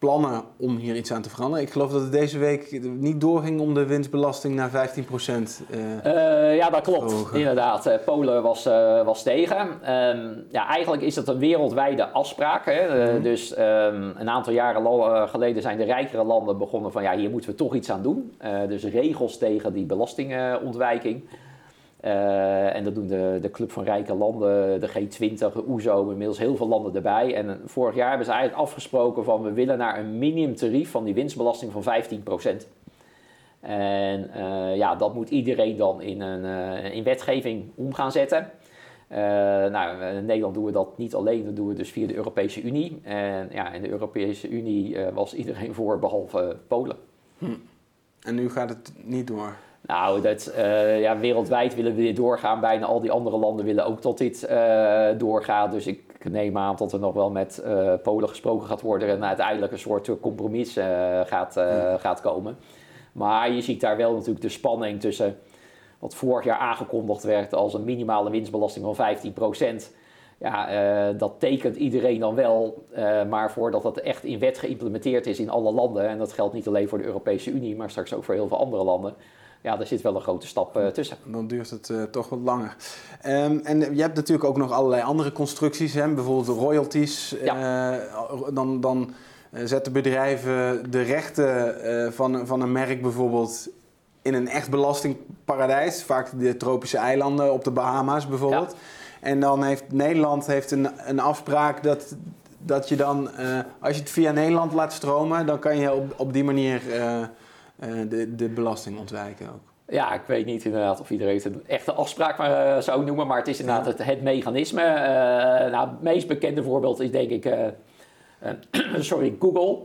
plannen 0.00 0.42
om 0.56 0.76
hier 0.76 0.96
iets 0.96 1.12
aan 1.12 1.22
te 1.22 1.30
veranderen. 1.30 1.64
Ik 1.64 1.72
geloof 1.72 1.92
dat 1.92 2.00
het 2.02 2.12
deze 2.12 2.38
week 2.38 2.80
niet 2.82 3.20
doorging 3.20 3.60
om 3.60 3.74
de 3.74 3.86
winstbelasting 3.86 4.54
naar 4.54 4.70
15 4.70 5.04
procent. 5.04 5.62
Eh, 6.02 6.56
ja, 6.56 6.70
dat 6.70 6.80
klopt. 6.82 7.14
Inderdaad, 7.34 7.86
Eh, 7.86 7.94
Polen 8.04 8.42
was, 8.42 8.64
was 9.04 9.22
tegen. 9.22 9.68
Ehm, 9.82 10.28
ja, 10.50 10.66
eigenlijk 10.68 11.02
is 11.02 11.14
dat 11.14 11.28
een 11.28 11.38
wereldwijde 11.38 12.08
afspraak. 12.08 12.64
Hè? 12.64 12.72
Eh, 12.72 13.22
Dus 13.22 13.54
ehm, 13.54 14.10
een 14.16 14.30
aantal 14.30 14.52
jaren 14.52 15.28
geleden 15.28 15.62
zijn 15.62 15.76
de 15.78 15.84
rijkere 15.84 16.24
landen 16.24 16.58
begonnen 16.58 16.92
van 16.92 17.02
ja, 17.02 17.16
hier 17.16 17.30
moeten 17.30 17.50
we 17.50 17.56
toch 17.56 17.74
iets 17.74 17.90
aan 17.90 18.02
doen. 18.02 18.32
Dus 18.68 18.84
regels 18.84 19.38
tegen 19.38 19.72
die 19.72 19.84
belastingontwijking. 19.84 21.22
Eh, 22.00 22.74
en 22.74 22.84
dat 22.84 22.94
doen 22.94 23.06
de, 23.06 23.38
de 23.42 23.50
Club 23.50 23.70
van 23.70 23.84
Rijke 23.84 24.14
Landen, 24.14 24.80
de 24.80 24.88
G20, 24.88 25.34
de 25.34 25.68
OESO, 25.68 26.10
inmiddels 26.10 26.38
heel 26.38 26.56
veel 26.56 26.68
landen 26.68 26.94
erbij. 26.94 27.34
En 27.34 27.48
eh, 27.48 27.56
vorig 27.64 27.94
jaar 27.94 28.08
hebben 28.08 28.26
ze 28.26 28.32
eigenlijk 28.32 28.62
afgesproken 28.62 29.24
van 29.24 29.42
we 29.42 29.52
willen 29.52 29.78
naar 29.78 29.98
een 29.98 30.18
minimumtarief 30.18 30.90
van 30.90 31.04
die 31.04 31.14
winstbelasting 31.14 31.72
van 31.72 31.82
15% 31.82 32.66
En 33.60 34.30
eh, 34.32 34.76
ja, 34.76 34.94
dat 34.94 35.14
moet 35.14 35.30
iedereen 35.30 35.76
dan 35.76 36.02
in, 36.02 36.20
een, 36.20 36.44
in 36.92 37.04
wetgeving 37.04 37.64
om 37.74 37.94
gaan 37.94 38.12
zetten. 38.12 38.50
Nou, 39.70 40.04
in 40.04 40.24
Nederland 40.24 40.54
doen 40.54 40.64
we 40.64 40.72
dat 40.72 40.98
niet 40.98 41.14
alleen, 41.14 41.44
dat 41.44 41.56
doen 41.56 41.68
we 41.68 41.74
dus 41.74 41.90
via 41.90 42.06
de 42.06 42.14
Europese 42.14 42.62
Unie. 42.62 43.00
En 43.02 43.48
ja, 43.52 43.72
in 43.72 43.82
de 43.82 43.88
Europese 43.88 44.48
Unie 44.48 44.96
was 45.12 45.34
iedereen 45.34 45.74
voor, 45.74 45.98
behalve 45.98 46.56
Polen. 46.66 46.96
En 48.20 48.34
nu 48.34 48.50
gaat 48.50 48.68
het 48.68 48.92
niet 49.04 49.26
door. 49.26 49.56
Nou, 49.90 50.20
dat, 50.20 50.46
eh, 50.46 51.00
ja, 51.00 51.18
wereldwijd 51.18 51.74
willen 51.74 51.94
we 51.94 52.02
dit 52.02 52.16
doorgaan. 52.16 52.60
Bijna 52.60 52.86
al 52.86 53.00
die 53.00 53.10
andere 53.10 53.36
landen 53.36 53.64
willen 53.64 53.86
ook 53.86 54.02
dat 54.02 54.18
dit 54.18 54.44
eh, 54.44 55.08
doorgaat. 55.18 55.72
Dus 55.72 55.86
ik 55.86 56.30
neem 56.30 56.58
aan 56.58 56.76
dat 56.76 56.92
er 56.92 56.98
nog 56.98 57.14
wel 57.14 57.30
met 57.30 57.58
eh, 57.58 57.92
Polen 58.02 58.28
gesproken 58.28 58.66
gaat 58.66 58.80
worden... 58.80 59.08
en 59.08 59.24
uiteindelijk 59.24 59.72
een 59.72 59.78
soort 59.78 60.20
compromis 60.20 60.78
gaat, 61.24 61.60
gaat 61.98 62.20
komen. 62.20 62.56
Maar 63.12 63.52
je 63.52 63.60
ziet 63.60 63.80
daar 63.80 63.96
wel 63.96 64.12
natuurlijk 64.12 64.40
de 64.40 64.48
spanning 64.48 65.00
tussen... 65.00 65.38
wat 65.98 66.14
vorig 66.14 66.44
jaar 66.44 66.58
aangekondigd 66.58 67.22
werd 67.22 67.54
als 67.54 67.74
een 67.74 67.84
minimale 67.84 68.30
winstbelasting 68.30 68.96
van 68.96 69.16
15% 69.80 69.92
Ja, 70.38 71.12
dat 71.12 71.34
tekent 71.38 71.76
iedereen 71.76 72.20
dan 72.20 72.34
wel. 72.34 72.86
maar 73.28 73.50
voordat 73.50 73.82
dat 73.82 73.96
echt 73.96 74.24
in 74.24 74.38
wet 74.38 74.58
geïmplementeerd 74.58 75.26
is 75.26 75.40
in 75.40 75.50
alle 75.50 75.72
landen... 75.72 76.08
en 76.08 76.18
dat 76.18 76.32
geldt 76.32 76.54
niet 76.54 76.66
alleen 76.66 76.88
voor 76.88 76.98
de 76.98 77.04
Europese 77.04 77.50
Unie... 77.50 77.76
maar 77.76 77.90
straks 77.90 78.14
ook 78.14 78.24
voor 78.24 78.34
heel 78.34 78.48
veel 78.48 78.58
andere 78.58 78.84
landen... 78.84 79.14
Ja, 79.62 79.76
daar 79.76 79.86
zit 79.86 80.00
wel 80.00 80.14
een 80.14 80.20
grote 80.20 80.46
stap 80.46 80.76
eh, 80.76 80.86
tussen. 80.86 81.16
Dan 81.24 81.46
duurt 81.46 81.70
het 81.70 81.90
eh, 81.90 82.02
toch 82.02 82.28
wat 82.28 82.38
langer. 82.42 82.76
Ehm, 83.20 83.58
en 83.62 83.94
je 83.94 84.02
hebt 84.02 84.14
natuurlijk 84.16 84.48
ook 84.48 84.56
nog 84.56 84.72
allerlei 84.72 85.02
andere 85.02 85.32
constructies. 85.32 85.94
Hè? 85.94 86.08
Bijvoorbeeld 86.08 86.58
royalties. 86.58 87.38
Eh, 87.38 87.94
dan 88.52 88.80
dan 88.80 89.14
zetten 89.52 89.92
bedrijven 89.92 90.90
de 90.90 91.02
rechten 91.02 91.74
van, 92.14 92.46
van 92.46 92.60
een 92.60 92.72
merk 92.72 93.02
bijvoorbeeld 93.02 93.68
in 94.22 94.34
een 94.34 94.48
echt 94.48 94.70
belastingparadijs. 94.70 96.02
Vaak 96.02 96.30
de 96.38 96.56
tropische 96.56 96.96
eilanden 96.96 97.52
op 97.52 97.64
de 97.64 97.70
Bahama's 97.70 98.28
bijvoorbeeld. 98.28 98.74
En 99.20 99.40
dan 99.40 99.64
heeft 99.64 99.92
Nederland 99.92 100.46
heeft 100.46 100.70
een, 100.70 100.88
een 101.08 101.20
afspraak 101.20 101.82
dat, 101.82 102.16
dat 102.58 102.88
je 102.88 102.96
dan, 102.96 103.30
als 103.80 103.94
je 103.94 104.00
het 104.00 104.10
via 104.10 104.32
Nederland 104.32 104.72
laat 104.72 104.92
stromen, 104.92 105.46
dan 105.46 105.58
kan 105.58 105.76
je 105.76 105.92
op, 105.92 106.14
op 106.16 106.32
die 106.32 106.44
manier 106.44 106.82
de, 108.08 108.34
de 108.34 108.48
belasting 108.48 108.98
ontwijken 108.98 109.48
ook. 109.48 109.60
Ja, 109.88 110.12
ik 110.12 110.22
weet 110.26 110.46
niet 110.46 110.64
inderdaad 110.64 111.00
of 111.00 111.10
iedereen 111.10 111.34
het 111.34 111.44
een 111.44 111.66
echte 111.66 111.92
afspraak 111.92 112.38
maar, 112.38 112.76
eh, 112.76 112.82
zou 112.82 113.04
noemen, 113.04 113.26
maar 113.26 113.38
het 113.38 113.48
is 113.48 113.60
inderdaad 113.60 113.86
het, 113.86 114.04
het 114.04 114.22
mechanisme. 114.22 114.82
Eh, 114.82 115.70
nou, 115.70 115.88
het 115.88 116.02
meest 116.02 116.26
bekende 116.26 116.62
voorbeeld 116.62 117.00
is 117.00 117.10
denk 117.10 117.30
ik, 117.30 117.44
eh, 117.44 117.66
eh, 118.38 118.54
sorry, 119.10 119.36
Google. 119.38 119.78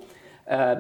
Eh, 0.44 0.72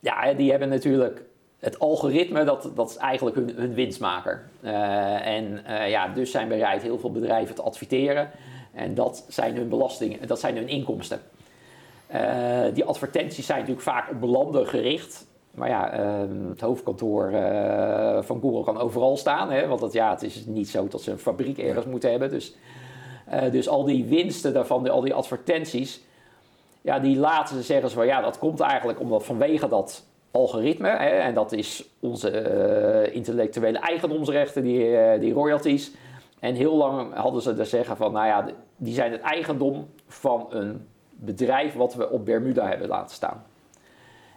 ja, 0.00 0.32
die 0.32 0.50
hebben 0.50 0.68
natuurlijk 0.68 1.22
het 1.60 1.78
algoritme, 1.78 2.44
dat, 2.44 2.70
dat 2.74 2.90
is 2.90 2.96
eigenlijk 2.96 3.36
hun, 3.36 3.52
hun 3.56 3.74
winstmaker. 3.74 4.42
Eh, 4.60 5.26
en 5.26 5.64
eh, 5.64 5.90
ja, 5.90 6.08
dus 6.08 6.30
zijn 6.30 6.48
bereid 6.48 6.82
heel 6.82 6.98
veel 6.98 7.12
bedrijven 7.12 7.54
te 7.54 7.62
adverteren. 7.62 8.30
En 8.74 8.94
dat 8.94 9.24
zijn 9.28 9.56
hun 9.56 9.68
belastingen, 9.68 10.26
dat 10.26 10.40
zijn 10.40 10.56
hun 10.56 10.68
inkomsten. 10.68 11.20
Eh, 12.06 12.64
die 12.74 12.84
advertenties 12.84 13.46
zijn 13.46 13.58
natuurlijk 13.58 13.86
vaak 13.86 14.10
op 14.10 14.22
landen 14.22 14.66
gericht. 14.66 15.26
Maar 15.50 15.68
ja, 15.68 15.92
ehm, 15.92 16.48
het 16.48 16.60
hoofdkantoor 16.60 17.28
eh, 17.28 18.22
van 18.22 18.40
Google 18.40 18.64
kan 18.64 18.78
overal 18.78 19.16
staan. 19.16 19.50
Hè? 19.50 19.66
Want 19.66 19.80
het, 19.80 19.92
ja, 19.92 20.10
het 20.10 20.22
is 20.22 20.44
niet 20.46 20.68
zo 20.68 20.88
dat 20.88 21.02
ze 21.02 21.10
een 21.10 21.18
fabriek 21.18 21.58
ergens 21.58 21.86
moeten 21.86 22.10
hebben. 22.10 22.30
Dus, 22.30 22.54
eh, 23.26 23.50
dus 23.50 23.68
al 23.68 23.84
die 23.84 24.04
winsten 24.04 24.52
daarvan, 24.52 24.90
al 24.90 25.00
die 25.00 25.14
advertenties... 25.14 26.08
Ja, 26.82 26.98
die 26.98 27.16
laten 27.16 27.56
ze 27.56 27.62
zeggen 27.62 27.90
van 27.90 28.06
ja, 28.06 28.20
dat 28.20 28.38
komt 28.38 28.60
eigenlijk 28.60 29.00
omdat 29.00 29.24
vanwege 29.24 29.68
dat 29.68 30.06
algoritme. 30.30 30.88
Hè, 30.88 31.08
en 31.08 31.34
dat 31.34 31.52
is 31.52 31.88
onze 32.00 32.30
eh, 32.30 33.14
intellectuele 33.14 33.78
eigendomsrechten, 33.78 34.62
die, 34.62 35.18
die 35.18 35.32
royalties. 35.32 35.92
En 36.38 36.54
heel 36.54 36.76
lang 36.76 37.14
hadden 37.14 37.42
ze 37.42 37.54
er 37.54 37.66
zeggen 37.66 37.96
van 37.96 38.12
nou 38.12 38.26
ja, 38.26 38.46
die 38.76 38.94
zijn 38.94 39.12
het 39.12 39.20
eigendom 39.20 39.88
van 40.06 40.46
een 40.50 40.86
bedrijf 41.10 41.74
wat 41.74 41.94
we 41.94 42.10
op 42.10 42.24
Bermuda 42.24 42.68
hebben 42.68 42.88
laten 42.88 43.14
staan. 43.14 43.44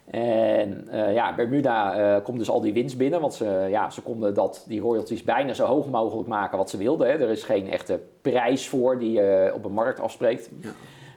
En 0.05 0.87
eh, 0.89 1.13
ja, 1.13 1.35
Bermuda 1.35 1.95
eh, 1.95 2.23
komt 2.23 2.37
dus 2.37 2.49
al 2.49 2.61
die 2.61 2.73
winst 2.73 2.97
binnen, 2.97 3.21
want 3.21 3.33
ze, 3.33 3.67
ja, 3.69 3.89
ze 3.89 4.01
konden 4.01 4.33
dat, 4.33 4.65
die 4.67 4.81
royalties 4.81 5.23
bijna 5.23 5.53
zo 5.53 5.65
hoog 5.65 5.89
mogelijk 5.89 6.27
maken 6.27 6.57
wat 6.57 6.69
ze 6.69 6.77
wilden. 6.77 7.07
Hè. 7.07 7.13
Er 7.13 7.29
is 7.29 7.43
geen 7.43 7.71
echte 7.71 7.99
prijs 8.21 8.67
voor 8.67 8.99
die 8.99 9.11
je 9.11 9.51
op 9.55 9.65
een 9.65 9.71
markt 9.71 9.99
afspreekt. 9.99 10.49
Ja. 10.61 10.69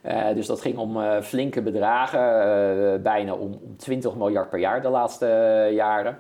Eh, 0.03 0.35
dus 0.35 0.47
dat 0.47 0.61
ging 0.61 0.79
om 0.79 1.23
flinke 1.23 1.63
bedragen, 1.63 3.03
bijna 3.03 3.35
om, 3.35 3.59
om 3.63 3.77
20 3.77 4.15
miljard 4.15 4.51
per 4.51 4.59
jaar 4.59 4.83
de 4.83 4.89
laatste 4.89 5.27
jaren. 5.73 6.19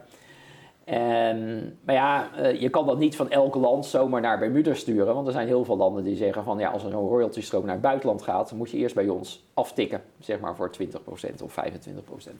En, 0.84 1.78
maar 1.84 1.94
ja, 1.94 2.28
je 2.58 2.68
kan 2.68 2.86
dat 2.86 2.98
niet 2.98 3.16
van 3.16 3.30
elk 3.30 3.54
land 3.54 3.86
zomaar 3.86 4.20
naar 4.20 4.38
Bermuda 4.38 4.74
sturen. 4.74 5.14
Want 5.14 5.26
er 5.26 5.32
zijn 5.32 5.46
heel 5.46 5.64
veel 5.64 5.76
landen 5.76 6.04
die 6.04 6.16
zeggen 6.16 6.44
van 6.44 6.58
ja, 6.58 6.70
als 6.70 6.84
er 6.84 6.92
een 6.92 7.08
royalty 7.08 7.40
stroom 7.40 7.64
naar 7.64 7.72
het 7.72 7.82
buitenland 7.82 8.22
gaat, 8.22 8.48
dan 8.48 8.58
moet 8.58 8.70
je 8.70 8.76
eerst 8.76 8.94
bij 8.94 9.08
ons 9.08 9.44
aftikken, 9.54 10.02
zeg 10.18 10.40
maar 10.40 10.56
voor 10.56 10.70
20% 10.70 11.42
of 11.42 11.56
25%. 11.64 12.30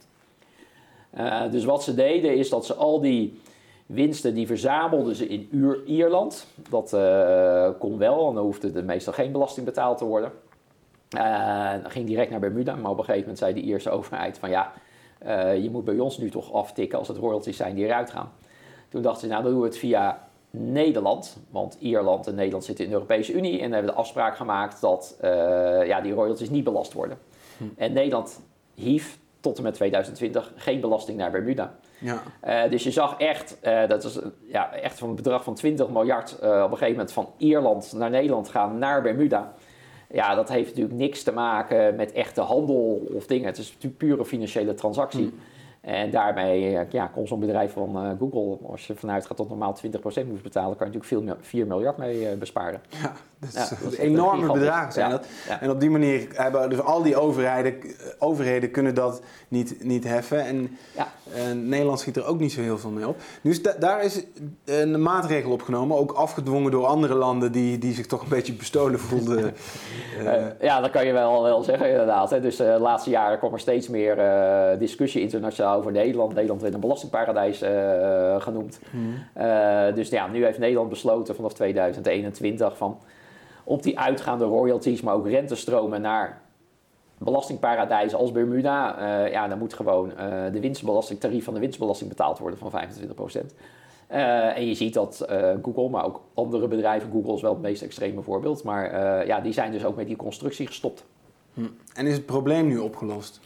Eh, 1.17 1.51
dus 1.51 1.65
wat 1.65 1.83
ze 1.83 1.95
deden 1.95 2.37
is 2.37 2.49
dat 2.49 2.67
ze 2.67 2.75
al 2.75 3.01
die 3.01 3.41
winsten 3.87 4.35
die 4.35 4.47
verzamelden 4.47 5.15
ze 5.15 5.29
in 5.29 5.49
Uur 5.51 5.85
Ierland. 5.85 6.47
Dat 6.71 6.93
uh, 6.93 7.69
kon 7.79 7.99
wel, 7.99 8.29
en 8.29 8.35
dan 8.35 8.45
hoefde 8.45 8.73
er 8.75 8.85
meestal 8.85 9.13
geen 9.13 9.33
belasting 9.33 9.67
betaald 9.67 9.99
te 9.99 10.05
worden. 10.05 10.33
Uh, 11.17 11.71
dan 11.83 11.91
ging 11.91 12.07
direct 12.07 12.31
naar 12.31 12.41
Bermuda, 12.41 12.75
maar 12.75 12.91
op 12.91 12.99
een 12.99 13.05
gegeven 13.05 13.21
moment 13.21 13.39
zei 13.39 13.55
de 13.55 13.61
Ierse 13.61 13.91
overheid 13.91 14.39
van 14.39 14.51
ja, 14.51 14.73
je 15.55 15.69
moet 15.73 15.85
bij 15.85 15.99
ons 15.99 16.19
nu 16.19 16.31
toch 16.31 16.53
aftikken 16.53 16.99
als 16.99 17.09
het 17.09 17.17
royalties 17.17 17.57
zijn 17.57 17.75
die 17.75 17.85
eruit 17.85 18.11
gaan. 18.11 18.33
Toen 18.89 19.03
dachten 19.03 19.21
ze, 19.21 19.27
nou 19.27 19.43
dan 19.43 19.53
doen 19.53 19.61
we 19.61 19.67
het 19.67 19.79
via 19.79 20.29
Nederland, 20.51 21.37
want 21.51 21.77
Ierland 21.81 22.27
en 22.27 22.35
Nederland 22.35 22.65
zitten 22.65 22.85
in 22.85 22.91
de 22.91 22.97
Europese 22.97 23.33
Unie 23.33 23.61
en 23.61 23.73
hebben 23.73 23.91
de 23.91 23.99
afspraak 23.99 24.37
gemaakt 24.37 24.81
dat 24.81 25.17
ja, 25.87 26.01
die 26.01 26.13
royalties 26.13 26.51
niet 26.51 26.65
belast 26.65 26.93
worden. 26.93 27.19
Hm. 27.57 27.65
En 27.77 27.93
Nederland 27.93 28.41
hief 28.75 29.19
tot 29.47 29.57
en 29.57 29.63
met 29.63 29.75
2020 29.75 30.53
geen 30.57 30.81
belasting 30.81 31.19
naar 31.19 31.31
Bermuda. 31.31 31.75
Ja. 31.99 32.23
Uh, 32.47 32.71
dus 32.71 32.83
je 32.83 32.91
zag 32.91 33.19
echt, 33.19 33.59
uh, 33.63 33.89
dat 33.89 34.05
is 34.05 34.19
ja, 34.47 34.73
echt 34.73 34.99
van 34.99 35.09
een 35.09 35.15
bedrag 35.15 35.45
van 35.45 35.55
20 35.55 35.89
miljard 35.89 36.35
op 36.35 36.43
een 36.43 36.69
gegeven 36.71 36.91
moment 36.91 37.13
van 37.13 37.29
Ierland 37.37 37.93
naar 37.97 38.11
Nederland 38.11 38.49
gaan 38.49 38.79
naar 38.79 39.03
Bermuda. 39.03 39.53
Ja, 40.09 40.35
dat 40.35 40.49
heeft 40.49 40.69
natuurlijk 40.69 40.97
niks 40.97 41.23
te 41.23 41.33
maken 41.33 41.97
met 41.97 42.13
echte 42.13 42.41
handel 42.41 43.09
of 43.15 43.27
dingen. 43.27 43.47
Het 43.47 43.59
is 43.59 43.67
natuurlijk 43.73 43.97
pure 43.97 44.25
financiële 44.25 44.75
transactie. 44.75 45.33
Hm. 45.81 45.91
En 45.91 46.11
daarmee 46.11 46.77
eh, 46.77 46.91
ja, 46.91 47.07
kon 47.07 47.27
zo'n 47.27 47.41
bedrijf 47.41 47.73
van 47.73 48.17
Google, 48.19 48.69
als 48.69 48.87
je 48.87 48.95
vanuit 48.95 49.27
gaat 49.27 49.37
tot 49.37 49.49
normaal 49.49 49.77
20% 49.87 50.27
moest 50.27 50.43
betalen, 50.43 50.77
kan 50.77 50.91
je 50.91 50.99
natuurlijk 50.99 51.05
veel, 51.05 51.37
4 51.41 51.67
miljard 51.67 51.97
mee 51.97 52.37
besparen. 52.37 52.81
Ja, 52.89 53.13
dat, 53.39 53.49
is, 53.49 53.55
ja, 53.55 53.77
dat 53.83 53.93
is 53.93 53.99
enorme 53.99 54.53
bedragen 54.53 54.93
zijn 54.93 55.11
dat. 55.11 55.27
En 55.61 55.71
op 55.71 55.81
die 55.81 55.91
manier 55.91 56.29
hebben 56.33 56.71
dus 56.71 56.81
al 56.81 57.03
die 57.03 57.17
overheden, 57.17 57.75
overheden 58.19 58.71
kunnen 58.71 58.95
dat 58.95 59.23
niet, 59.49 59.85
niet 59.85 60.05
heffen. 60.05 60.45
En 60.45 60.79
Nederland 61.69 62.01
schiet 62.01 62.17
er 62.17 62.27
ook 62.27 62.39
niet 62.39 62.53
zo 62.53 62.61
heel 62.61 62.79
veel 62.79 62.91
mee 62.91 63.09
op. 63.09 63.17
Dus 63.43 63.63
daar 63.63 64.05
is 64.05 64.25
een 64.65 65.03
maatregel 65.03 65.51
opgenomen, 65.51 65.97
ook 65.97 66.13
afgedwongen 66.13 66.71
door 66.71 66.87
andere 66.87 67.15
landen 67.15 67.53
die, 67.53 67.79
die 67.79 67.95
zich 67.95 68.07
toch 68.07 68.23
een 68.23 68.29
beetje 68.29 68.53
bestolen 68.53 69.01
voelden. 69.01 69.55
ja, 70.61 70.81
dat 70.81 70.91
kan 70.91 71.07
je 71.07 71.13
wel, 71.13 71.43
wel 71.43 71.63
zeggen 71.63 71.91
inderdaad. 71.91 72.31
Hè. 72.31 72.41
Dus 72.41 72.57
de 72.57 72.77
laatste 72.81 73.11
jaren 73.11 73.39
kwam 73.39 73.53
er 73.53 73.61
steeds 73.61 73.89
meer 73.89 74.17
discussie 74.79 75.21
internationaal 75.21 75.79
over 75.79 75.93
Nederland. 75.93 76.35
Nederland 76.35 76.63
werd 76.63 76.75
een 76.75 76.81
belastingparadijs 76.81 77.59
genoemd. 78.43 78.79
Hmm. 78.91 79.15
Dus 79.95 80.09
ja, 80.09 80.27
nu 80.27 80.45
heeft 80.45 80.59
Nederland 80.59 80.89
besloten 80.89 81.35
vanaf 81.35 81.55
2021 81.55 82.77
van 82.77 82.99
op 83.69 83.83
die 83.83 83.99
uitgaande 83.99 84.45
royalties, 84.45 85.01
maar 85.01 85.15
ook 85.15 85.29
rentestromen 85.29 86.01
naar 86.01 86.43
belastingparadijzen 87.19 88.19
als 88.19 88.33
Bermuda. 88.33 88.99
Uh, 88.99 89.33
ja, 89.33 89.49
dan 89.49 89.59
moet 89.59 89.75
gewoon 89.75 90.13
de 90.53 90.61
winstbelasting, 90.61 91.21
tarief 91.21 91.45
van 91.45 91.55
de 91.55 91.61
winstbelasting 91.61 92.09
betaald 92.09 92.39
worden 92.39 92.59
van 92.59 92.73
25%. 92.73 93.47
Uh, 94.11 94.57
en 94.57 94.67
je 94.67 94.75
ziet 94.75 94.95
dat 94.95 95.27
uh, 95.31 95.55
Google, 95.63 95.89
maar 95.89 96.05
ook 96.05 96.21
andere 96.35 96.69
bedrijven, 96.69 97.11
Google 97.11 97.35
is 97.35 97.43
wel 97.43 97.53
het 97.53 97.63
meest 97.63 97.83
extreme 97.83 98.23
voorbeeld, 98.23 98.63
maar 98.63 98.93
uh, 98.93 99.27
ja, 99.27 99.41
die 99.41 99.53
zijn 99.53 99.73
dus 99.73 99.85
ook 99.85 99.97
met 99.97 100.07
die 100.07 100.17
constructie 100.17 100.67
gestopt. 100.67 101.05
Hm. 101.55 101.67
En 101.95 102.07
is 102.07 102.15
het 102.15 102.27
probleem 102.27 102.67
nu 102.67 102.79
opgelost? 102.79 103.41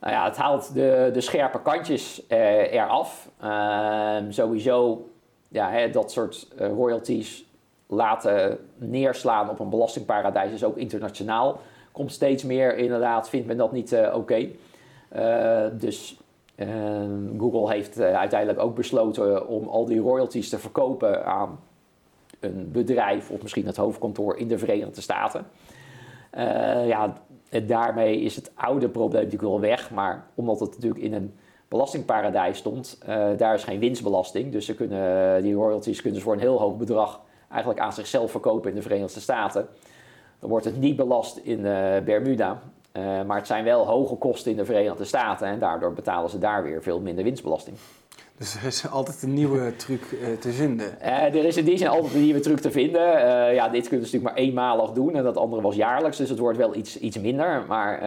Nou 0.00 0.12
ja, 0.12 0.24
het 0.24 0.36
haalt 0.36 0.74
de, 0.74 1.10
de 1.12 1.20
scherpe 1.20 1.62
kantjes 1.62 2.22
uh, 2.28 2.72
eraf. 2.72 3.30
Uh, 3.42 4.16
sowieso 4.28 5.08
ja, 5.48 5.70
hè, 5.70 5.90
dat 5.90 6.12
soort 6.12 6.48
uh, 6.60 6.68
royalties 6.68 7.43
laten 7.94 8.58
neerslaan 8.76 9.50
op 9.50 9.58
een 9.58 9.68
belastingparadijs 9.68 10.52
is 10.52 10.64
ook 10.64 10.76
internationaal. 10.76 11.60
Komt 11.92 12.12
steeds 12.12 12.44
meer 12.44 12.76
inderdaad, 12.76 13.28
vindt 13.28 13.46
men 13.46 13.56
dat 13.56 13.72
niet 13.72 13.92
oké. 13.92 14.14
Okay. 14.14 14.56
dus 15.72 16.20
ehm, 16.54 17.38
Google 17.38 17.72
heeft 17.72 18.00
uiteindelijk 18.00 18.60
ook 18.60 18.74
besloten 18.74 19.48
om 19.48 19.68
al 19.68 19.84
die 19.84 20.00
royalties 20.00 20.48
te 20.48 20.58
verkopen 20.58 21.26
aan 21.26 21.58
een 22.40 22.70
bedrijf 22.72 23.30
of 23.30 23.42
misschien 23.42 23.66
het 23.66 23.76
hoofdkantoor 23.76 24.36
in 24.36 24.48
de 24.48 24.58
Verenigde 24.58 25.00
Staten. 25.00 25.46
ja, 26.86 27.16
daarmee 27.66 28.20
is 28.20 28.36
het 28.36 28.52
oude 28.54 28.88
probleem 28.88 29.22
natuurlijk 29.22 29.50
wel 29.50 29.60
weg. 29.60 29.90
Maar 29.90 30.26
omdat 30.34 30.60
het 30.60 30.70
natuurlijk 30.70 31.02
in 31.02 31.12
een 31.12 31.34
belastingparadijs 31.68 32.58
stond, 32.58 32.98
daar 33.36 33.54
is 33.54 33.64
geen 33.64 33.78
winstbelasting. 33.78 34.52
Dus 34.52 34.66
ze 34.66 34.74
kunnen, 34.74 35.42
die 35.42 35.54
royalties 35.54 36.00
kunnen 36.00 36.18
ze 36.18 36.24
voor 36.24 36.34
een 36.34 36.40
heel 36.40 36.60
hoog 36.60 36.76
bedrag 36.76 37.20
eigenlijk 37.54 37.84
aan 37.84 37.92
zichzelf 37.92 38.30
verkopen 38.30 38.70
in 38.70 38.76
de 38.76 38.82
Verenigde 38.82 39.20
Staten. 39.20 39.66
Dan 40.40 40.50
wordt 40.50 40.64
het 40.64 40.80
niet 40.80 40.96
belast 40.96 41.36
in 41.36 41.60
uh, 41.60 41.98
Bermuda. 42.04 42.60
Uh, 42.92 43.22
maar 43.22 43.36
het 43.36 43.46
zijn 43.46 43.64
wel 43.64 43.86
hoge 43.86 44.14
kosten 44.14 44.50
in 44.50 44.56
de 44.56 44.64
Verenigde 44.64 45.04
Staten 45.04 45.46
en 45.46 45.58
daardoor 45.58 45.92
betalen 45.92 46.30
ze 46.30 46.38
daar 46.38 46.62
weer 46.62 46.82
veel 46.82 47.00
minder 47.00 47.24
winstbelasting. 47.24 47.76
Dus 48.38 48.54
er 48.54 48.66
is 48.66 48.90
altijd 48.90 49.22
een 49.22 49.32
nieuwe 49.32 49.76
truc 49.76 50.00
uh, 50.12 50.38
te 50.40 50.52
vinden. 50.52 50.86
Uh, 51.02 51.22
er 51.22 51.44
is 51.44 51.56
in 51.56 51.64
die 51.64 51.78
zin 51.78 51.88
altijd 51.88 52.14
een 52.14 52.22
nieuwe 52.22 52.40
truc 52.40 52.58
te 52.58 52.70
vinden. 52.70 53.14
Uh, 53.14 53.54
ja, 53.54 53.68
dit 53.68 53.88
kunnen 53.88 54.06
ze 54.06 54.14
natuurlijk 54.14 54.22
maar 54.22 54.34
eenmalig 54.34 54.90
doen 54.90 55.14
en 55.14 55.22
dat 55.22 55.36
andere 55.36 55.62
was 55.62 55.76
jaarlijks, 55.76 56.16
dus 56.16 56.28
het 56.28 56.38
wordt 56.38 56.58
wel 56.58 56.74
iets, 56.74 56.98
iets 56.98 57.18
minder. 57.18 57.64
Maar 57.68 58.04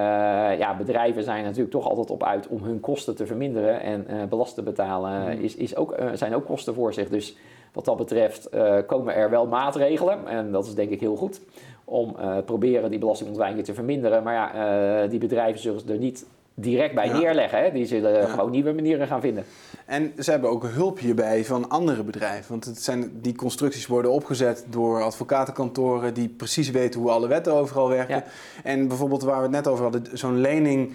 ja, 0.57 0.77
bedrijven 0.77 1.23
zijn 1.23 1.43
natuurlijk 1.43 1.71
toch 1.71 1.89
altijd 1.89 2.09
op 2.09 2.23
uit 2.23 2.47
om 2.47 2.63
hun 2.63 2.79
kosten 2.79 3.15
te 3.15 3.25
verminderen. 3.25 3.81
En 3.81 4.29
belasting 4.29 4.65
betalen 4.65 5.21
mm. 5.21 5.43
is, 5.43 5.55
is 5.55 5.75
ook, 5.75 5.95
zijn 6.13 6.35
ook 6.35 6.45
kosten 6.45 6.73
voor 6.73 6.93
zich. 6.93 7.09
Dus 7.09 7.37
wat 7.77 7.85
dat 7.85 7.97
betreft 7.97 8.49
komen 8.85 9.15
er 9.15 9.29
wel 9.29 9.47
maatregelen 9.47 10.27
en 10.27 10.51
dat 10.51 10.65
is 10.65 10.75
denk 10.75 10.89
ik 10.89 10.99
heel 10.99 11.15
goed. 11.15 11.41
Om 11.85 12.15
proberen 12.45 12.89
die 12.89 12.99
belastingontwijking 12.99 13.65
te 13.65 13.73
verminderen. 13.73 14.23
Maar 14.23 14.33
ja, 14.33 15.07
die 15.07 15.19
bedrijven 15.19 15.61
zullen 15.61 15.89
er 15.89 15.97
niet 15.97 16.25
direct 16.53 16.95
bij 16.95 17.09
neerleggen. 17.09 17.63
Hè? 17.63 17.71
Die 17.71 17.85
zullen 17.85 18.29
gewoon 18.29 18.51
nieuwe 18.51 18.73
manieren 18.73 19.07
gaan 19.07 19.21
vinden. 19.21 19.43
En 19.85 20.13
ze 20.19 20.31
hebben 20.31 20.49
ook 20.49 20.63
hulp 20.67 20.99
hierbij 20.99 21.45
van 21.45 21.69
andere 21.69 22.03
bedrijven. 22.03 22.49
Want 22.49 22.65
het 22.65 22.81
zijn, 22.81 23.11
die 23.21 23.35
constructies 23.35 23.87
worden 23.87 24.11
opgezet 24.11 24.65
door 24.69 25.03
advocatenkantoren 25.03 26.13
die 26.13 26.29
precies 26.29 26.71
weten 26.71 26.99
hoe 26.99 27.11
alle 27.11 27.27
wetten 27.27 27.53
overal 27.53 27.89
werken. 27.89 28.23
En 28.63 28.87
bijvoorbeeld 28.87 29.23
waar 29.23 29.37
we 29.37 29.41
het 29.41 29.51
net 29.51 29.67
over 29.67 29.83
hadden, 29.83 30.03
zo'n 30.13 30.41
lening 30.41 30.93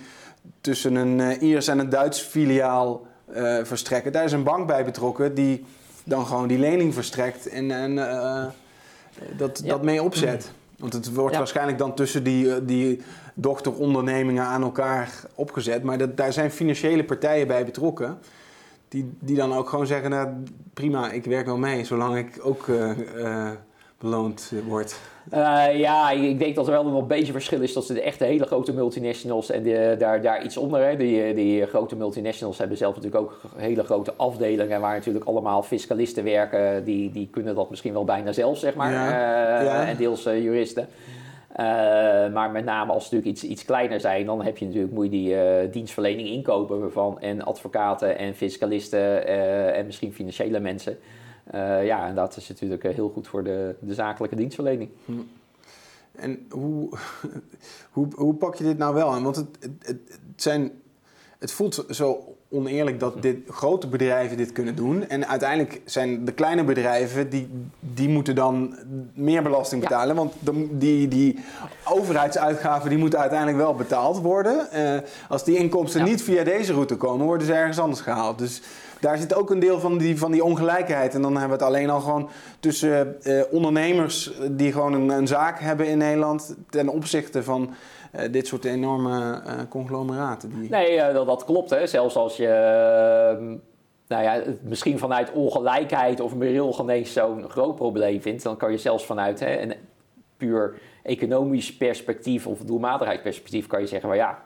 tussen 0.60 0.94
een 0.94 1.42
Iers 1.42 1.68
en 1.68 1.78
een 1.78 1.88
Duits 1.88 2.20
filiaal 2.20 3.06
uh, 3.36 3.58
verstrekken. 3.62 4.12
Daar 4.12 4.24
is 4.24 4.32
een 4.32 4.42
bank 4.42 4.66
bij 4.66 4.84
betrokken 4.84 5.34
die 5.34 5.64
dan 6.04 6.26
gewoon 6.26 6.48
die 6.48 6.58
lening 6.58 6.94
verstrekt 6.94 7.48
en, 7.48 7.70
en 7.70 7.92
uh, 7.92 8.44
dat, 9.36 9.62
dat 9.64 9.82
mee 9.82 10.02
opzet. 10.02 10.52
Want 10.78 10.92
het 10.92 11.14
wordt 11.14 11.36
waarschijnlijk 11.36 11.78
dan 11.78 11.94
tussen 11.94 12.24
die, 12.24 12.64
die 12.64 13.00
dochterondernemingen 13.34 14.44
aan 14.44 14.62
elkaar 14.62 15.20
opgezet. 15.34 15.82
Maar 15.82 15.98
dat, 15.98 16.16
daar 16.16 16.32
zijn 16.32 16.50
financiële 16.50 17.04
partijen 17.04 17.46
bij 17.46 17.64
betrokken. 17.64 18.18
Die, 18.88 19.12
die 19.18 19.36
dan 19.36 19.54
ook 19.54 19.68
gewoon 19.68 19.86
zeggen, 19.86 20.10
nou 20.10 20.28
prima, 20.74 21.10
ik 21.10 21.24
werk 21.24 21.46
wel 21.46 21.58
mee, 21.58 21.84
zolang 21.84 22.16
ik 22.16 22.38
ook 22.42 22.66
uh, 22.66 23.50
beloond 24.02 24.52
word. 24.68 25.00
Uh, 25.34 25.78
ja, 25.78 26.10
ik 26.10 26.38
denk 26.38 26.54
dat 26.54 26.66
er 26.66 26.72
wel 26.72 26.84
nog 26.84 27.00
een 27.00 27.06
beetje 27.06 27.32
verschil 27.32 27.60
is 27.60 27.72
tussen 27.72 27.94
de 27.94 28.02
echte 28.02 28.24
hele 28.24 28.46
grote 28.46 28.72
multinationals 28.72 29.50
en 29.50 29.62
de, 29.62 29.96
daar, 29.98 30.22
daar 30.22 30.44
iets 30.44 30.56
onder. 30.56 30.84
Hè. 30.84 30.96
Die, 30.96 31.34
die 31.34 31.66
grote 31.66 31.96
multinationals 31.96 32.58
hebben 32.58 32.76
zelf 32.76 32.94
natuurlijk 32.94 33.22
ook 33.22 33.40
hele 33.56 33.84
grote 33.84 34.14
afdelingen 34.16 34.80
waar 34.80 34.94
natuurlijk 34.94 35.24
allemaal 35.24 35.62
fiscalisten 35.62 36.24
werken. 36.24 36.84
Die, 36.84 37.10
die 37.10 37.28
kunnen 37.30 37.54
dat 37.54 37.70
misschien 37.70 37.92
wel 37.92 38.04
bijna 38.04 38.32
zelf, 38.32 38.58
zeg 38.58 38.74
maar. 38.74 38.92
Ja. 38.92 39.86
En 39.86 39.96
deels 39.96 40.22
juristen. 40.22 40.88
Maar 42.32 42.50
met 42.50 42.64
name 42.64 42.92
als 42.92 43.08
ze 43.08 43.14
natuurlijk 43.14 43.42
iets, 43.42 43.50
iets 43.50 43.64
kleiner 43.64 44.00
zijn, 44.00 44.26
dan 44.26 44.42
heb 44.42 44.58
je 44.58 44.66
natuurlijk, 44.66 44.92
moet 44.92 45.04
je 45.04 45.10
die 45.10 45.70
dienstverlening 45.70 46.28
inkopen 46.28 46.92
van 46.92 47.20
en 47.20 47.42
advocaten 47.42 48.18
en 48.18 48.34
fiscalisten 48.34 49.26
en 49.74 49.86
misschien 49.86 50.12
financiële 50.12 50.60
mensen. 50.60 50.98
Ja, 51.84 52.06
en 52.06 52.14
dat 52.14 52.36
is 52.36 52.48
natuurlijk 52.48 52.82
heel 52.82 53.08
goed 53.08 53.28
voor 53.28 53.44
de, 53.44 53.74
de 53.80 53.94
zakelijke 53.94 54.36
dienstverlening. 54.36 54.90
Hm. 55.04 55.12
En 56.12 56.46
hoe, 56.50 56.88
hoe, 57.94 58.06
hoe 58.14 58.34
pak 58.34 58.54
je 58.54 58.64
dit 58.64 58.78
nou 58.78 58.94
wel 58.94 59.12
aan? 59.12 59.22
Want 59.22 59.36
het, 59.36 59.48
het, 59.60 59.98
het, 60.08 60.20
zijn, 60.36 60.70
het 61.38 61.52
voelt 61.52 61.84
zo 61.90 62.36
oneerlijk 62.52 63.00
dat 63.00 63.22
dit, 63.22 63.36
grote 63.48 63.86
bedrijven 63.86 64.36
dit 64.36 64.52
kunnen 64.52 64.76
doen. 64.76 65.08
En 65.08 65.28
uiteindelijk 65.28 65.80
zijn 65.84 66.24
de 66.24 66.32
kleine 66.32 66.64
bedrijven, 66.64 67.30
die, 67.30 67.48
die 67.80 68.08
moeten 68.08 68.34
dan 68.34 68.76
meer 69.14 69.42
belasting 69.42 69.82
betalen. 69.82 70.16
Want 70.16 70.32
die, 70.70 71.08
die 71.08 71.38
overheidsuitgaven 71.84 72.88
die 72.88 72.98
moeten 72.98 73.18
uiteindelijk 73.18 73.58
wel 73.58 73.74
betaald 73.74 74.20
worden. 74.20 74.68
Uh, 74.74 74.98
als 75.28 75.44
die 75.44 75.56
inkomsten 75.56 76.04
niet 76.04 76.22
via 76.22 76.44
deze 76.44 76.72
route 76.72 76.96
komen, 76.96 77.26
worden 77.26 77.46
ze 77.46 77.52
ergens 77.52 77.78
anders 77.78 78.00
gehaald. 78.00 78.38
Dus 78.38 78.62
daar 79.02 79.18
zit 79.18 79.34
ook 79.34 79.50
een 79.50 79.58
deel 79.58 79.80
van 79.80 79.98
die, 79.98 80.18
van 80.18 80.32
die 80.32 80.44
ongelijkheid. 80.44 81.14
En 81.14 81.22
dan 81.22 81.30
hebben 81.30 81.58
we 81.58 81.64
het 81.64 81.74
alleen 81.74 81.90
al 81.90 82.00
gewoon 82.00 82.28
tussen 82.60 83.16
uh, 83.22 83.42
ondernemers 83.50 84.32
die 84.50 84.72
gewoon 84.72 84.92
een, 84.92 85.08
een 85.08 85.26
zaak 85.26 85.60
hebben 85.60 85.86
in 85.86 85.98
Nederland 85.98 86.56
ten 86.70 86.88
opzichte 86.88 87.42
van 87.42 87.74
uh, 88.14 88.32
dit 88.32 88.46
soort 88.46 88.64
enorme 88.64 89.42
conglomeraten. 89.68 90.60
Die... 90.60 90.70
Nee, 90.70 91.12
dat, 91.12 91.26
dat, 91.26 91.44
klopt. 91.44 91.70
Hè. 91.70 91.86
Zelfs 91.86 92.16
als 92.16 92.36
je 92.36 92.48
nou 94.08 94.22
ja, 94.22 94.42
misschien 94.62 94.98
vanuit 94.98 95.32
ongelijkheid 95.32 96.20
of 96.20 96.34
moreel 96.34 96.72
genees 96.72 97.12
zo'n 97.12 97.50
groot 97.50 97.76
probleem 97.76 98.20
vindt, 98.20 98.42
dan 98.42 98.56
kan 98.56 98.70
je 98.70 98.78
zelfs 98.78 99.04
vanuit 99.04 99.40
hè, 99.40 99.60
een 99.60 99.74
puur 100.36 100.74
economisch 101.02 101.76
perspectief 101.76 102.46
of 102.46 102.58
doelmatigheidsperspectief 102.58 103.66
kan 103.66 103.80
je 103.80 103.86
zeggen, 103.86 104.08
maar 104.08 104.18
ja, 104.18 104.42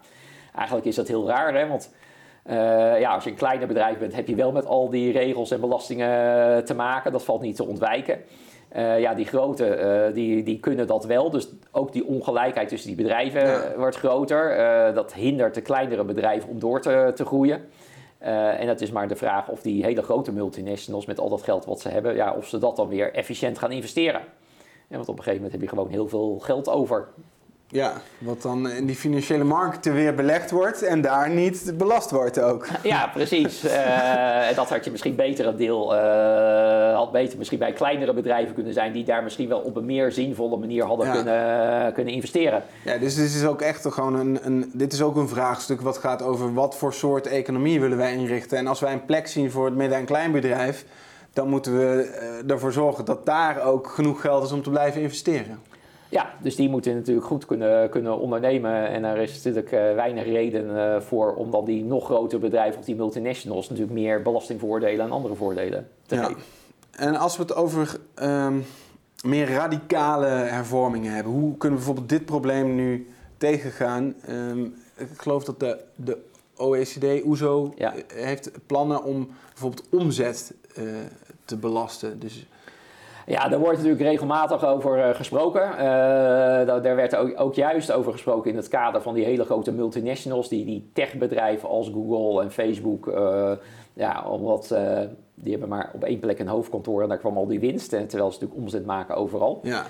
eigenlijk 0.54 0.86
is 0.86 0.94
dat 0.94 1.08
heel 1.08 1.26
raar, 1.26 1.54
hè, 1.54 1.68
want 1.68 1.90
ja, 2.98 3.14
als 3.14 3.24
je 3.24 3.30
een 3.30 3.36
kleiner 3.36 3.66
bedrijf 3.66 3.98
bent, 3.98 4.14
heb 4.14 4.26
je 4.28 4.34
wel 4.34 4.52
met 4.52 4.66
al 4.66 4.90
die 4.90 5.12
regels 5.12 5.50
en 5.50 5.60
belastingen 5.60 6.64
te 6.64 6.74
maken. 6.74 7.12
Dat 7.12 7.24
valt 7.24 7.40
niet 7.40 7.56
te 7.56 7.66
ontwijken. 7.66 8.18
ja, 8.98 9.14
die 9.14 9.24
grote, 9.24 10.10
die, 10.14 10.42
die 10.42 10.60
kunnen 10.60 10.86
dat 10.86 11.04
wel. 11.04 11.30
Dus 11.30 11.48
ook 11.70 11.92
die 11.92 12.06
ongelijkheid 12.06 12.68
tussen 12.68 12.88
die 12.88 12.96
bedrijven 12.96 13.76
wordt 13.76 13.96
groter. 13.96 14.94
dat 14.94 15.14
hindert 15.14 15.54
de 15.54 15.62
kleinere 15.62 16.04
bedrijven 16.04 16.48
om 16.48 16.58
door 16.58 16.80
te, 16.80 17.12
te 17.14 17.24
groeien. 17.24 17.68
En 18.18 18.66
dat 18.66 18.80
is 18.80 18.90
maar 18.90 19.08
de 19.08 19.16
vraag 19.16 19.48
of 19.48 19.62
die 19.62 19.84
hele 19.84 20.02
grote 20.02 20.32
multinationals 20.32 21.06
met 21.06 21.20
al 21.20 21.28
dat 21.28 21.42
geld 21.42 21.64
wat 21.64 21.80
ze 21.80 21.88
hebben, 21.88 22.14
ja, 22.14 22.32
of 22.32 22.46
ze 22.46 22.58
dat 22.58 22.76
dan 22.76 22.88
weer 22.88 23.12
efficiënt 23.12 23.58
gaan 23.58 23.72
investeren. 23.72 24.20
En 24.88 24.96
want 24.96 25.08
op 25.08 25.16
een 25.16 25.22
gegeven 25.22 25.42
moment 25.42 25.52
heb 25.52 25.60
je 25.60 25.76
gewoon 25.76 25.90
heel 25.90 26.08
veel 26.08 26.38
geld 26.38 26.68
over. 26.68 27.08
Ja, 27.68 27.92
wat 28.18 28.42
dan 28.42 28.68
in 28.70 28.86
die 28.86 28.96
financiële 28.96 29.44
markten 29.44 29.94
weer 29.94 30.14
belegd 30.14 30.50
wordt 30.50 30.82
en 30.82 31.00
daar 31.00 31.30
niet 31.30 31.72
belast 31.76 32.10
wordt 32.10 32.40
ook. 32.40 32.66
Ja, 32.82 33.10
precies. 33.14 33.64
uh, 33.64 34.56
dat 34.56 34.68
had 34.68 34.84
je 34.84 34.90
misschien 34.90 35.14
beter 35.14 35.46
een 35.46 35.56
deel, 35.56 35.94
uh, 35.94 36.94
had 36.94 37.12
beter 37.12 37.38
misschien 37.38 37.58
bij 37.58 37.72
kleinere 37.72 38.12
bedrijven 38.14 38.54
kunnen 38.54 38.72
zijn 38.72 38.92
die 38.92 39.04
daar 39.04 39.22
misschien 39.22 39.48
wel 39.48 39.58
op 39.58 39.76
een 39.76 39.84
meer 39.84 40.12
zinvolle 40.12 40.56
manier 40.56 40.84
hadden 40.84 41.12
kunnen, 41.12 41.92
kunnen 41.92 42.12
investeren. 42.14 42.62
Ja, 42.84 42.98
dus 42.98 43.14
dit 43.14 43.34
is 43.34 43.44
ook 43.46 43.60
echt 43.60 43.92
gewoon 43.92 44.14
een, 44.14 44.38
een, 44.42 44.70
dit 44.72 44.92
is 44.92 45.02
ook 45.02 45.16
een 45.16 45.28
vraagstuk 45.28 45.80
wat 45.80 45.98
gaat 45.98 46.22
over 46.22 46.54
wat 46.54 46.76
voor 46.76 46.94
soort 46.94 47.26
economie 47.26 47.80
willen 47.80 47.98
wij 47.98 48.12
inrichten. 48.12 48.58
En 48.58 48.66
als 48.66 48.80
wij 48.80 48.92
een 48.92 49.04
plek 49.04 49.26
zien 49.26 49.50
voor 49.50 49.64
het 49.64 49.74
midden- 49.74 49.98
en 49.98 50.04
kleinbedrijf, 50.04 50.84
dan 51.32 51.48
moeten 51.48 51.78
we 51.78 52.10
ervoor 52.46 52.72
zorgen 52.72 53.04
dat 53.04 53.26
daar 53.26 53.62
ook 53.62 53.88
genoeg 53.88 54.20
geld 54.20 54.44
is 54.44 54.52
om 54.52 54.62
te 54.62 54.70
blijven 54.70 55.00
investeren. 55.00 55.60
Ja, 56.08 56.34
dus 56.42 56.56
die 56.56 56.68
moeten 56.68 56.94
natuurlijk 56.94 57.26
goed 57.26 57.46
kunnen, 57.46 57.90
kunnen 57.90 58.18
ondernemen. 58.18 58.88
En 58.88 59.04
er 59.04 59.16
is 59.16 59.34
natuurlijk 59.34 59.72
uh, 59.72 59.94
weinig 59.94 60.24
reden 60.24 60.70
uh, 60.70 61.00
voor 61.00 61.34
om 61.34 61.50
dan 61.50 61.64
die 61.64 61.84
nog 61.84 62.04
grotere 62.04 62.40
bedrijven 62.40 62.78
of 62.78 62.84
die 62.84 62.96
multinationals 62.96 63.68
natuurlijk 63.68 63.96
meer 63.98 64.22
belastingvoordelen 64.22 65.04
en 65.04 65.12
andere 65.12 65.34
voordelen 65.34 65.88
te 66.06 66.14
ja. 66.14 66.24
geven. 66.24 66.42
En 66.90 67.16
als 67.16 67.36
we 67.36 67.42
het 67.42 67.54
over 67.54 67.98
um, 68.22 68.64
meer 69.24 69.48
radicale 69.48 70.26
hervormingen 70.26 71.12
hebben, 71.12 71.32
hoe 71.32 71.56
kunnen 71.56 71.78
we 71.78 71.84
bijvoorbeeld 71.84 72.08
dit 72.08 72.24
probleem 72.24 72.74
nu 72.74 73.08
tegengaan? 73.36 74.14
Um, 74.28 74.74
ik 74.96 75.08
geloof 75.16 75.44
dat 75.44 75.60
de, 75.60 75.78
de 75.94 76.18
OECD, 76.56 77.24
OESO, 77.24 77.72
ja. 77.76 77.94
heeft 78.14 78.50
plannen 78.66 79.04
om 79.04 79.28
bijvoorbeeld 79.48 79.84
omzet 79.90 80.54
uh, 80.78 80.84
te 81.44 81.56
belasten. 81.56 82.18
Dus 82.18 82.46
ja, 83.26 83.48
daar 83.48 83.58
wordt 83.58 83.76
natuurlijk 83.76 84.02
regelmatig 84.02 84.66
over 84.66 85.08
uh, 85.08 85.14
gesproken. 85.14 85.62
Uh, 85.62 85.78
daar 86.82 86.96
werd 86.96 87.16
ook, 87.16 87.40
ook, 87.40 87.54
juist 87.54 87.92
over 87.92 88.12
gesproken 88.12 88.50
in 88.50 88.56
het 88.56 88.68
kader 88.68 89.02
van 89.02 89.14
die 89.14 89.24
hele 89.24 89.44
grote 89.44 89.72
multinationals, 89.72 90.48
die, 90.48 90.64
die 90.64 90.90
techbedrijven 90.92 91.68
als 91.68 91.90
Google 91.92 92.42
en 92.42 92.50
Facebook. 92.50 93.06
Uh, 93.06 93.50
ja, 93.92 94.24
omdat 94.28 94.74
die 95.34 95.50
hebben 95.50 95.68
maar 95.68 95.90
op 95.94 96.04
één 96.04 96.18
plek 96.18 96.38
een 96.38 96.48
hoofdkantoor 96.48 97.02
en 97.02 97.08
daar 97.08 97.18
kwam 97.18 97.36
al 97.36 97.46
die 97.46 97.60
winst. 97.60 97.88
terwijl 97.88 98.10
ze 98.10 98.38
natuurlijk 98.40 98.60
omzet 98.60 98.86
maken 98.86 99.16
overal. 99.16 99.60
Ja. 99.62 99.84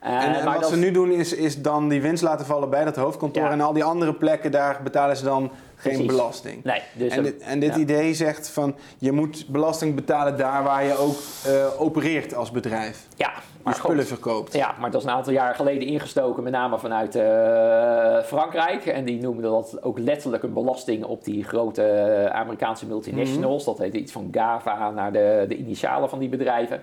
en, 0.00 0.34
en 0.34 0.44
wat 0.44 0.68
ze 0.68 0.76
nu 0.76 0.90
doen 0.90 1.10
is, 1.10 1.34
is 1.34 1.62
dan 1.62 1.88
die 1.88 2.02
winst 2.02 2.22
laten 2.22 2.46
vallen 2.46 2.70
bij 2.70 2.84
dat 2.84 2.96
hoofdkantoor. 2.96 3.50
En 3.50 3.60
al 3.60 3.72
die 3.72 3.84
andere 3.84 4.14
plekken, 4.14 4.50
daar 4.50 4.80
betalen 4.82 5.16
ze 5.16 5.24
dan 5.24 5.50
geen 5.82 6.06
belasting. 6.06 6.64
Nee, 6.64 6.82
dus 6.92 7.12
en, 7.12 7.22
dit, 7.22 7.42
en 7.42 7.60
dit 7.60 7.76
idee 7.76 8.14
zegt 8.14 8.48
van 8.48 8.76
je 8.98 9.12
moet 9.12 9.46
belasting 9.48 9.94
betalen 9.94 10.36
daar 10.36 10.62
waar 10.62 10.84
je 10.84 10.96
ook 10.96 11.16
uh, 11.46 11.80
opereert 11.80 12.34
als 12.34 12.50
bedrijf. 12.50 13.06
Ja, 13.16 13.32
maar 13.62 13.74
spullen 13.74 14.06
verkoopt. 14.06 14.52
Ja, 14.52 14.74
maar 14.80 14.90
dat 14.90 15.00
is 15.00 15.06
een 15.06 15.14
aantal 15.14 15.32
jaar 15.32 15.54
geleden 15.54 15.88
ingestoken, 15.88 16.42
met 16.42 16.52
name 16.52 16.78
vanuit 16.78 17.16
uh, 17.16 18.22
Frankrijk. 18.22 18.86
En 18.86 19.04
die 19.04 19.20
noemden 19.20 19.50
dat 19.50 19.82
ook 19.82 19.98
letterlijk 19.98 20.42
een 20.42 20.52
belasting 20.52 21.04
op 21.04 21.24
die 21.24 21.44
grote 21.44 21.82
uh, 21.82 22.26
Amerikaanse 22.26 22.86
multinationals. 22.86 23.60
Mm 23.60 23.72
Dat 23.72 23.78
heette 23.78 23.98
iets 23.98 24.12
van 24.12 24.28
GAVA 24.32 24.90
naar 24.90 25.12
de, 25.12 25.44
de 25.48 25.56
initialen 25.56 26.08
van 26.08 26.18
die 26.18 26.28
bedrijven. 26.28 26.80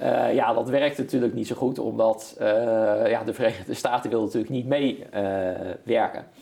Uh, 0.00 0.34
ja, 0.34 0.52
dat 0.52 0.68
werkt 0.68 0.98
natuurlijk 0.98 1.34
niet 1.34 1.46
zo 1.46 1.54
goed, 1.54 1.78
omdat 1.78 2.34
ja, 3.06 3.22
de 3.24 3.34
Verenigde 3.34 3.74
Staten 3.74 4.10
wil 4.10 4.22
natuurlijk 4.22 4.52
niet 4.52 4.66
meewerken. 4.66 6.24
Uh, 6.24 6.38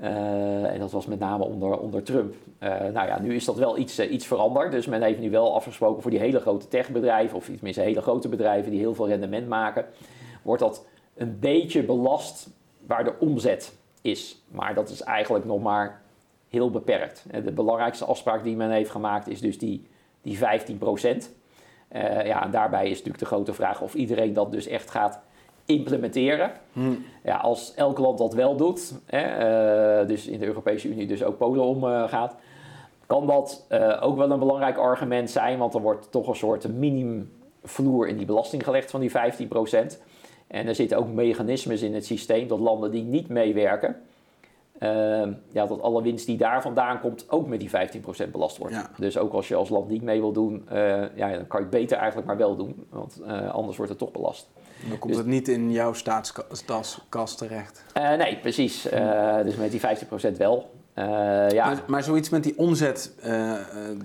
en 0.00 0.78
dat 0.78 0.90
was 0.90 1.06
met 1.06 1.18
name 1.18 1.44
onder, 1.44 1.78
onder 1.78 2.02
Trump. 2.02 2.34
Uh, 2.60 2.68
nou 2.68 3.06
ja, 3.06 3.20
nu 3.20 3.34
is 3.34 3.44
dat 3.44 3.56
wel 3.56 3.78
iets, 3.78 3.98
uh, 3.98 4.12
iets 4.12 4.26
veranderd. 4.26 4.72
Dus 4.72 4.86
men 4.86 5.02
heeft 5.02 5.18
nu 5.18 5.30
wel 5.30 5.54
afgesproken 5.54 6.02
voor 6.02 6.10
die 6.10 6.20
hele 6.20 6.40
grote 6.40 6.68
techbedrijven, 6.68 7.36
of 7.36 7.44
tenminste 7.44 7.82
hele 7.82 8.02
grote 8.02 8.28
bedrijven 8.28 8.70
die 8.70 8.80
heel 8.80 8.94
veel 8.94 9.08
rendement 9.08 9.48
maken, 9.48 9.86
wordt 10.42 10.62
dat 10.62 10.86
een 11.14 11.38
beetje 11.38 11.82
belast 11.82 12.48
waar 12.86 13.04
de 13.04 13.14
omzet 13.18 13.74
is. 14.02 14.42
Maar 14.48 14.74
dat 14.74 14.90
is 14.90 15.02
eigenlijk 15.02 15.44
nog 15.44 15.62
maar 15.62 16.02
heel 16.48 16.70
beperkt. 16.70 17.24
De 17.44 17.52
belangrijkste 17.52 18.04
afspraak 18.04 18.44
die 18.44 18.56
men 18.56 18.70
heeft 18.70 18.90
gemaakt 18.90 19.28
is 19.28 19.40
dus 19.40 19.58
die, 19.58 19.86
die 20.22 20.38
15 20.38 20.78
procent. 20.78 21.30
ja, 22.24 22.44
en 22.44 22.50
daarbij 22.50 22.84
is 22.84 22.90
natuurlijk 22.90 23.18
de 23.18 23.24
grote 23.24 23.54
vraag 23.54 23.80
of 23.80 23.94
iedereen 23.94 24.32
dat 24.32 24.52
dus 24.52 24.66
echt 24.66 24.90
gaat 24.90 25.20
implementeren. 25.72 26.50
Hmm. 26.72 27.04
Ja, 27.24 27.36
als 27.36 27.74
elk 27.74 27.98
land 27.98 28.18
dat 28.18 28.34
wel 28.34 28.56
doet, 28.56 28.94
hè, 29.06 30.00
uh, 30.02 30.08
dus 30.08 30.26
in 30.26 30.38
de 30.38 30.46
Europese 30.46 30.88
Unie 30.88 31.06
dus 31.06 31.22
ook 31.22 31.38
Polen 31.38 31.64
omgaat, 31.64 32.32
uh, 32.32 32.38
kan 33.06 33.26
dat 33.26 33.66
uh, 33.70 33.98
ook 34.00 34.16
wel 34.16 34.30
een 34.30 34.38
belangrijk 34.38 34.76
argument 34.76 35.30
zijn, 35.30 35.58
want 35.58 35.74
er 35.74 35.80
wordt 35.80 36.10
toch 36.10 36.28
een 36.28 36.36
soort 36.36 36.68
minimumvloer 36.68 38.08
in 38.08 38.16
die 38.16 38.26
belasting 38.26 38.64
gelegd 38.64 38.90
van 38.90 39.00
die 39.00 39.10
15%. 39.10 39.14
En 40.46 40.66
er 40.66 40.74
zitten 40.74 40.98
ook 40.98 41.08
mechanismes 41.08 41.82
in 41.82 41.94
het 41.94 42.06
systeem 42.06 42.48
dat 42.48 42.58
landen 42.58 42.90
die 42.90 43.02
niet 43.02 43.28
meewerken, 43.28 43.96
Ehm, 44.80 45.32
ja, 45.52 45.66
dat 45.66 45.80
alle 45.80 46.02
winst 46.02 46.26
die 46.26 46.36
daar 46.36 46.62
vandaan 46.62 47.00
komt 47.00 47.30
ook 47.30 47.46
met 47.46 47.60
die 47.60 47.70
15% 47.70 48.32
belast 48.32 48.58
wordt. 48.58 48.76
Dus 48.96 49.18
ook 49.18 49.32
als 49.32 49.48
je 49.48 49.54
als 49.54 49.68
land 49.68 49.88
niet 49.88 50.02
mee 50.02 50.20
wil 50.20 50.32
doen, 50.32 50.64
ja, 51.14 51.30
dan 51.30 51.46
kan 51.46 51.60
je 51.60 51.66
het 51.66 51.70
beter 51.70 51.96
eigenlijk 51.96 52.26
maar 52.26 52.36
wel 52.36 52.56
doen. 52.56 52.86
Want 52.90 53.22
anders 53.52 53.76
wordt 53.76 53.90
het 53.90 54.00
toch 54.00 54.12
belast. 54.12 54.48
Dan 54.88 54.98
komt 54.98 55.12
dus, 55.12 55.22
het 55.22 55.30
niet 55.30 55.48
in 55.48 55.72
jouw 55.72 55.92
staatskast 56.52 57.38
terecht. 57.38 57.84
Uh, 57.96 58.12
nee, 58.12 58.38
precies. 58.38 58.82
dus 59.42 59.56
met 59.56 59.70
die 59.70 59.80
15% 59.80 60.36
wel. 60.36 60.70
ja. 61.48 61.66
Maar, 61.66 61.82
maar, 61.86 62.02
zoiets 62.02 62.28
met 62.28 62.42
die 62.42 62.58
omzet, 62.58 63.12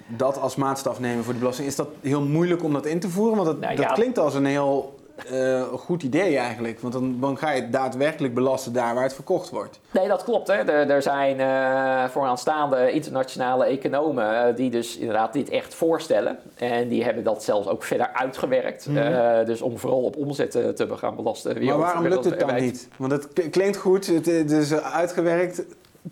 dat 0.07 0.39
als 0.39 0.55
maatstaf 0.55 0.99
nemen 0.99 1.23
voor 1.23 1.33
de 1.33 1.39
belasting, 1.39 1.67
is 1.67 1.75
dat 1.75 1.87
heel 2.01 2.21
moeilijk 2.21 2.63
om 2.63 2.73
dat 2.73 2.85
in 2.85 2.99
te 2.99 3.09
voeren? 3.09 3.35
Want 3.35 3.47
dat, 3.47 3.59
nou, 3.59 3.75
dat 3.75 3.91
klinkt 3.91 4.19
als 4.19 4.33
een 4.33 4.45
heel 4.45 4.94
uh, 5.31 5.57
een 5.57 5.77
goed 5.77 6.03
idee 6.03 6.37
eigenlijk. 6.37 6.79
Want 6.79 6.93
dan, 6.93 7.19
dan, 7.19 7.37
ga 7.37 7.51
je 7.51 7.61
het 7.61 7.71
daadwerkelijk 7.71 8.33
belasten 8.33 8.73
daar 8.73 8.93
waar 8.93 9.03
het 9.03 9.13
verkocht 9.13 9.49
wordt. 9.49 9.79
Nee, 9.91 10.07
dat 10.07 10.23
klopt. 10.23 10.47
Hè. 10.47 10.53
Er, 10.53 10.89
er 10.89 11.01
zijn 11.01 11.39
uh, 11.39 12.09
vooraanstaande 12.09 12.91
internationale 12.91 13.65
economen 13.65 14.25
uh, 14.25 14.55
die 14.55 14.69
dus 14.69 14.97
inderdaad 14.97 15.33
dit 15.33 15.49
echt 15.49 15.75
voorstellen. 15.75 16.37
En 16.55 16.87
die 16.87 17.03
hebben 17.03 17.23
dat 17.23 17.43
zelfs 17.43 17.67
ook 17.67 17.83
verder 17.83 18.09
uitgewerkt. 18.13 18.87
Mm 18.87 18.97
-hmm. 18.97 19.45
dus 19.45 19.61
om 19.61 19.77
vooral 19.77 20.03
op 20.03 20.15
omzet 20.15 20.51
te 20.51 20.87
gaan 20.95 21.15
belasten. 21.15 21.65
Maar 21.65 21.77
waarom 21.77 22.07
lukt 22.07 22.25
het 22.25 22.39
dan 22.39 22.55
niet? 22.55 22.87
Want 22.97 23.11
het 23.11 23.49
klinkt 23.49 23.77
goed, 23.77 24.07
het 24.07 24.51
is 24.51 24.73
uitgewerkt, 24.73 25.63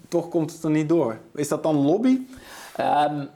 toch 0.08 0.30
komt 0.30 0.54
het 0.54 0.64
er 0.64 0.70
niet 0.70 0.90
door. 0.90 1.18
Is 1.36 1.48
dat 1.48 1.64
dan 1.64 1.76
lobby? 1.76 2.20
Um, 2.80 3.30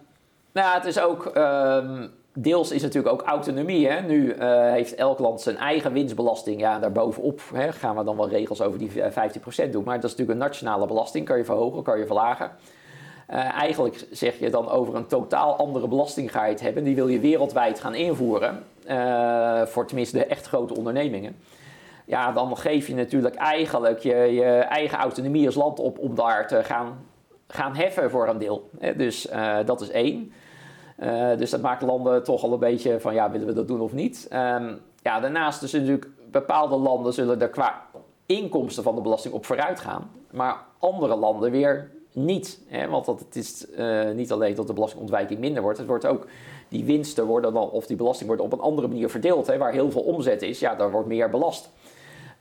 nou 0.52 0.68
ja, 0.68 0.74
het 0.74 0.86
is 0.86 1.00
ook... 1.00 1.32
Um, 1.36 2.16
deels 2.42 2.72
is 2.72 2.82
natuurlijk 2.82 3.14
ook 3.14 3.22
autonomie. 3.22 3.88
Hè? 3.88 4.02
Nu 4.02 4.36
uh, 4.36 4.72
heeft 4.72 4.96
elk 4.96 5.20
land 5.20 5.42
zijn 5.42 5.58
eigen 5.58 5.94
winstbelasting. 5.94 6.60
Ja, 6.60 6.80
daarbovenop 6.80 7.42
hè, 7.54 7.72
gaan 7.72 7.96
we 7.96 8.04
dan 8.04 8.18
wel 8.18 8.30
regels 8.30 8.62
over 8.62 8.80
die 8.80 8.92
15% 8.92 9.70
doen. 9.72 9.84
Maar 9.84 9.96
dat 9.96 10.04
is 10.04 10.16
natuurlijk 10.16 10.30
een 10.30 10.38
nationale 10.38 10.88
belasting. 10.88 11.26
Kan 11.26 11.38
je 11.38 11.46
verhogen, 11.46 11.84
kan 11.84 12.00
je 12.00 12.06
verlagen. 12.06 12.52
Uh, 13.30 13.54
eigenlijk 13.54 14.06
zeg 14.12 14.40
je 14.40 14.50
dan 14.50 14.70
over 14.70 14.96
een 14.96 15.08
totaal 15.08 15.56
andere 15.56 15.88
belasting 15.88 16.32
hebben. 16.60 16.84
Die 16.84 16.96
wil 16.96 17.08
je 17.08 17.20
wereldwijd 17.20 17.80
gaan 17.80 17.96
invoeren. 17.96 18.64
Voor 19.68 19.86
tenminste 19.86 20.18
de 20.18 20.26
echt 20.26 20.48
grote 20.48 20.76
ondernemingen. 20.76 21.36
Ja, 22.06 22.32
dan 22.32 22.58
geef 22.58 22.88
je 22.88 22.96
natuurlijk 22.96 23.36
eigenlijk 23.36 24.00
je, 24.00 24.16
je 24.16 24.44
eigen 24.46 24.98
autonomie 24.98 25.46
als 25.46 25.56
land 25.56 25.80
op 25.80 26.00
om 26.00 26.16
daar 26.16 26.48
te 26.48 26.64
gaan, 26.64 27.06
gaan 27.48 27.76
heffen 27.76 28.10
voor 28.10 28.28
een 28.28 28.38
deel. 28.38 28.70
Dus 28.96 29.28
dat 29.66 29.82
is 29.82 29.90
één. 29.90 30.32
Uh, 31.00 31.38
dus 31.38 31.50
dat 31.50 31.62
maakt 31.62 31.82
landen 31.82 32.24
toch 32.24 32.44
al 32.44 32.54
een 32.54 32.60
beetje 32.60 33.00
van 33.00 33.14
ja, 33.14 33.32
willen 33.32 33.48
we 33.48 33.54
dat 33.54 33.68
doen 33.68 33.82
of 33.82 33.94
niet. 33.94 34.28
Um, 34.34 34.80
ja, 35.02 35.20
daarnaast 35.20 35.62
dus 35.62 35.72
natuurlijk 35.72 36.08
bepaalde 36.32 36.76
landen 36.76 37.14
zullen 37.14 37.42
er 37.42 37.50
qua 37.50 37.86
inkomsten 38.26 38.84
van 38.84 38.96
de 38.96 39.02
belasting 39.02 39.34
op 39.34 39.46
vooruit 39.46 39.80
gaan. 39.80 40.12
Maar 40.32 40.58
andere 40.80 41.16
landen 41.16 41.52
weer 41.52 41.92
niet. 42.14 42.60
Hè? 42.68 42.88
Want 42.88 43.06
dat, 43.06 43.20
het 43.20 43.36
is 43.36 43.66
uh, 43.78 44.12
niet 44.12 44.32
alleen 44.32 44.56
dat 44.56 44.68
de 44.68 44.74
belastingontwijking 44.74 45.40
minder 45.40 45.62
wordt. 45.62 45.78
Het 45.78 45.88
wordt 45.88 46.06
ook, 46.06 46.28
die 46.68 46.86
winsten 46.86 47.26
worden 47.26 47.54
dan, 47.54 47.70
of 47.70 47.86
die 47.86 47.96
belasting 47.96 48.28
wordt 48.28 48.44
op 48.44 48.54
een 48.54 48.60
andere 48.60 48.88
manier 48.88 49.10
verdeeld. 49.10 49.48
Hè? 49.48 49.58
Waar 49.58 49.72
heel 49.72 49.92
veel 49.92 50.02
omzet 50.02 50.42
is, 50.42 50.60
ja, 50.60 50.76
daar 50.76 50.92
wordt 50.92 51.08
meer 51.08 51.30
belast. 51.30 51.70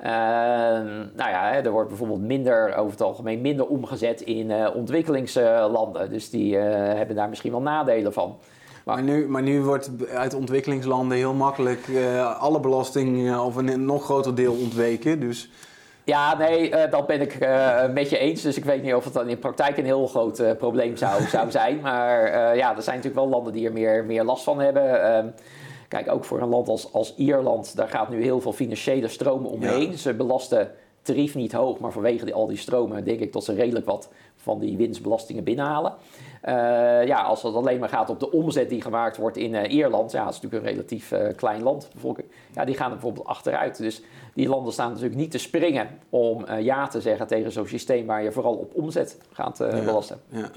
Uh, 0.00 0.06
nou 0.06 1.30
ja, 1.30 1.54
er 1.54 1.70
wordt 1.70 1.88
bijvoorbeeld 1.88 2.20
minder, 2.20 2.74
over 2.74 2.90
het 2.90 3.00
algemeen 3.00 3.40
minder 3.40 3.66
omgezet 3.66 4.20
in 4.20 4.50
uh, 4.50 4.68
ontwikkelingslanden. 4.74 6.10
Dus 6.10 6.30
die 6.30 6.56
uh, 6.56 6.62
hebben 6.72 7.16
daar 7.16 7.28
misschien 7.28 7.50
wel 7.50 7.60
nadelen 7.60 8.12
van. 8.12 8.38
Maar, 8.84 9.02
nu, 9.02 9.28
maar 9.28 9.42
nu 9.42 9.62
wordt 9.62 9.90
uit 10.14 10.34
ontwikkelingslanden 10.34 11.16
heel 11.16 11.34
makkelijk 11.34 11.80
alle 12.38 12.60
belasting 12.60 13.36
of 13.38 13.56
een 13.56 13.84
nog 13.84 14.04
groter 14.04 14.34
deel 14.34 14.52
ontweken. 14.52 15.20
Dus 15.20 15.50
Ja, 16.04 16.36
nee, 16.36 16.88
dat 16.90 17.06
ben 17.06 17.20
ik 17.20 17.38
met 17.92 18.10
je 18.10 18.18
eens. 18.18 18.42
Dus 18.42 18.56
ik 18.56 18.64
weet 18.64 18.82
niet 18.82 18.94
of 18.94 19.04
het 19.04 19.12
dan 19.12 19.28
in 19.28 19.38
praktijk 19.38 19.76
een 19.76 19.84
heel 19.84 20.06
groot 20.06 20.58
probleem 20.58 20.96
zou, 20.96 21.22
zou 21.22 21.50
zijn. 21.50 21.80
Maar 21.80 22.56
ja, 22.56 22.76
er 22.76 22.82
zijn 22.82 22.96
natuurlijk 22.96 23.24
wel 23.24 23.28
landen 23.28 23.52
die 23.52 23.66
er 23.66 23.72
meer, 23.72 24.04
meer 24.04 24.24
last 24.24 24.44
van 24.44 24.60
hebben. 24.60 25.34
Ehm, 25.88 26.04
kijk, 26.04 26.16
ook 26.16 26.24
voor 26.24 26.40
een 26.40 26.48
land 26.48 26.68
als, 26.68 26.92
als 26.92 27.14
Ierland, 27.16 27.76
daar 27.76 27.88
gaat 27.88 28.08
nu 28.08 28.22
heel 28.22 28.40
veel 28.40 28.52
financiële 28.52 29.08
stromen 29.08 29.50
omheen. 29.50 29.90
Ja. 29.90 29.96
Ze 29.96 30.14
belasten 30.14 30.70
tarief 31.02 31.34
niet 31.34 31.52
hoog, 31.52 31.78
maar 31.78 31.92
vanwege 31.92 32.24
die, 32.24 32.34
al 32.34 32.46
die 32.46 32.56
stromen 32.56 33.04
denk 33.04 33.20
ik 33.20 33.32
dat 33.32 33.44
ze 33.44 33.54
redelijk 33.54 33.86
wat 33.86 34.08
van 34.36 34.58
die 34.58 34.76
winstbelastingen 34.76 35.44
binnenhalen. 35.44 35.94
Uh, 36.44 36.52
ja, 37.06 37.22
als 37.22 37.42
het 37.42 37.54
alleen 37.54 37.78
maar 37.78 37.88
gaat 37.88 38.10
op 38.10 38.20
de 38.20 38.32
omzet 38.32 38.68
die 38.68 38.82
gemaakt 38.82 39.16
wordt 39.16 39.36
in 39.36 39.52
uh, 39.52 39.72
Ierland, 39.72 40.12
ja, 40.12 40.24
dat 40.24 40.34
is 40.34 40.40
natuurlijk 40.40 40.64
een 40.64 40.72
relatief 40.72 41.12
uh, 41.12 41.28
klein 41.36 41.62
land, 41.62 41.88
bevolking, 41.92 42.26
ja, 42.54 42.64
die 42.64 42.74
gaan 42.74 42.86
er 42.86 42.92
bijvoorbeeld 42.92 43.26
achteruit. 43.26 43.76
Dus 43.76 44.02
die 44.34 44.48
landen 44.48 44.72
staan 44.72 44.88
natuurlijk 44.88 45.16
niet 45.16 45.30
te 45.30 45.38
springen 45.38 45.88
om 46.10 46.44
ja 46.60 46.88
te 46.88 47.00
zeggen 47.00 47.26
tegen 47.26 47.52
zo'n 47.52 47.66
systeem 47.66 48.06
waar 48.06 48.22
je 48.22 48.32
vooral 48.32 48.54
op 48.54 48.74
omzet 48.74 49.18
gaat 49.32 49.58
ja, 49.58 49.84
belasten. 49.84 50.20
Ja. 50.28 50.50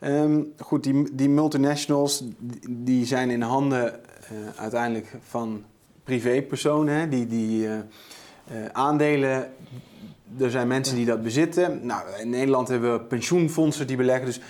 Um, 0.00 0.52
goed, 0.58 0.82
die, 0.82 1.14
die 1.14 1.28
multinationals 1.28 2.24
die 2.68 3.06
zijn 3.06 3.30
in 3.30 3.42
handen 3.42 4.00
uiteindelijk 4.56 5.16
van 5.28 5.64
privépersonen, 6.04 7.10
die, 7.10 7.26
die 7.26 7.68
aandelen 8.72 9.50
er 10.38 10.50
zijn 10.50 10.68
mensen 10.68 10.96
die 10.96 11.06
dat 11.06 11.22
bezitten. 11.22 11.86
Nou, 11.86 12.02
in 12.20 12.30
Nederland 12.30 12.68
hebben 12.68 12.92
we 12.92 13.00
pensioenfondsen 13.00 13.86
die 13.86 13.96
beleggen. 13.96 14.26
Dus 14.26 14.40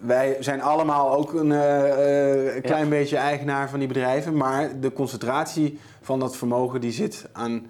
wij 0.00 0.36
zijn 0.40 0.62
allemaal 0.62 1.12
ook 1.12 1.32
een 1.32 1.50
uh, 1.50 2.62
klein 2.62 2.88
beetje 2.88 3.16
eigenaar 3.16 3.70
van 3.70 3.78
die 3.78 3.88
bedrijven. 3.88 4.36
Maar 4.36 4.80
de 4.80 4.92
concentratie 4.92 5.78
van 6.00 6.18
dat 6.18 6.36
vermogen 6.36 6.80
die 6.80 6.92
zit 6.92 7.28
aan 7.32 7.66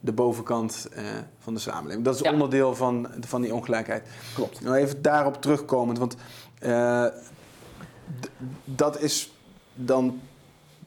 de 0.00 0.12
bovenkant 0.12 0.88
uh, 0.96 1.04
van 1.38 1.54
de 1.54 1.60
samenleving. 1.60 2.04
Dat 2.04 2.14
is 2.14 2.20
ja. 2.20 2.32
onderdeel 2.32 2.74
van, 2.74 3.08
van 3.20 3.42
die 3.42 3.54
ongelijkheid. 3.54 4.08
Klopt. 4.34 4.60
Nou, 4.60 4.76
even 4.76 5.02
daarop 5.02 5.42
terugkomend. 5.42 5.98
Want 5.98 6.16
dat 8.64 9.00
is 9.00 9.34
dan 9.74 10.20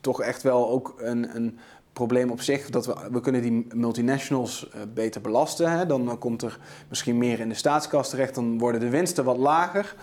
toch 0.02 0.22
echt 0.22 0.42
wel 0.42 0.70
ook 0.70 0.96
een, 0.98 1.36
een 1.36 1.60
probleem 1.94 2.32
op 2.32 2.42
zich. 2.42 2.70
Dat 2.70 2.86
we, 2.86 2.96
we 3.12 3.22
kunnen 3.22 3.42
die 3.42 3.68
multinationals 3.74 4.70
uh, 4.76 4.82
beter 4.94 5.22
belasten. 5.22 5.72
Hè? 5.72 5.86
Dan 5.86 6.18
komt 6.20 6.42
er 6.42 6.60
misschien 6.88 7.18
meer 7.18 7.40
in 7.40 7.50
de 7.50 7.56
staatskas 7.56 8.10
terecht. 8.10 8.36
Dan 8.36 8.58
worden 8.58 8.82
de 8.82 8.90
winsten 8.90 9.24
wat 9.24 9.38
lager. 9.38 9.96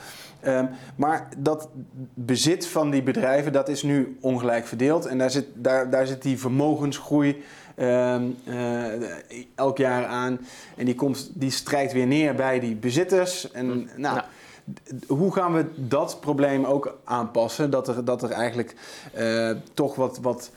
Um, 0.47 0.69
maar 0.97 1.29
dat 1.39 1.69
bezit 2.15 2.67
van 2.67 2.91
die 2.91 3.03
bedrijven, 3.03 3.53
dat 3.53 3.69
is 3.69 3.83
nu 3.83 4.17
ongelijk 4.21 4.67
verdeeld. 4.67 5.07
En 5.07 5.19
daar 5.19 5.31
zit, 5.31 5.47
daar, 5.55 5.91
daar 5.91 6.07
zit 6.07 6.23
die 6.23 6.39
vermogensgroei 6.39 7.43
um, 7.77 8.37
uh, 8.45 8.85
elk 9.55 9.79
jaar 9.79 10.07
aan. 10.07 10.41
En 10.77 10.85
die, 10.85 10.95
komt, 10.95 11.31
die 11.35 11.51
strijkt 11.51 11.93
weer 11.93 12.07
neer 12.07 12.35
bij 12.35 12.61
die 12.61 12.75
bezitters. 12.75 13.51
En 13.51 13.67
mm. 13.67 13.89
nou... 13.97 14.17
Ja 14.17 14.27
hoe 15.09 15.33
gaan 15.33 15.53
we 15.55 15.67
dat 15.77 16.21
probleem 16.21 16.64
ook 16.64 16.99
aanpassen? 17.05 17.71
Dat 17.71 17.89
er, 17.89 18.05
dat 18.05 18.23
er 18.23 18.31
eigenlijk 18.31 18.77
uh, 19.17 19.51
toch 19.75 19.95
wat, 19.95 20.19
wat 20.19 20.51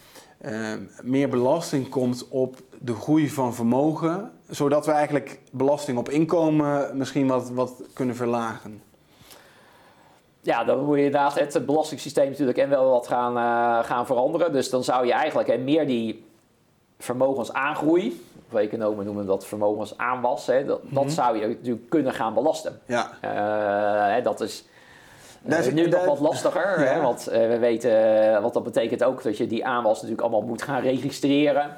uh, 0.46 0.74
meer 1.04 1.30
belasting 1.30 1.90
komt 1.90 2.28
op 2.30 2.56
de 2.80 2.94
groei 2.94 3.30
van 3.30 3.54
vermogen, 3.54 4.32
zodat 4.50 4.86
we 4.86 4.92
eigenlijk 4.92 5.40
belasting 5.52 5.98
op 5.98 6.10
inkomen 6.10 6.98
misschien 6.98 7.28
wat, 7.28 7.50
wat 7.50 7.82
kunnen 7.94 8.16
verlagen? 8.16 8.82
Ja, 10.42 10.64
dan 10.64 10.86
moet 10.86 10.98
je 10.98 11.04
inderdaad 11.04 11.40
het 11.40 11.66
belastingssysteem 11.66 12.30
natuurlijk 12.30 12.58
en 12.58 12.70
wel 12.70 12.90
wat 12.90 13.08
gaan, 13.08 13.38
uh, 13.38 13.86
gaan 13.86 14.06
veranderen. 14.06 14.52
Dus 14.52 14.70
dan 14.70 14.84
zou 14.84 15.06
je 15.06 15.14
eigenlijk 15.14 15.50
hè, 15.50 15.58
meer 15.58 15.88
die 15.88 16.29
vermogensaangroei, 17.00 18.26
of 18.52 18.60
economen 18.60 19.06
noemen 19.06 19.26
dat 19.26 19.46
vermogensaanwas, 19.46 20.46
hè, 20.46 20.66
dat, 20.66 20.84
mm 20.84 20.88
-hmm. 20.88 20.96
dat 20.96 21.12
zou 21.12 21.38
je 21.38 21.48
natuurlijk 21.48 21.90
kunnen 21.90 22.14
gaan 22.14 22.34
belasten. 22.34 22.80
Ja. 22.86 23.12
Uh, 23.24 24.14
hè, 24.16 24.22
dat 24.22 24.42
is 24.42 24.68
dat 25.42 25.60
is 25.60 25.72
nu 25.72 25.88
nog 25.88 26.06
wat 26.06 26.20
lastiger, 26.20 26.80
ja. 26.84 26.94
hè, 26.94 27.02
want 27.02 27.28
uh, 27.30 27.36
we 27.36 27.58
weten 27.60 28.42
wat 28.42 28.54
dat 28.54 28.64
betekent 28.64 29.04
ook 29.04 29.24
dat 29.24 29.38
je 29.38 29.48
die 29.48 29.66
aanwas 29.66 29.94
natuurlijk 29.94 30.22
allemaal 30.22 30.48
moet 30.48 30.62
gaan 30.62 30.82
registreren. 30.82 31.78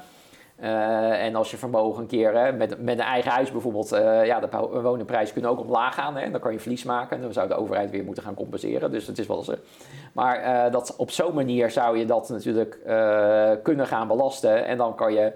Uh, 0.60 1.24
en 1.24 1.34
als 1.34 1.50
je 1.50 1.56
vermogen 1.56 2.02
een 2.02 2.08
keer 2.08 2.34
hè, 2.34 2.52
met, 2.52 2.82
met 2.82 2.98
een 2.98 3.04
eigen 3.04 3.30
huis 3.30 3.50
bijvoorbeeld, 3.50 3.88
ja, 4.24 4.40
de 4.40 4.48
woningprijzen 4.82 5.32
kunnen 5.32 5.50
ook 5.50 5.60
omlaag 5.60 5.94
gaan. 5.94 6.16
Hè, 6.16 6.30
dan 6.30 6.40
kan 6.40 6.52
je 6.52 6.58
verlies 6.58 6.84
maken 6.84 7.16
en 7.16 7.22
dan 7.22 7.32
zou 7.32 7.48
de 7.48 7.54
overheid 7.54 7.90
weer 7.90 8.04
moeten 8.04 8.22
gaan 8.22 8.34
compenseren. 8.34 8.90
Dus 8.90 9.06
het 9.06 9.18
is 9.18 9.26
wel 9.26 9.42
zo. 9.42 9.54
Maar 10.12 10.70
dat, 10.70 10.96
op 10.96 11.10
zo'n 11.10 11.34
manier 11.34 11.70
zou 11.70 11.98
je 11.98 12.06
dat 12.06 12.28
natuurlijk 12.28 12.78
kunnen 13.62 13.86
gaan 13.86 14.08
belasten. 14.08 14.66
En 14.66 14.76
dan 14.76 14.94
kan 14.94 15.12
je 15.12 15.32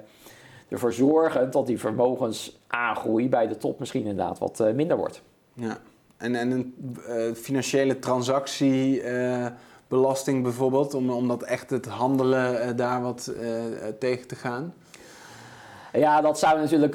ervoor 0.69 0.93
zorgen 0.93 1.51
dat 1.51 1.67
die 1.67 1.79
vermogensaangroei 1.79 3.29
bij 3.29 3.49
de 3.49 3.57
top 3.57 3.79
misschien 3.79 4.07
inderdaad 4.07 4.39
wat 4.39 4.65
minder 4.75 4.97
wordt. 4.97 5.23
Ja. 5.53 5.79
En, 6.17 6.35
en 6.35 6.51
een 6.51 6.75
financiële 7.37 7.99
transactiebelasting 7.99 10.43
bijvoorbeeld, 10.43 10.95
om, 10.95 11.11
om 11.11 11.29
dat 11.29 11.43
echt 11.43 11.71
het 11.71 11.87
handelen 11.87 12.77
daar 12.77 13.03
wat 13.03 13.35
tegen 13.99 14.27
te 14.27 14.35
gaan? 14.35 14.75
Ja, 15.97 16.21
dat 16.21 16.39
zou 16.39 16.59
natuurlijk 16.59 16.95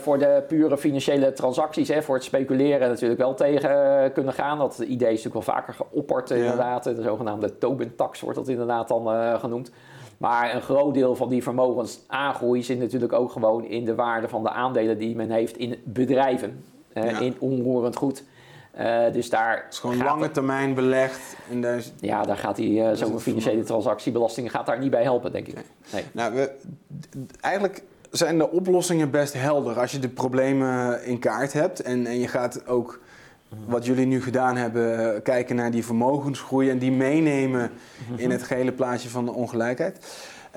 voor 0.00 0.18
de 0.18 0.44
pure 0.48 0.78
financiële 0.78 1.32
transacties, 1.32 1.88
hè, 1.88 2.02
voor 2.02 2.14
het 2.14 2.24
speculeren 2.24 2.88
natuurlijk 2.88 3.20
wel 3.20 3.34
tegen 3.34 4.12
kunnen 4.12 4.32
gaan. 4.32 4.58
Dat 4.58 4.78
idee 4.78 5.12
is 5.12 5.24
natuurlijk 5.24 5.46
wel 5.46 5.54
vaker 5.54 5.74
geopperd 5.74 6.28
ja. 6.28 6.34
inderdaad. 6.34 6.84
De 6.84 7.02
zogenaamde 7.02 7.58
Tobin-tax 7.58 8.20
wordt 8.20 8.38
dat 8.38 8.48
inderdaad 8.48 8.88
dan 8.88 9.38
genoemd. 9.40 9.70
Maar 10.18 10.54
een 10.54 10.62
groot 10.62 10.94
deel 10.94 11.16
van 11.16 11.28
die 11.28 11.42
vermogensaangroei 11.42 12.62
zit 12.62 12.78
natuurlijk 12.78 13.12
ook 13.12 13.32
gewoon 13.32 13.64
in 13.64 13.84
de 13.84 13.94
waarde 13.94 14.28
van 14.28 14.42
de 14.42 14.50
aandelen 14.50 14.98
die 14.98 15.16
men 15.16 15.30
heeft 15.30 15.56
in 15.56 15.76
bedrijven. 15.84 16.62
Eh, 16.92 17.10
ja. 17.10 17.18
in 17.18 17.36
onroerend 17.38 17.96
goed. 17.96 18.24
Uh, 18.78 19.12
dus 19.12 19.30
daar 19.30 19.62
het 19.64 19.72
is 19.72 19.78
gewoon 19.78 19.96
lange 19.96 20.30
termijn 20.30 20.74
belegd. 20.74 21.36
En 21.50 21.60
daar 21.60 21.76
is... 21.76 21.92
Ja, 22.00 22.22
daar 22.22 22.36
gaat 22.36 22.56
die 22.56 22.80
uh, 22.80 22.90
zo'n 22.92 23.20
financiële 23.20 23.62
transactiebelasting 23.62 24.50
gaat 24.50 24.66
daar 24.66 24.78
niet 24.78 24.90
bij 24.90 25.02
helpen, 25.02 25.32
denk 25.32 25.46
ik. 25.46 25.54
Nee. 25.54 25.64
nee. 25.92 26.04
Nou, 26.12 26.34
we, 26.34 26.50
eigenlijk 27.40 27.82
zijn 28.12 28.38
de 28.38 28.50
oplossingen 28.50 29.10
best 29.10 29.32
helder 29.32 29.80
als 29.80 29.92
je 29.92 29.98
de 29.98 30.08
problemen 30.08 31.04
in 31.04 31.18
kaart 31.18 31.52
hebt. 31.52 31.80
En, 31.80 32.06
en 32.06 32.20
je 32.20 32.28
gaat 32.28 32.66
ook, 32.66 33.00
wat 33.66 33.86
jullie 33.86 34.06
nu 34.06 34.22
gedaan 34.22 34.56
hebben, 34.56 35.22
kijken 35.22 35.56
naar 35.56 35.70
die 35.70 35.84
vermogensgroei 35.84 36.70
en 36.70 36.78
die 36.78 36.92
meenemen 36.92 37.70
in 38.16 38.30
het 38.30 38.42
gehele 38.42 38.72
plaatje 38.72 39.08
van 39.08 39.24
de 39.24 39.32
ongelijkheid. 39.32 39.98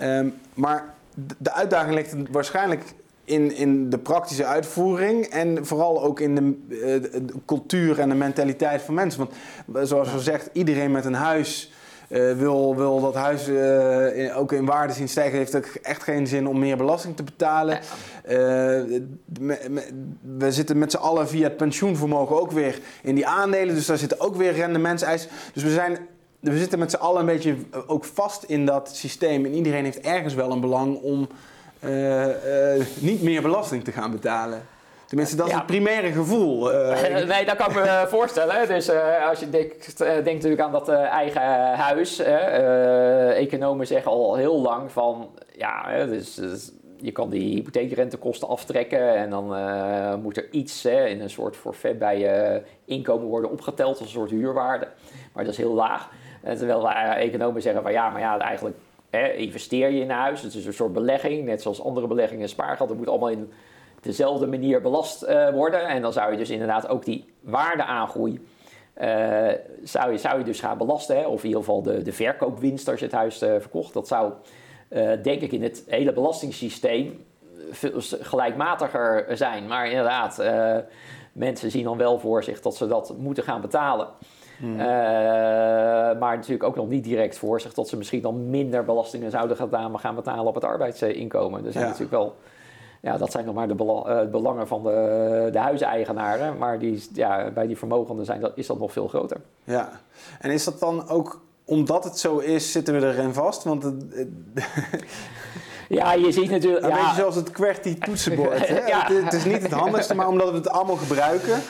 Um, 0.02 0.34
maar 0.54 0.94
de 1.38 1.52
uitdaging 1.52 1.96
ligt 1.96 2.16
waarschijnlijk 2.32 2.84
in, 3.24 3.56
in 3.56 3.90
de 3.90 3.98
praktische 3.98 4.46
uitvoering 4.46 5.26
en 5.26 5.66
vooral 5.66 6.04
ook 6.04 6.20
in 6.20 6.36
de, 6.36 6.56
uh, 6.70 6.80
de 7.26 7.34
cultuur 7.46 8.00
en 8.00 8.10
de 8.10 8.16
mentaliteit 8.16 8.82
van 8.82 8.94
mensen. 8.94 9.20
Want 9.20 9.34
eh, 9.78 9.84
zoals 9.84 10.12
je 10.12 10.20
zegt, 10.20 10.50
iedereen 10.54 10.92
met 10.92 11.06
een 11.06 11.14
huis 11.14 11.72
uh, 12.16 12.32
wil, 12.38 12.76
wil 12.76 13.02
dat 13.02 13.16
huis 13.16 13.48
uh, 13.48 14.18
in, 14.18 14.34
ook 14.34 14.52
in 14.52 14.66
waarde 14.66 14.94
zien 14.94 15.10
stijgen. 15.10 15.38
Heeft 15.38 15.56
ook 15.56 15.66
echt 15.82 16.04
geen 16.04 16.28
zin 16.28 16.48
om 16.48 16.60
meer 16.60 16.78
belasting 16.78 17.16
te 17.16 17.24
betalen. 17.24 17.80
we 20.22 20.52
zitten 20.52 20.78
met 20.78 20.92
z'n 20.92 20.98
allen 20.98 21.28
via 21.28 21.44
het 21.44 21.58
pensioenvermogen 21.58 22.42
ook 22.42 22.52
weer 22.52 22.80
in 23.02 23.16
die 23.16 23.28
aandelen. 23.28 23.76
Dus 23.76 23.86
daar 23.86 23.98
zitten 23.98 24.20
ook 24.20 24.36
weer 24.36 24.54
rendementseisen. 24.54 25.30
Dus 25.54 25.64
we 25.64 25.72
zijn 25.72 25.98
we 26.40 26.58
zitten 26.58 26.80
met 26.80 26.92
z'n 26.92 26.98
allen 26.98 27.20
een 27.20 27.26
beetje 27.26 27.56
ook 27.88 28.06
vast 28.06 28.44
in 28.44 28.66
dat 28.66 28.96
systeem. 28.96 29.46
En 29.46 29.54
iedereen 29.54 29.84
heeft 29.84 30.00
ergens 30.00 30.34
wel 30.34 30.52
een 30.52 30.60
belang 30.60 31.02
om 31.02 31.28
uh, 31.80 32.26
uh, 32.26 32.34
niet 33.00 33.22
meer 33.22 33.42
belasting 33.42 33.84
te 33.84 33.92
gaan 33.92 34.12
betalen. 34.12 34.62
Tenminste, 35.06 35.36
dat 35.36 35.48
is 35.48 35.54
het 35.54 35.66
primaire 35.66 36.12
gevoel. 36.12 36.74
Uh, 36.74 37.28
nee, 37.34 37.46
dat 37.46 37.56
kan 37.56 37.70
ik 37.70 37.76
me 37.76 38.06
voorstellen. 38.08 38.68
Dus 38.68 38.90
als 39.30 39.40
je 39.40 39.50
denkt, 39.50 39.98
denkt 39.98 40.26
natuurlijk 40.26 40.62
aan 40.62 40.72
dat 40.72 40.90
eigen 40.90 41.42
huis. 41.74 42.20
economen 43.36 43.88
zeggen 43.88 44.12
al 44.12 44.36
heel 44.36 44.62
lang 44.62 44.92
van... 44.92 45.30
Ja, 45.58 46.06
dus, 46.06 46.34
dus 46.34 46.72
je 46.98 47.12
kan 47.12 47.30
die 47.30 47.56
hypotheekrentekosten 47.56 48.48
aftrekken... 48.48 49.16
en 49.16 49.30
dan 49.30 49.46
moet 50.22 50.38
er 50.38 50.48
iets 50.52 50.86
in 50.86 51.22
een 51.22 51.30
soort 51.30 51.56
forfait 51.56 52.00
bij 52.00 52.20
je 52.20 52.62
inkomen 52.86 53.28
worden 53.28 53.52
opgeteld... 53.52 53.90
als 53.90 54.00
een 54.00 54.08
soort 54.08 54.32
huurwaarde. 54.32 54.88
Maar 55.34 55.44
dat 55.44 55.54
is 55.54 55.60
heel 55.60 55.74
laag. 55.74 56.10
terwijl 56.44 56.90
economen 56.92 57.62
zeggen 57.62 57.82
van 57.82 57.92
ja, 57.92 58.10
maar 58.10 58.22
ja, 58.22 58.40
eigenlijk 58.40 58.76
investeer 59.36 59.90
je 59.90 60.00
in 60.00 60.10
een 60.10 60.16
huis. 60.16 60.42
Het 60.42 60.54
is 60.54 60.66
een 60.66 60.74
soort 60.74 60.94
belegging, 60.94 61.46
net 61.46 61.62
zoals 61.62 61.84
andere 61.84 62.08
beleggingen, 62.08 62.50
spaargeld. 62.50 62.90
Dat 62.90 62.98
moet 62.98 63.10
allemaal 63.10 63.30
in 63.30 63.52
dezelfde 64.06 64.48
manier 64.48 64.82
belast 64.82 65.24
uh, 65.24 65.50
worden. 65.50 65.88
En 65.88 66.02
dan 66.02 66.14
zou 66.14 66.32
je 66.32 66.38
dus 66.38 66.50
inderdaad 66.50 66.88
ook 66.88 67.06
die 67.06 67.34
waardeaangroei... 67.42 68.40
Uh, 69.02 69.48
zou, 69.84 70.12
je, 70.12 70.18
zou 70.18 70.38
je 70.38 70.44
dus 70.44 70.60
gaan 70.60 70.78
belasten. 70.78 71.18
Hè? 71.18 71.26
Of 71.26 71.40
in 71.40 71.48
ieder 71.48 71.64
geval 71.64 71.82
de, 71.82 72.02
de 72.02 72.12
verkoopwinst 72.12 72.90
als 72.90 73.00
je 73.00 73.06
het 73.06 73.14
huis 73.14 73.44
uh, 73.44 73.50
verkocht. 73.60 73.94
Dat 73.94 74.08
zou, 74.08 74.34
denk 75.22 75.42
ik, 75.42 75.52
in 75.52 75.64
het 75.64 75.84
hele 75.88 76.14
belastingssysteem 76.14 77.26
veel 77.72 78.02
gelijkmatiger 78.20 79.38
zijn. 79.38 79.68
Maar 79.68 79.90
inderdaad, 79.90 80.44
mensen 81.34 81.72
zien 81.72 81.84
dan 81.84 81.98
wel 81.98 82.20
voor 82.20 82.44
zich 82.44 82.62
dat 82.62 82.76
ze 82.76 82.88
dat 82.88 83.14
moeten 83.18 83.44
gaan 83.44 83.62
betalen. 83.62 84.08
Hmm. 84.60 84.76
Maar 86.20 86.36
natuurlijk 86.36 86.64
ook 86.64 86.76
nog 86.76 86.88
niet 86.88 87.04
direct 87.04 87.38
voor 87.38 87.62
zich 87.62 87.74
dat 87.74 87.88
ze 87.88 87.98
misschien 87.98 88.22
dan 88.22 88.50
minder 88.50 88.86
belastingen 88.86 89.32
zouden 89.32 89.58
gaan, 89.58 90.00
gaan 90.00 90.16
betalen 90.16 90.46
op 90.46 90.56
het 90.56 90.64
arbeidsinkomen. 90.64 91.64
Dus 91.64 91.74
ja. 91.74 91.80
natuurlijk 91.80 92.12
wel 92.12 92.36
ja, 93.06 93.18
dat 93.18 93.32
zijn 93.32 93.46
nog 93.46 93.56
maar 93.56 93.68
de 93.68 93.76
bela- 93.76 94.26
belangen 94.26 94.68
van 94.68 94.84
de, 94.84 95.50
de 95.52 95.60
huiseigenaren. 95.60 96.58
Maar 96.58 96.80
die, 96.80 97.08
ja, 97.14 97.52
bij 97.52 97.68
die 97.68 97.78
vermogenden 97.78 98.26
zijn, 98.26 98.42
dat, 98.42 98.52
is 98.56 98.68
dat 98.68 98.80
nog 98.80 98.92
veel 98.92 99.08
groter. 99.08 99.38
Ja, 99.64 99.90
en 100.40 100.52
is 100.52 100.64
dat 100.64 100.80
dan 100.80 101.10
ook 101.10 101.42
omdat 101.66 102.04
het 102.04 102.20
zo 102.20 102.38
is, 102.38 102.72
zitten 102.72 103.00
we 103.00 103.08
erin 103.08 103.34
vast? 103.34 103.64
Want 103.64 103.84
het, 103.84 104.04
ja, 105.90 106.14
je 106.14 106.32
ziet 106.32 106.50
natuurlijk... 106.50 106.84
Een 106.84 106.90
ja, 106.90 106.96
beetje 106.96 107.16
zoals 107.16 107.36
het 107.36 107.52
QWERTY 107.52 108.00
toetsenbord. 108.00 108.68
Hè? 108.68 108.86
Ja. 108.88 109.06
Het, 109.06 109.24
het 109.24 109.34
is 109.34 109.46
niet 109.46 109.62
het 109.62 109.72
handigste, 109.72 110.16
maar 110.16 110.28
omdat 110.28 110.50
we 110.50 110.56
het 110.56 110.70
allemaal 110.70 110.96
gebruiken, 110.96 111.62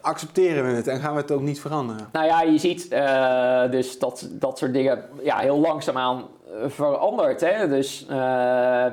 accepteren 0.00 0.64
we 0.64 0.70
het 0.70 0.86
en 0.86 1.00
gaan 1.00 1.14
we 1.14 1.20
het 1.20 1.30
ook 1.30 1.40
niet 1.40 1.60
veranderen. 1.60 2.08
Nou 2.12 2.26
ja, 2.26 2.42
je 2.42 2.58
ziet 2.58 2.92
uh, 2.92 3.70
dus 3.70 3.98
dat, 3.98 4.28
dat 4.30 4.58
soort 4.58 4.72
dingen 4.72 5.04
ja, 5.22 5.38
heel 5.38 5.58
langzaamaan 5.58 6.24
verandert. 6.66 7.40
Hè? 7.40 7.68
Dus 7.68 8.06
uh, 8.10 8.16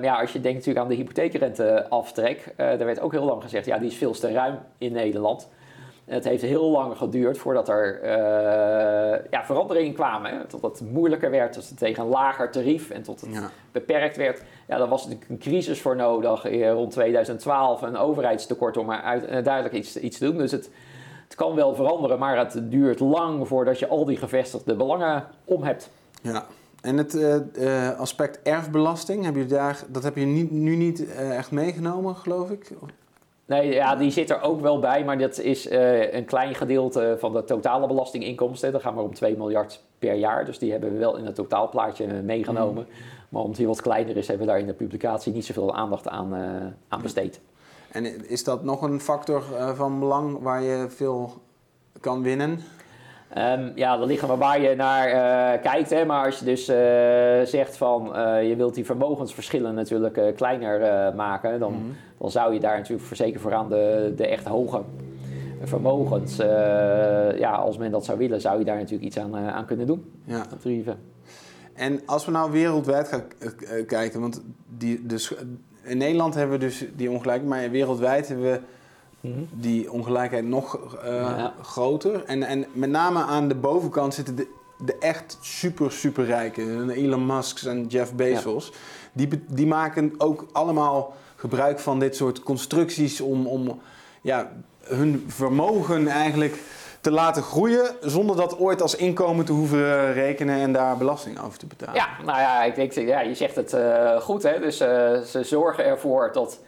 ja, 0.01 0.15
als 0.19 0.33
je 0.33 0.41
denkt 0.41 0.57
natuurlijk 0.57 0.85
aan 0.85 0.91
de 0.91 0.95
hypotheekrenteaftrek, 0.95 2.45
uh, 2.47 2.57
daar 2.57 2.85
werd 2.85 2.99
ook 2.99 3.11
heel 3.11 3.25
lang 3.25 3.41
gezegd, 3.43 3.65
ja, 3.65 3.77
die 3.77 3.89
is 3.89 3.97
veel 3.97 4.11
te 4.11 4.31
ruim 4.31 4.57
in 4.77 4.91
Nederland. 4.91 5.47
Het 6.05 6.23
heeft 6.23 6.41
heel 6.41 6.69
lang 6.69 6.97
geduurd 6.97 7.37
voordat 7.37 7.69
er 7.69 7.99
uh, 8.03 8.09
ja, 9.31 9.43
veranderingen 9.43 9.93
kwamen. 9.93 10.31
Hè? 10.31 10.45
Tot 10.45 10.61
het 10.61 10.81
moeilijker 10.91 11.31
werd, 11.31 11.53
tot 11.53 11.69
het 11.69 11.77
tegen 11.77 12.03
een 12.03 12.09
lager 12.09 12.51
tarief 12.51 12.89
en 12.89 13.01
tot 13.01 13.21
het 13.21 13.33
Ja. 13.33 13.49
beperkt 13.71 14.17
werd. 14.17 14.41
Ja, 14.67 14.77
daar 14.77 14.87
was 14.87 15.03
natuurlijk 15.03 15.31
een 15.31 15.37
crisis 15.37 15.81
voor 15.81 15.95
nodig 15.95 16.45
eh, 16.45 16.71
rond 16.71 16.91
2012, 16.91 17.81
een 17.81 17.97
overheidstekort 17.97 18.77
om 18.77 18.89
er 18.89 19.01
uit, 19.01 19.25
eh, 19.25 19.43
duidelijk 19.43 19.75
iets, 19.75 19.97
iets 19.97 20.17
te 20.17 20.25
doen. 20.25 20.37
Dus 20.37 20.51
het, 20.51 20.69
het 21.23 21.35
kan 21.35 21.55
wel 21.55 21.75
veranderen, 21.75 22.19
maar 22.19 22.37
het 22.37 22.59
duurt 22.63 22.99
lang 22.99 23.47
voordat 23.47 23.79
je 23.79 23.87
al 23.87 24.05
die 24.05 24.17
gevestigde 24.17 24.75
belangen 24.75 25.23
om 25.45 25.63
hebt. 25.63 25.89
Ja. 26.21 26.45
En 26.85 26.97
het 26.97 27.15
eh, 27.15 27.89
eh, 27.89 27.99
aspect 27.99 28.41
erfbelasting, 28.41 29.25
heb 29.25 29.35
je 29.35 29.45
daar, 29.45 29.83
dat 29.87 30.03
heb 30.03 30.15
je 30.15 30.25
niet, 30.25 30.51
nu 30.51 30.75
niet 30.75 31.07
eh, 31.07 31.37
echt 31.37 31.51
meegenomen, 31.51 32.15
geloof 32.15 32.49
ik? 32.49 32.71
Nee, 33.45 33.73
ja, 33.73 33.95
die 33.95 34.11
zit 34.11 34.29
er 34.29 34.41
ook 34.41 34.61
wel 34.61 34.79
bij, 34.79 35.05
maar 35.05 35.17
dat 35.17 35.39
is 35.39 35.69
een 36.11 36.25
klein 36.25 36.55
gedeelte 36.55 37.15
van 37.19 37.33
de 37.33 37.43
totale 37.43 37.87
belastinginkomsten. 37.87 38.71
Dat 38.71 38.81
gaan 38.81 38.95
we 38.95 39.01
om 39.01 39.13
2 39.13 39.37
miljard 39.37 39.83
per 39.99 40.13
jaar, 40.13 40.45
dus 40.45 40.59
die 40.59 40.71
hebben 40.71 40.91
we 40.91 40.97
wel 40.97 41.17
in 41.17 41.25
het 41.25 41.35
totaalplaatje 41.35 42.07
meegenomen. 42.07 42.87
Maar 43.29 43.41
omdat 43.41 43.57
die 43.57 43.67
wat 43.67 43.81
kleiner 43.81 44.17
is, 44.17 44.27
hebben 44.27 44.45
we 44.45 44.51
daar 44.51 44.61
in 44.61 44.67
de 44.67 44.73
publicatie 44.73 45.33
niet 45.33 45.45
zoveel 45.45 45.75
aandacht 45.75 46.07
aan, 46.07 46.33
aan 46.87 47.01
besteed. 47.01 47.39
En 47.91 48.29
is 48.29 48.43
dat 48.43 48.63
nog 48.63 48.81
een 48.81 48.99
factor 48.99 49.43
van 49.75 49.99
belang 49.99 50.39
waar 50.41 50.61
je 50.61 50.85
veel 50.89 51.33
kan 51.99 52.21
winnen? 52.21 52.59
Ehm, 53.35 53.71
ja, 53.75 53.97
dan 53.97 54.07
liggen 54.07 54.27
we 54.27 54.35
waar 54.35 54.61
je 54.61 54.75
naar 54.75 55.07
eh, 55.07 55.61
kijkt. 55.61 55.89
Hè. 55.89 56.05
Maar 56.05 56.25
als 56.25 56.39
je 56.39 56.45
dus 56.45 56.67
eh, 56.67 56.77
zegt 57.43 57.77
van 57.77 58.15
eh, 58.15 58.47
je 58.49 58.55
wilt 58.55 58.75
die 58.75 58.85
vermogensverschillen 58.85 59.73
natuurlijk 59.75 60.35
kleiner 60.35 61.13
maken, 61.15 61.59
dan, 61.59 61.71
Mhm. 61.73 61.81
dan 62.17 62.31
zou 62.31 62.53
je 62.53 62.59
daar 62.59 62.77
natuurlijk 62.77 63.07
voor, 63.07 63.17
zeker 63.17 63.39
vooraan 63.39 63.69
de, 63.69 64.13
de 64.15 64.27
echt 64.27 64.45
hoge 64.47 64.81
vermogens, 65.63 66.35
ja, 67.37 67.51
als 67.51 67.77
men 67.77 67.91
dat 67.91 68.05
zou 68.05 68.17
willen, 68.17 68.41
zou 68.41 68.59
je 68.59 68.65
daar 68.65 68.75
natuurlijk 68.77 69.03
iets 69.03 69.17
aan, 69.17 69.35
aan 69.35 69.65
kunnen 69.65 69.87
doen. 69.87 70.11
Ja. 70.23 70.37
Aan 70.37 70.57
tarieven. 70.61 70.97
En 71.73 72.01
als 72.05 72.25
we 72.25 72.31
nou 72.31 72.51
wereldwijd 72.51 73.07
gaan 73.07 73.23
kijken, 73.87 74.19
want 74.21 74.43
die, 74.77 75.05
dus, 75.05 75.33
in 75.83 75.97
Nederland 75.97 76.33
hebben 76.35 76.59
we 76.59 76.65
dus 76.65 76.85
die 76.95 77.09
ongelijkheid, 77.09 77.49
maar 77.49 77.71
wereldwijd 77.71 78.27
hebben 78.27 78.51
we 78.51 78.59
die 79.51 79.91
ongelijkheid 79.91 80.45
nog 80.45 80.95
eh, 81.03 81.11
Ja. 81.15 81.53
groter. 81.61 82.23
En, 82.25 82.43
en 82.43 82.65
met 82.73 82.89
name 82.89 83.23
aan 83.23 83.47
de 83.47 83.55
bovenkant 83.55 84.13
zitten 84.13 84.35
de, 84.35 84.47
de 84.77 84.97
echt 84.99 85.37
super, 85.41 85.91
super 85.91 86.25
rijken. 86.25 86.89
Elon 86.89 87.25
Musk 87.25 87.61
en 87.63 87.85
Jeff 87.87 88.13
Bezos. 88.13 88.71
Die, 89.13 89.43
die 89.47 89.67
maken 89.67 90.13
ook 90.17 90.45
allemaal 90.51 91.13
gebruik 91.35 91.79
van 91.79 91.99
dit 91.99 92.15
soort 92.15 92.43
constructies 92.43 93.21
om, 93.21 93.47
om 93.47 93.79
ja, 94.21 94.51
hun 94.79 95.25
vermogen 95.27 96.07
eigenlijk 96.07 96.59
te 97.01 97.11
laten 97.11 97.43
groeien 97.43 97.95
zonder 98.01 98.35
dat 98.35 98.59
ooit 98.59 98.81
als 98.81 98.95
inkomen 98.95 99.45
te 99.45 99.51
hoeven 99.51 100.13
rekenen 100.13 100.59
en 100.59 100.73
daar 100.73 100.97
belasting 100.97 101.41
over 101.41 101.59
te 101.59 101.65
betalen. 101.65 101.95
Ja, 101.95 102.07
nou 102.25 102.39
ja, 102.39 102.63
ik 102.63 102.75
denk, 102.75 102.91
ja, 102.93 103.21
je 103.21 103.35
zegt 103.35 103.55
het 103.55 103.73
eh, 103.73 104.21
goed. 104.21 104.43
Hè? 104.43 104.59
Dus 104.59 104.79
eh, 104.79 105.19
ze 105.19 105.43
zorgen 105.43 105.85
ervoor 105.85 106.29
dat 106.33 106.59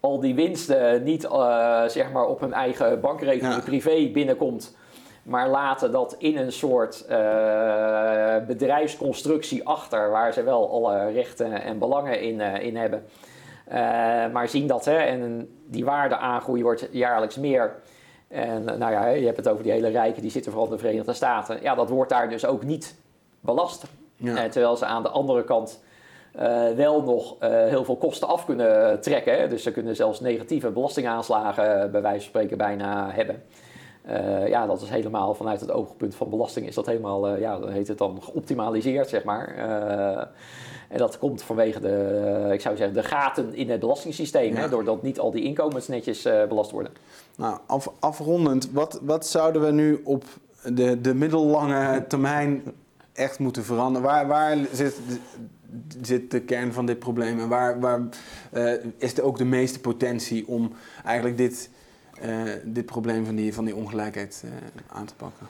al 0.00 0.20
die 0.20 0.34
winsten 0.34 1.02
niet 1.02 1.24
eh, 1.24 1.84
zeg 1.86 2.12
maar 2.12 2.26
op 2.26 2.40
hun 2.40 2.52
eigen 2.52 3.00
bankrekening 3.00 3.54
Ja. 3.54 3.60
privé 3.60 4.10
binnenkomt. 4.12 4.76
Maar 5.22 5.48
laten 5.48 5.92
dat 5.92 6.14
in 6.18 6.36
een 6.36 6.52
soort 6.52 7.06
eh, 7.06 8.36
bedrijfsconstructie 8.46 9.68
achter, 9.68 10.10
waar 10.10 10.32
ze 10.32 10.42
wel 10.42 10.70
alle 10.70 11.10
rechten 11.10 11.62
en 11.62 11.78
belangen 11.78 12.20
in, 12.20 12.40
eh, 12.40 12.62
in 12.66 12.76
hebben. 12.76 13.04
Maar 14.32 14.48
zien 14.48 14.66
dat, 14.66 14.84
hè, 14.84 14.96
en 14.96 15.48
die 15.66 15.84
waardeaangroei 15.84 16.62
wordt 16.62 16.88
jaarlijks 16.90 17.36
meer. 17.36 17.74
En 18.28 18.64
nou 18.64 18.92
ja, 18.92 19.06
je 19.06 19.24
hebt 19.24 19.36
het 19.36 19.48
over 19.48 19.62
die 19.62 19.72
hele 19.72 19.88
rijken, 19.88 20.22
die 20.22 20.30
zitten 20.30 20.52
vooral 20.52 20.70
in 20.70 20.76
de 20.76 20.82
Verenigde 20.82 21.12
Staten. 21.12 21.58
Ja, 21.62 21.74
dat 21.74 21.88
wordt 21.90 22.10
daar 22.10 22.28
dus 22.28 22.46
ook 22.46 22.62
niet 22.62 22.94
belast. 23.40 23.84
Ja. 24.16 24.48
Terwijl 24.48 24.76
ze 24.76 24.84
aan 24.84 25.02
de 25.02 25.08
andere 25.08 25.44
kant 25.44 25.82
eh, 26.36 26.70
wel 26.70 27.02
nog 27.02 27.36
eh, 27.38 27.50
heel 27.50 27.84
veel 27.84 27.96
kosten 27.96 28.28
af 28.28 28.44
kunnen 28.44 29.00
trekken. 29.00 29.38
Hè? 29.38 29.48
Dus 29.48 29.62
ze 29.62 29.72
kunnen 29.72 29.96
zelfs 29.96 30.20
negatieve 30.20 30.70
belastingaanslagen 30.70 31.82
eh, 31.82 31.90
bij 31.90 32.02
wijze 32.02 32.20
van 32.20 32.28
spreken 32.28 32.58
bijna 32.58 33.10
hebben. 33.10 33.42
Ja, 34.46 34.66
dat 34.66 34.82
is 34.82 34.88
helemaal 34.88 35.34
vanuit 35.34 35.60
het 35.60 35.70
oogpunt 35.70 36.14
van 36.14 36.30
belasting 36.30 36.66
is 36.66 36.74
dat 36.74 36.86
helemaal, 36.86 37.36
ja, 37.36 37.58
dan 37.58 37.70
heet 37.70 37.88
het 37.88 37.98
dan 37.98 38.22
geoptimaliseerd, 38.22 39.08
zeg 39.08 39.24
maar. 39.24 39.54
En 40.88 40.98
dat 40.98 41.18
komt 41.18 41.42
vanwege 41.42 41.80
de, 41.80 42.48
ik 42.52 42.60
zou 42.60 42.76
zeggen, 42.76 42.94
de 42.94 43.02
gaten 43.02 43.54
in 43.54 43.70
het 43.70 43.80
belastingssysteem. 43.80 44.54
Ja. 44.54 44.60
Hè? 44.60 44.68
Doordat 44.68 45.02
niet 45.02 45.18
al 45.18 45.30
die 45.30 45.42
inkomens 45.42 45.88
netjes 45.88 46.22
belast 46.22 46.70
worden. 46.70 46.92
Nou, 47.36 47.58
af, 47.66 47.92
afrondend, 48.00 48.70
wat, 48.72 49.00
wat 49.02 49.26
zouden 49.26 49.62
we 49.62 49.70
nu 49.70 50.00
op 50.04 50.24
de, 50.64 51.00
de 51.00 51.14
middellange 51.14 52.04
termijn 52.06 52.62
echt 53.12 53.38
moeten 53.38 53.64
veranderen? 53.64 54.08
Waar, 54.08 54.26
waar 54.26 54.56
zit, 54.72 55.00
zit 56.02 56.30
de 56.30 56.40
kern 56.40 56.72
van 56.72 56.86
dit 56.86 56.98
probleem 56.98 57.40
en 57.40 57.48
waar, 57.48 57.80
waar 57.80 58.00
eh, 58.52 58.72
is 58.98 59.16
er 59.16 59.22
ook 59.22 59.38
de 59.38 59.44
meeste 59.44 59.80
potentie 59.80 60.48
om 60.48 60.72
eigenlijk 61.04 61.36
dit, 61.36 61.70
eh, 62.20 62.42
dit 62.64 62.86
probleem 62.86 63.24
van 63.24 63.34
die, 63.34 63.54
van 63.54 63.64
die 63.64 63.76
ongelijkheid 63.76 64.44
eh, 64.44 64.50
aan 64.96 65.06
te 65.06 65.14
pakken? 65.14 65.46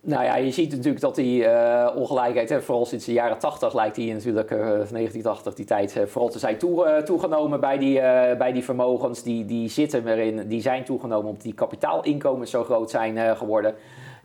Nou 0.00 0.24
ja, 0.24 0.36
je 0.36 0.50
ziet 0.50 0.70
natuurlijk 0.70 1.00
dat 1.00 1.14
die 1.14 1.46
ongelijkheid, 1.94 2.48
hè, 2.48 2.62
vooral 2.62 2.86
sinds 2.86 3.04
de 3.04 3.12
jaren 3.12 3.38
80 3.38 3.74
lijkt 3.74 3.94
die 3.94 4.12
natuurlijk, 4.12 4.50
eh 4.50 4.58
1980 4.58 5.54
die 5.54 5.64
tijd, 5.64 5.96
vooral 6.06 6.28
te 6.30 6.38
zijn 6.38 6.58
toe, 6.58 7.02
toegenomen 7.04 7.60
bij 7.60 7.78
die, 7.78 8.00
bij 8.38 8.52
die 8.52 8.64
vermogens. 8.64 9.22
Die, 9.22 9.44
die 9.44 9.68
zitten 9.68 10.06
erin, 10.06 10.48
die 10.48 10.60
zijn 10.60 10.84
toegenomen 10.84 11.26
omdat 11.26 11.42
die 11.42 11.54
kapitaalinkomens 11.54 12.50
zo 12.50 12.64
groot 12.64 12.90
zijn 12.90 13.36
geworden. 13.36 13.74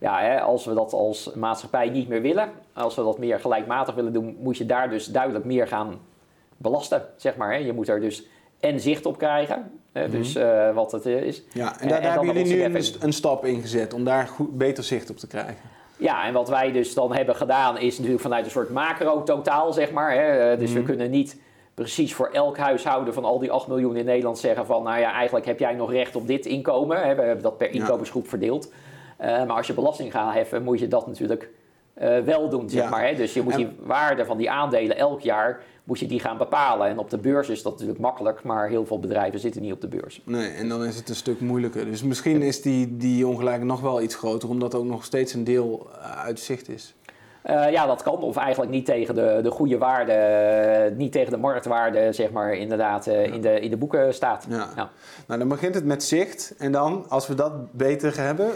Ja, 0.04 0.20
hè, 0.20 0.40
als 0.40 0.64
we 0.64 0.74
dat 0.74 0.92
als 0.92 1.30
maatschappij 1.34 1.88
niet 1.88 2.08
meer 2.08 2.22
willen, 2.22 2.50
als 2.72 2.94
we 2.94 3.02
dat 3.02 3.18
meer 3.18 3.40
gelijkmatig 3.40 3.94
willen 3.94 4.12
doen, 4.12 4.36
moet 4.40 4.56
je 4.56 4.66
daar 4.66 4.90
dus 4.90 5.06
duidelijk 5.06 5.44
meer 5.44 5.66
gaan 5.68 5.98
belasten, 6.56 7.02
zeg 7.16 7.36
maar. 7.36 7.50
Hè. 7.52 7.56
Je 7.58 7.72
moet 7.72 7.88
er 7.88 8.00
dus 8.00 8.26
en 8.60 8.80
zicht 8.80 9.06
op 9.06 9.18
krijgen, 9.18 9.70
hè, 9.92 10.08
dus 10.08 10.34
eh, 10.34 10.74
wat 10.74 10.92
het 10.92 11.06
eh, 11.06 11.22
is. 11.22 11.42
Ja, 11.52 11.72
en 11.74 11.80
En- 11.80 11.88
daar, 11.88 11.96
en 11.96 12.02
daar 12.02 12.12
hebben 12.12 12.34
jullie 12.34 12.70
nu 12.70 12.78
een, 13.00 13.12
stap 13.12 13.44
in 13.44 13.60
gezet 13.60 13.94
om 13.94 14.04
daar 14.04 14.26
goed, 14.26 14.58
beter 14.58 14.84
zicht 14.84 15.10
op 15.10 15.16
te 15.16 15.26
krijgen. 15.26 15.56
Ja, 15.96 16.26
en 16.26 16.32
wat 16.32 16.48
wij 16.48 16.72
dus 16.72 16.94
dan 16.94 17.14
hebben 17.14 17.36
gedaan 17.36 17.78
is 17.78 17.96
natuurlijk 17.96 18.22
vanuit 18.22 18.44
een 18.44 18.50
soort 18.50 18.70
macro-totaal, 18.70 19.72
zeg 19.72 19.90
maar. 19.92 20.12
Hè. 20.12 20.52
Eh, 20.52 20.58
Dus 20.58 20.72
we 20.72 20.82
kunnen 20.82 21.10
niet 21.10 21.40
precies 21.74 22.14
voor 22.14 22.28
elk 22.32 22.58
huishouden 22.58 23.14
van 23.14 23.24
al 23.24 23.38
die 23.38 23.50
8 23.50 23.66
miljoen 23.68 23.96
in 23.96 24.04
Nederland 24.04 24.38
zeggen 24.38 24.66
van... 24.66 24.82
nou 24.82 24.98
ja, 25.00 25.12
eigenlijk 25.12 25.46
heb 25.46 25.58
jij 25.58 25.74
nog 25.74 25.92
recht 25.92 26.16
op 26.16 26.26
dit 26.26 26.46
inkomen. 26.46 26.96
Hè. 26.96 27.14
We 27.14 27.22
hebben 27.22 27.42
dat 27.42 27.58
per 27.58 27.74
Ja. 27.74 27.80
inkomensgroep 27.80 28.28
verdeeld. 28.28 28.72
Eh, 29.16 29.28
maar 29.28 29.56
als 29.56 29.66
je 29.66 29.74
belasting 29.74 30.10
gaat 30.12 30.34
heffen, 30.34 30.62
moet 30.62 30.78
je 30.78 30.88
dat 30.88 31.06
natuurlijk 31.06 31.50
eh, 31.94 32.18
wel 32.18 32.48
doen, 32.48 32.70
zeg 32.70 32.82
Ja. 32.82 32.88
maar. 32.88 33.06
Hè. 33.08 33.14
Dus 33.14 33.34
je 33.34 33.42
moet 33.42 33.52
En- 33.52 33.58
die 33.58 33.68
waarde 33.82 34.24
van 34.24 34.36
die 34.36 34.50
aandelen 34.50 34.96
elk 34.96 35.20
jaar 35.20 35.62
moet 35.84 35.98
je 35.98 36.06
die 36.06 36.20
gaan 36.20 36.38
bepalen. 36.38 36.88
En 36.88 36.98
op 36.98 37.10
de 37.10 37.18
beurs 37.18 37.48
is 37.48 37.62
dat 37.62 37.72
natuurlijk 37.72 38.00
makkelijk, 38.00 38.42
maar 38.42 38.68
heel 38.68 38.86
veel 38.86 38.98
bedrijven 39.00 39.40
zitten 39.40 39.62
niet 39.62 39.72
op 39.72 39.80
de 39.80 39.88
beurs. 39.88 40.20
Nee, 40.24 40.48
en 40.50 40.68
dan 40.68 40.84
is 40.84 40.96
het 40.96 41.08
een 41.08 41.14
stuk 41.14 41.40
moeilijker. 41.40 41.84
Dus 41.84 42.02
misschien 42.02 42.42
is 42.42 42.62
die, 42.62 42.96
die 42.96 43.26
ongelijkheid 43.26 43.64
nog 43.68 43.80
wel 43.80 44.02
iets 44.02 44.14
groter, 44.14 44.48
omdat 44.48 44.74
ook 44.74 44.84
nog 44.84 45.04
steeds 45.04 45.34
een 45.34 45.44
deel 45.44 45.86
eh, 46.02 46.22
uit 46.24 46.40
zicht 46.40 46.68
is. 46.68 46.94
Eh, 47.44 47.70
ja, 47.70 47.86
dat 47.86 48.02
kan. 48.02 48.22
Of 48.22 48.36
eigenlijk 48.36 48.70
niet 48.70 48.86
tegen 48.86 49.14
de, 49.14 49.40
de 49.42 49.50
goede 49.50 49.78
waarde, 49.78 50.12
eh, 50.12 50.96
niet 50.96 51.12
tegen 51.12 51.32
de 51.32 51.38
marktwaarde, 51.38 52.12
zeg 52.12 52.30
maar, 52.30 52.52
inderdaad 52.54 53.06
eh, 53.06 53.32
in, 53.32 53.40
de, 53.40 53.60
in 53.60 53.70
de 53.70 53.76
boeken 53.76 54.14
staat. 54.14 54.46
Ja. 54.48 54.68
Ja. 54.76 54.90
Nou, 55.26 55.38
dan 55.38 55.48
begint 55.48 55.74
het 55.74 55.84
met 55.84 56.02
zicht. 56.02 56.54
En 56.58 56.72
dan, 56.72 57.04
als 57.08 57.26
we 57.26 57.34
dat 57.34 57.72
beter 57.72 58.20
hebben... 58.20 58.50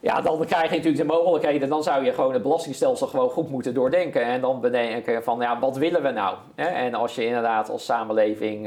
Ja, 0.00 0.20
dan 0.20 0.44
krijg 0.46 0.70
je 0.70 0.76
natuurlijk 0.76 0.96
de 0.96 1.14
mogelijkheden. 1.14 1.68
Dan 1.68 1.82
zou 1.82 2.04
je 2.04 2.12
gewoon 2.12 2.32
het 2.32 2.42
belastingstelsel 2.42 3.06
gewoon 3.06 3.30
goed 3.30 3.50
moeten 3.50 3.74
doordenken. 3.74 4.22
En 4.22 4.40
dan 4.40 4.60
bedenken 4.60 5.22
van, 5.22 5.40
ja, 5.40 5.58
wat 5.58 5.76
willen 5.76 6.02
we 6.02 6.10
nou? 6.10 6.36
En 6.54 6.94
als 6.94 7.14
je 7.14 7.26
inderdaad 7.26 7.70
als 7.70 7.84
samenleving 7.84 8.66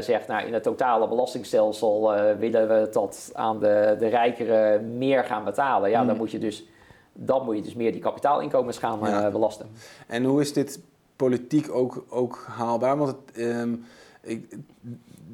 zegt, 0.00 0.28
nou, 0.28 0.46
in 0.46 0.52
het 0.52 0.62
totale 0.62 1.08
belastingstelsel 1.08 2.12
willen 2.38 2.68
we 2.68 2.88
dat 2.92 3.30
aan 3.32 3.58
de, 3.58 3.96
de 3.98 4.08
rijkeren 4.08 4.98
meer 4.98 5.24
gaan 5.24 5.44
betalen. 5.44 5.90
Ja, 5.90 6.04
dan 6.04 6.16
moet 6.16 6.30
je 6.30 6.38
dus, 6.38 6.66
dan 7.12 7.44
moet 7.44 7.56
je 7.56 7.62
dus 7.62 7.74
meer 7.74 7.92
die 7.92 8.00
kapitaalinkomens 8.00 8.78
gaan 8.78 9.06
eh, 9.06 9.10
Ja. 9.12 9.30
belasten. 9.30 9.66
en 10.06 10.24
hoe 10.24 10.40
is 10.40 10.52
dit 10.52 10.80
politiek 11.16 11.74
ook, 11.74 12.04
ook 12.08 12.44
haalbaar? 12.48 12.96
Want 12.96 13.10
het, 13.10 13.36
ehm, 13.36 13.74
ik, 14.20 14.56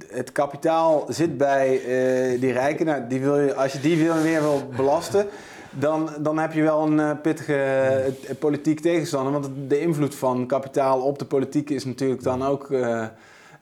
het 0.06 0.32
kapitaal 0.32 1.04
zit 1.08 1.36
bij 1.36 1.72
uh, 1.74 2.40
die 2.40 2.52
rijken. 2.52 2.86
Nou, 2.86 3.06
die 3.08 3.20
wil 3.20 3.38
je, 3.38 3.54
als 3.54 3.72
je 3.72 3.80
die 3.80 4.04
wil, 4.04 4.14
weer 4.14 4.40
wil 4.40 4.62
belasten, 4.76 5.26
dan, 5.70 6.10
dan 6.20 6.38
heb 6.38 6.52
je 6.52 6.62
wel 6.62 6.82
een 6.82 6.98
uh, 6.98 7.10
pittige 7.22 8.04
uh, 8.22 8.36
politiek 8.38 8.80
tegenstander. 8.80 9.32
Want 9.32 9.48
de 9.68 9.80
invloed 9.80 10.14
van 10.14 10.46
kapitaal 10.46 11.00
op 11.00 11.18
de 11.18 11.24
politiek 11.24 11.70
is 11.70 11.84
natuurlijk 11.84 12.22
dan 12.22 12.44
ook 12.44 12.68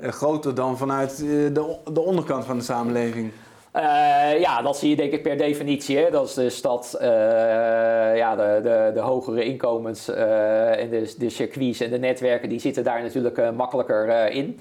groter 0.01 0.55
dan 0.55 0.79
vanuit 0.79 1.17
de, 1.19 1.77
de 1.93 2.01
onderkant 2.01 2.45
van 2.45 2.59
de 2.59 2.65
samenleving. 2.65 3.31
Uh, 3.77 4.41
ja, 4.41 4.63
dat 4.63 4.77
zie 4.77 4.91
je 4.91 4.97
denk 4.97 5.13
ik 5.13 5.23
per 5.23 5.37
definitie. 5.37 5.99
Hè. 5.99 6.11
Dat 6.11 6.29
is 6.29 6.35
dus 6.35 6.63
dat 6.63 6.99
uh, 7.01 7.09
ja, 8.17 8.37
de, 8.37 8.61
de, 8.63 8.91
de, 8.95 9.01
hogere 9.01 9.45
inkomens 9.45 10.09
uh, 10.09 10.81
en 10.81 10.91
de, 11.19 11.31
circuits 11.31 11.81
en 11.81 11.91
de 11.91 11.99
netwerken, 11.99 12.49
die 12.49 12.59
zitten 12.61 12.85
daar 12.85 13.03
natuurlijk 13.03 13.53
makkelijker 13.53 14.31
in. 14.31 14.61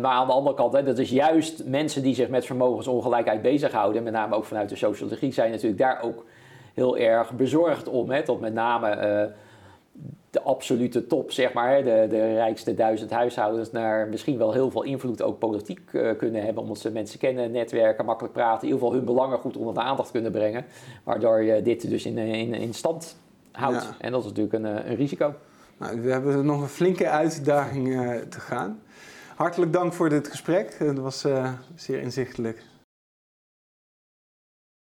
maar 0.00 0.12
aan 0.12 0.26
de 0.26 0.32
andere 0.32 0.56
kant, 0.56 0.72
hè, 0.72 0.82
dat 0.82 0.98
is 0.98 1.10
juist 1.10 1.64
mensen 1.64 2.02
die 2.02 2.14
zich 2.14 2.28
met 2.28 2.46
vermogensongelijkheid 2.46 3.42
bezighouden, 3.42 4.02
met 4.02 4.12
name 4.12 4.34
ook 4.34 4.44
vanuit 4.44 4.68
de 4.68 4.76
sociologie, 4.76 5.32
zijn 5.32 5.50
natuurlijk 5.50 5.80
daar 5.80 6.02
ook 6.02 6.24
heel 6.74 6.96
erg 6.96 7.30
bezorgd 7.30 7.88
om. 7.88 8.10
Hè, 8.10 8.22
tot 8.22 8.40
met 8.40 8.54
name 8.54 9.32
de 10.32 10.42
absolute 10.42 11.06
top, 11.06 11.32
zeg 11.32 11.52
maar, 11.52 11.84
de, 11.84 12.06
de 12.08 12.34
rijkste 12.34 12.74
duizend 12.74 13.10
huishoudens, 13.10 13.70
naar 13.70 14.08
misschien 14.08 14.38
wel 14.38 14.52
heel 14.52 14.70
veel 14.70 14.82
invloed 14.82 15.22
ook 15.22 15.38
politiek 15.38 15.92
uh, 15.92 16.16
kunnen 16.18 16.44
hebben, 16.44 16.62
omdat 16.62 16.78
ze 16.78 16.90
mensen 16.90 17.18
kennen, 17.18 17.50
netwerken, 17.50 18.04
makkelijk 18.04 18.34
praten, 18.34 18.60
in 18.60 18.66
ieder 18.66 18.78
geval 18.78 18.94
hun 18.94 19.04
belangen 19.04 19.38
goed 19.38 19.56
onder 19.56 19.74
de 19.74 19.80
aandacht 19.80 20.10
kunnen 20.10 20.32
brengen, 20.32 20.64
waardoor 21.04 21.42
je 21.42 21.62
dit 21.62 21.90
dus 21.90 22.06
in, 22.06 22.18
in, 22.18 22.54
in 22.54 22.74
stand 22.74 23.16
houdt. 23.50 23.82
Ja. 23.82 23.96
En 23.98 24.12
dat 24.12 24.20
is 24.20 24.26
natuurlijk 24.26 24.54
een, 24.54 24.66
eh, 24.66 24.90
een 24.90 24.96
risico. 24.96 25.34
Nou, 25.76 26.00
we 26.00 26.10
hebben 26.10 26.46
nog 26.46 26.60
een 26.60 26.68
flinke 26.68 27.08
uitdaging 27.08 27.88
uh, 27.88 28.16
te 28.16 28.40
gaan. 28.40 28.82
Hartelijk 29.36 29.72
dank 29.72 29.92
voor 29.92 30.08
dit 30.08 30.28
gesprek. 30.28 30.74
Het 30.78 30.98
was 30.98 31.24
zeer 31.74 32.00
inzichtelijk. 32.00 32.62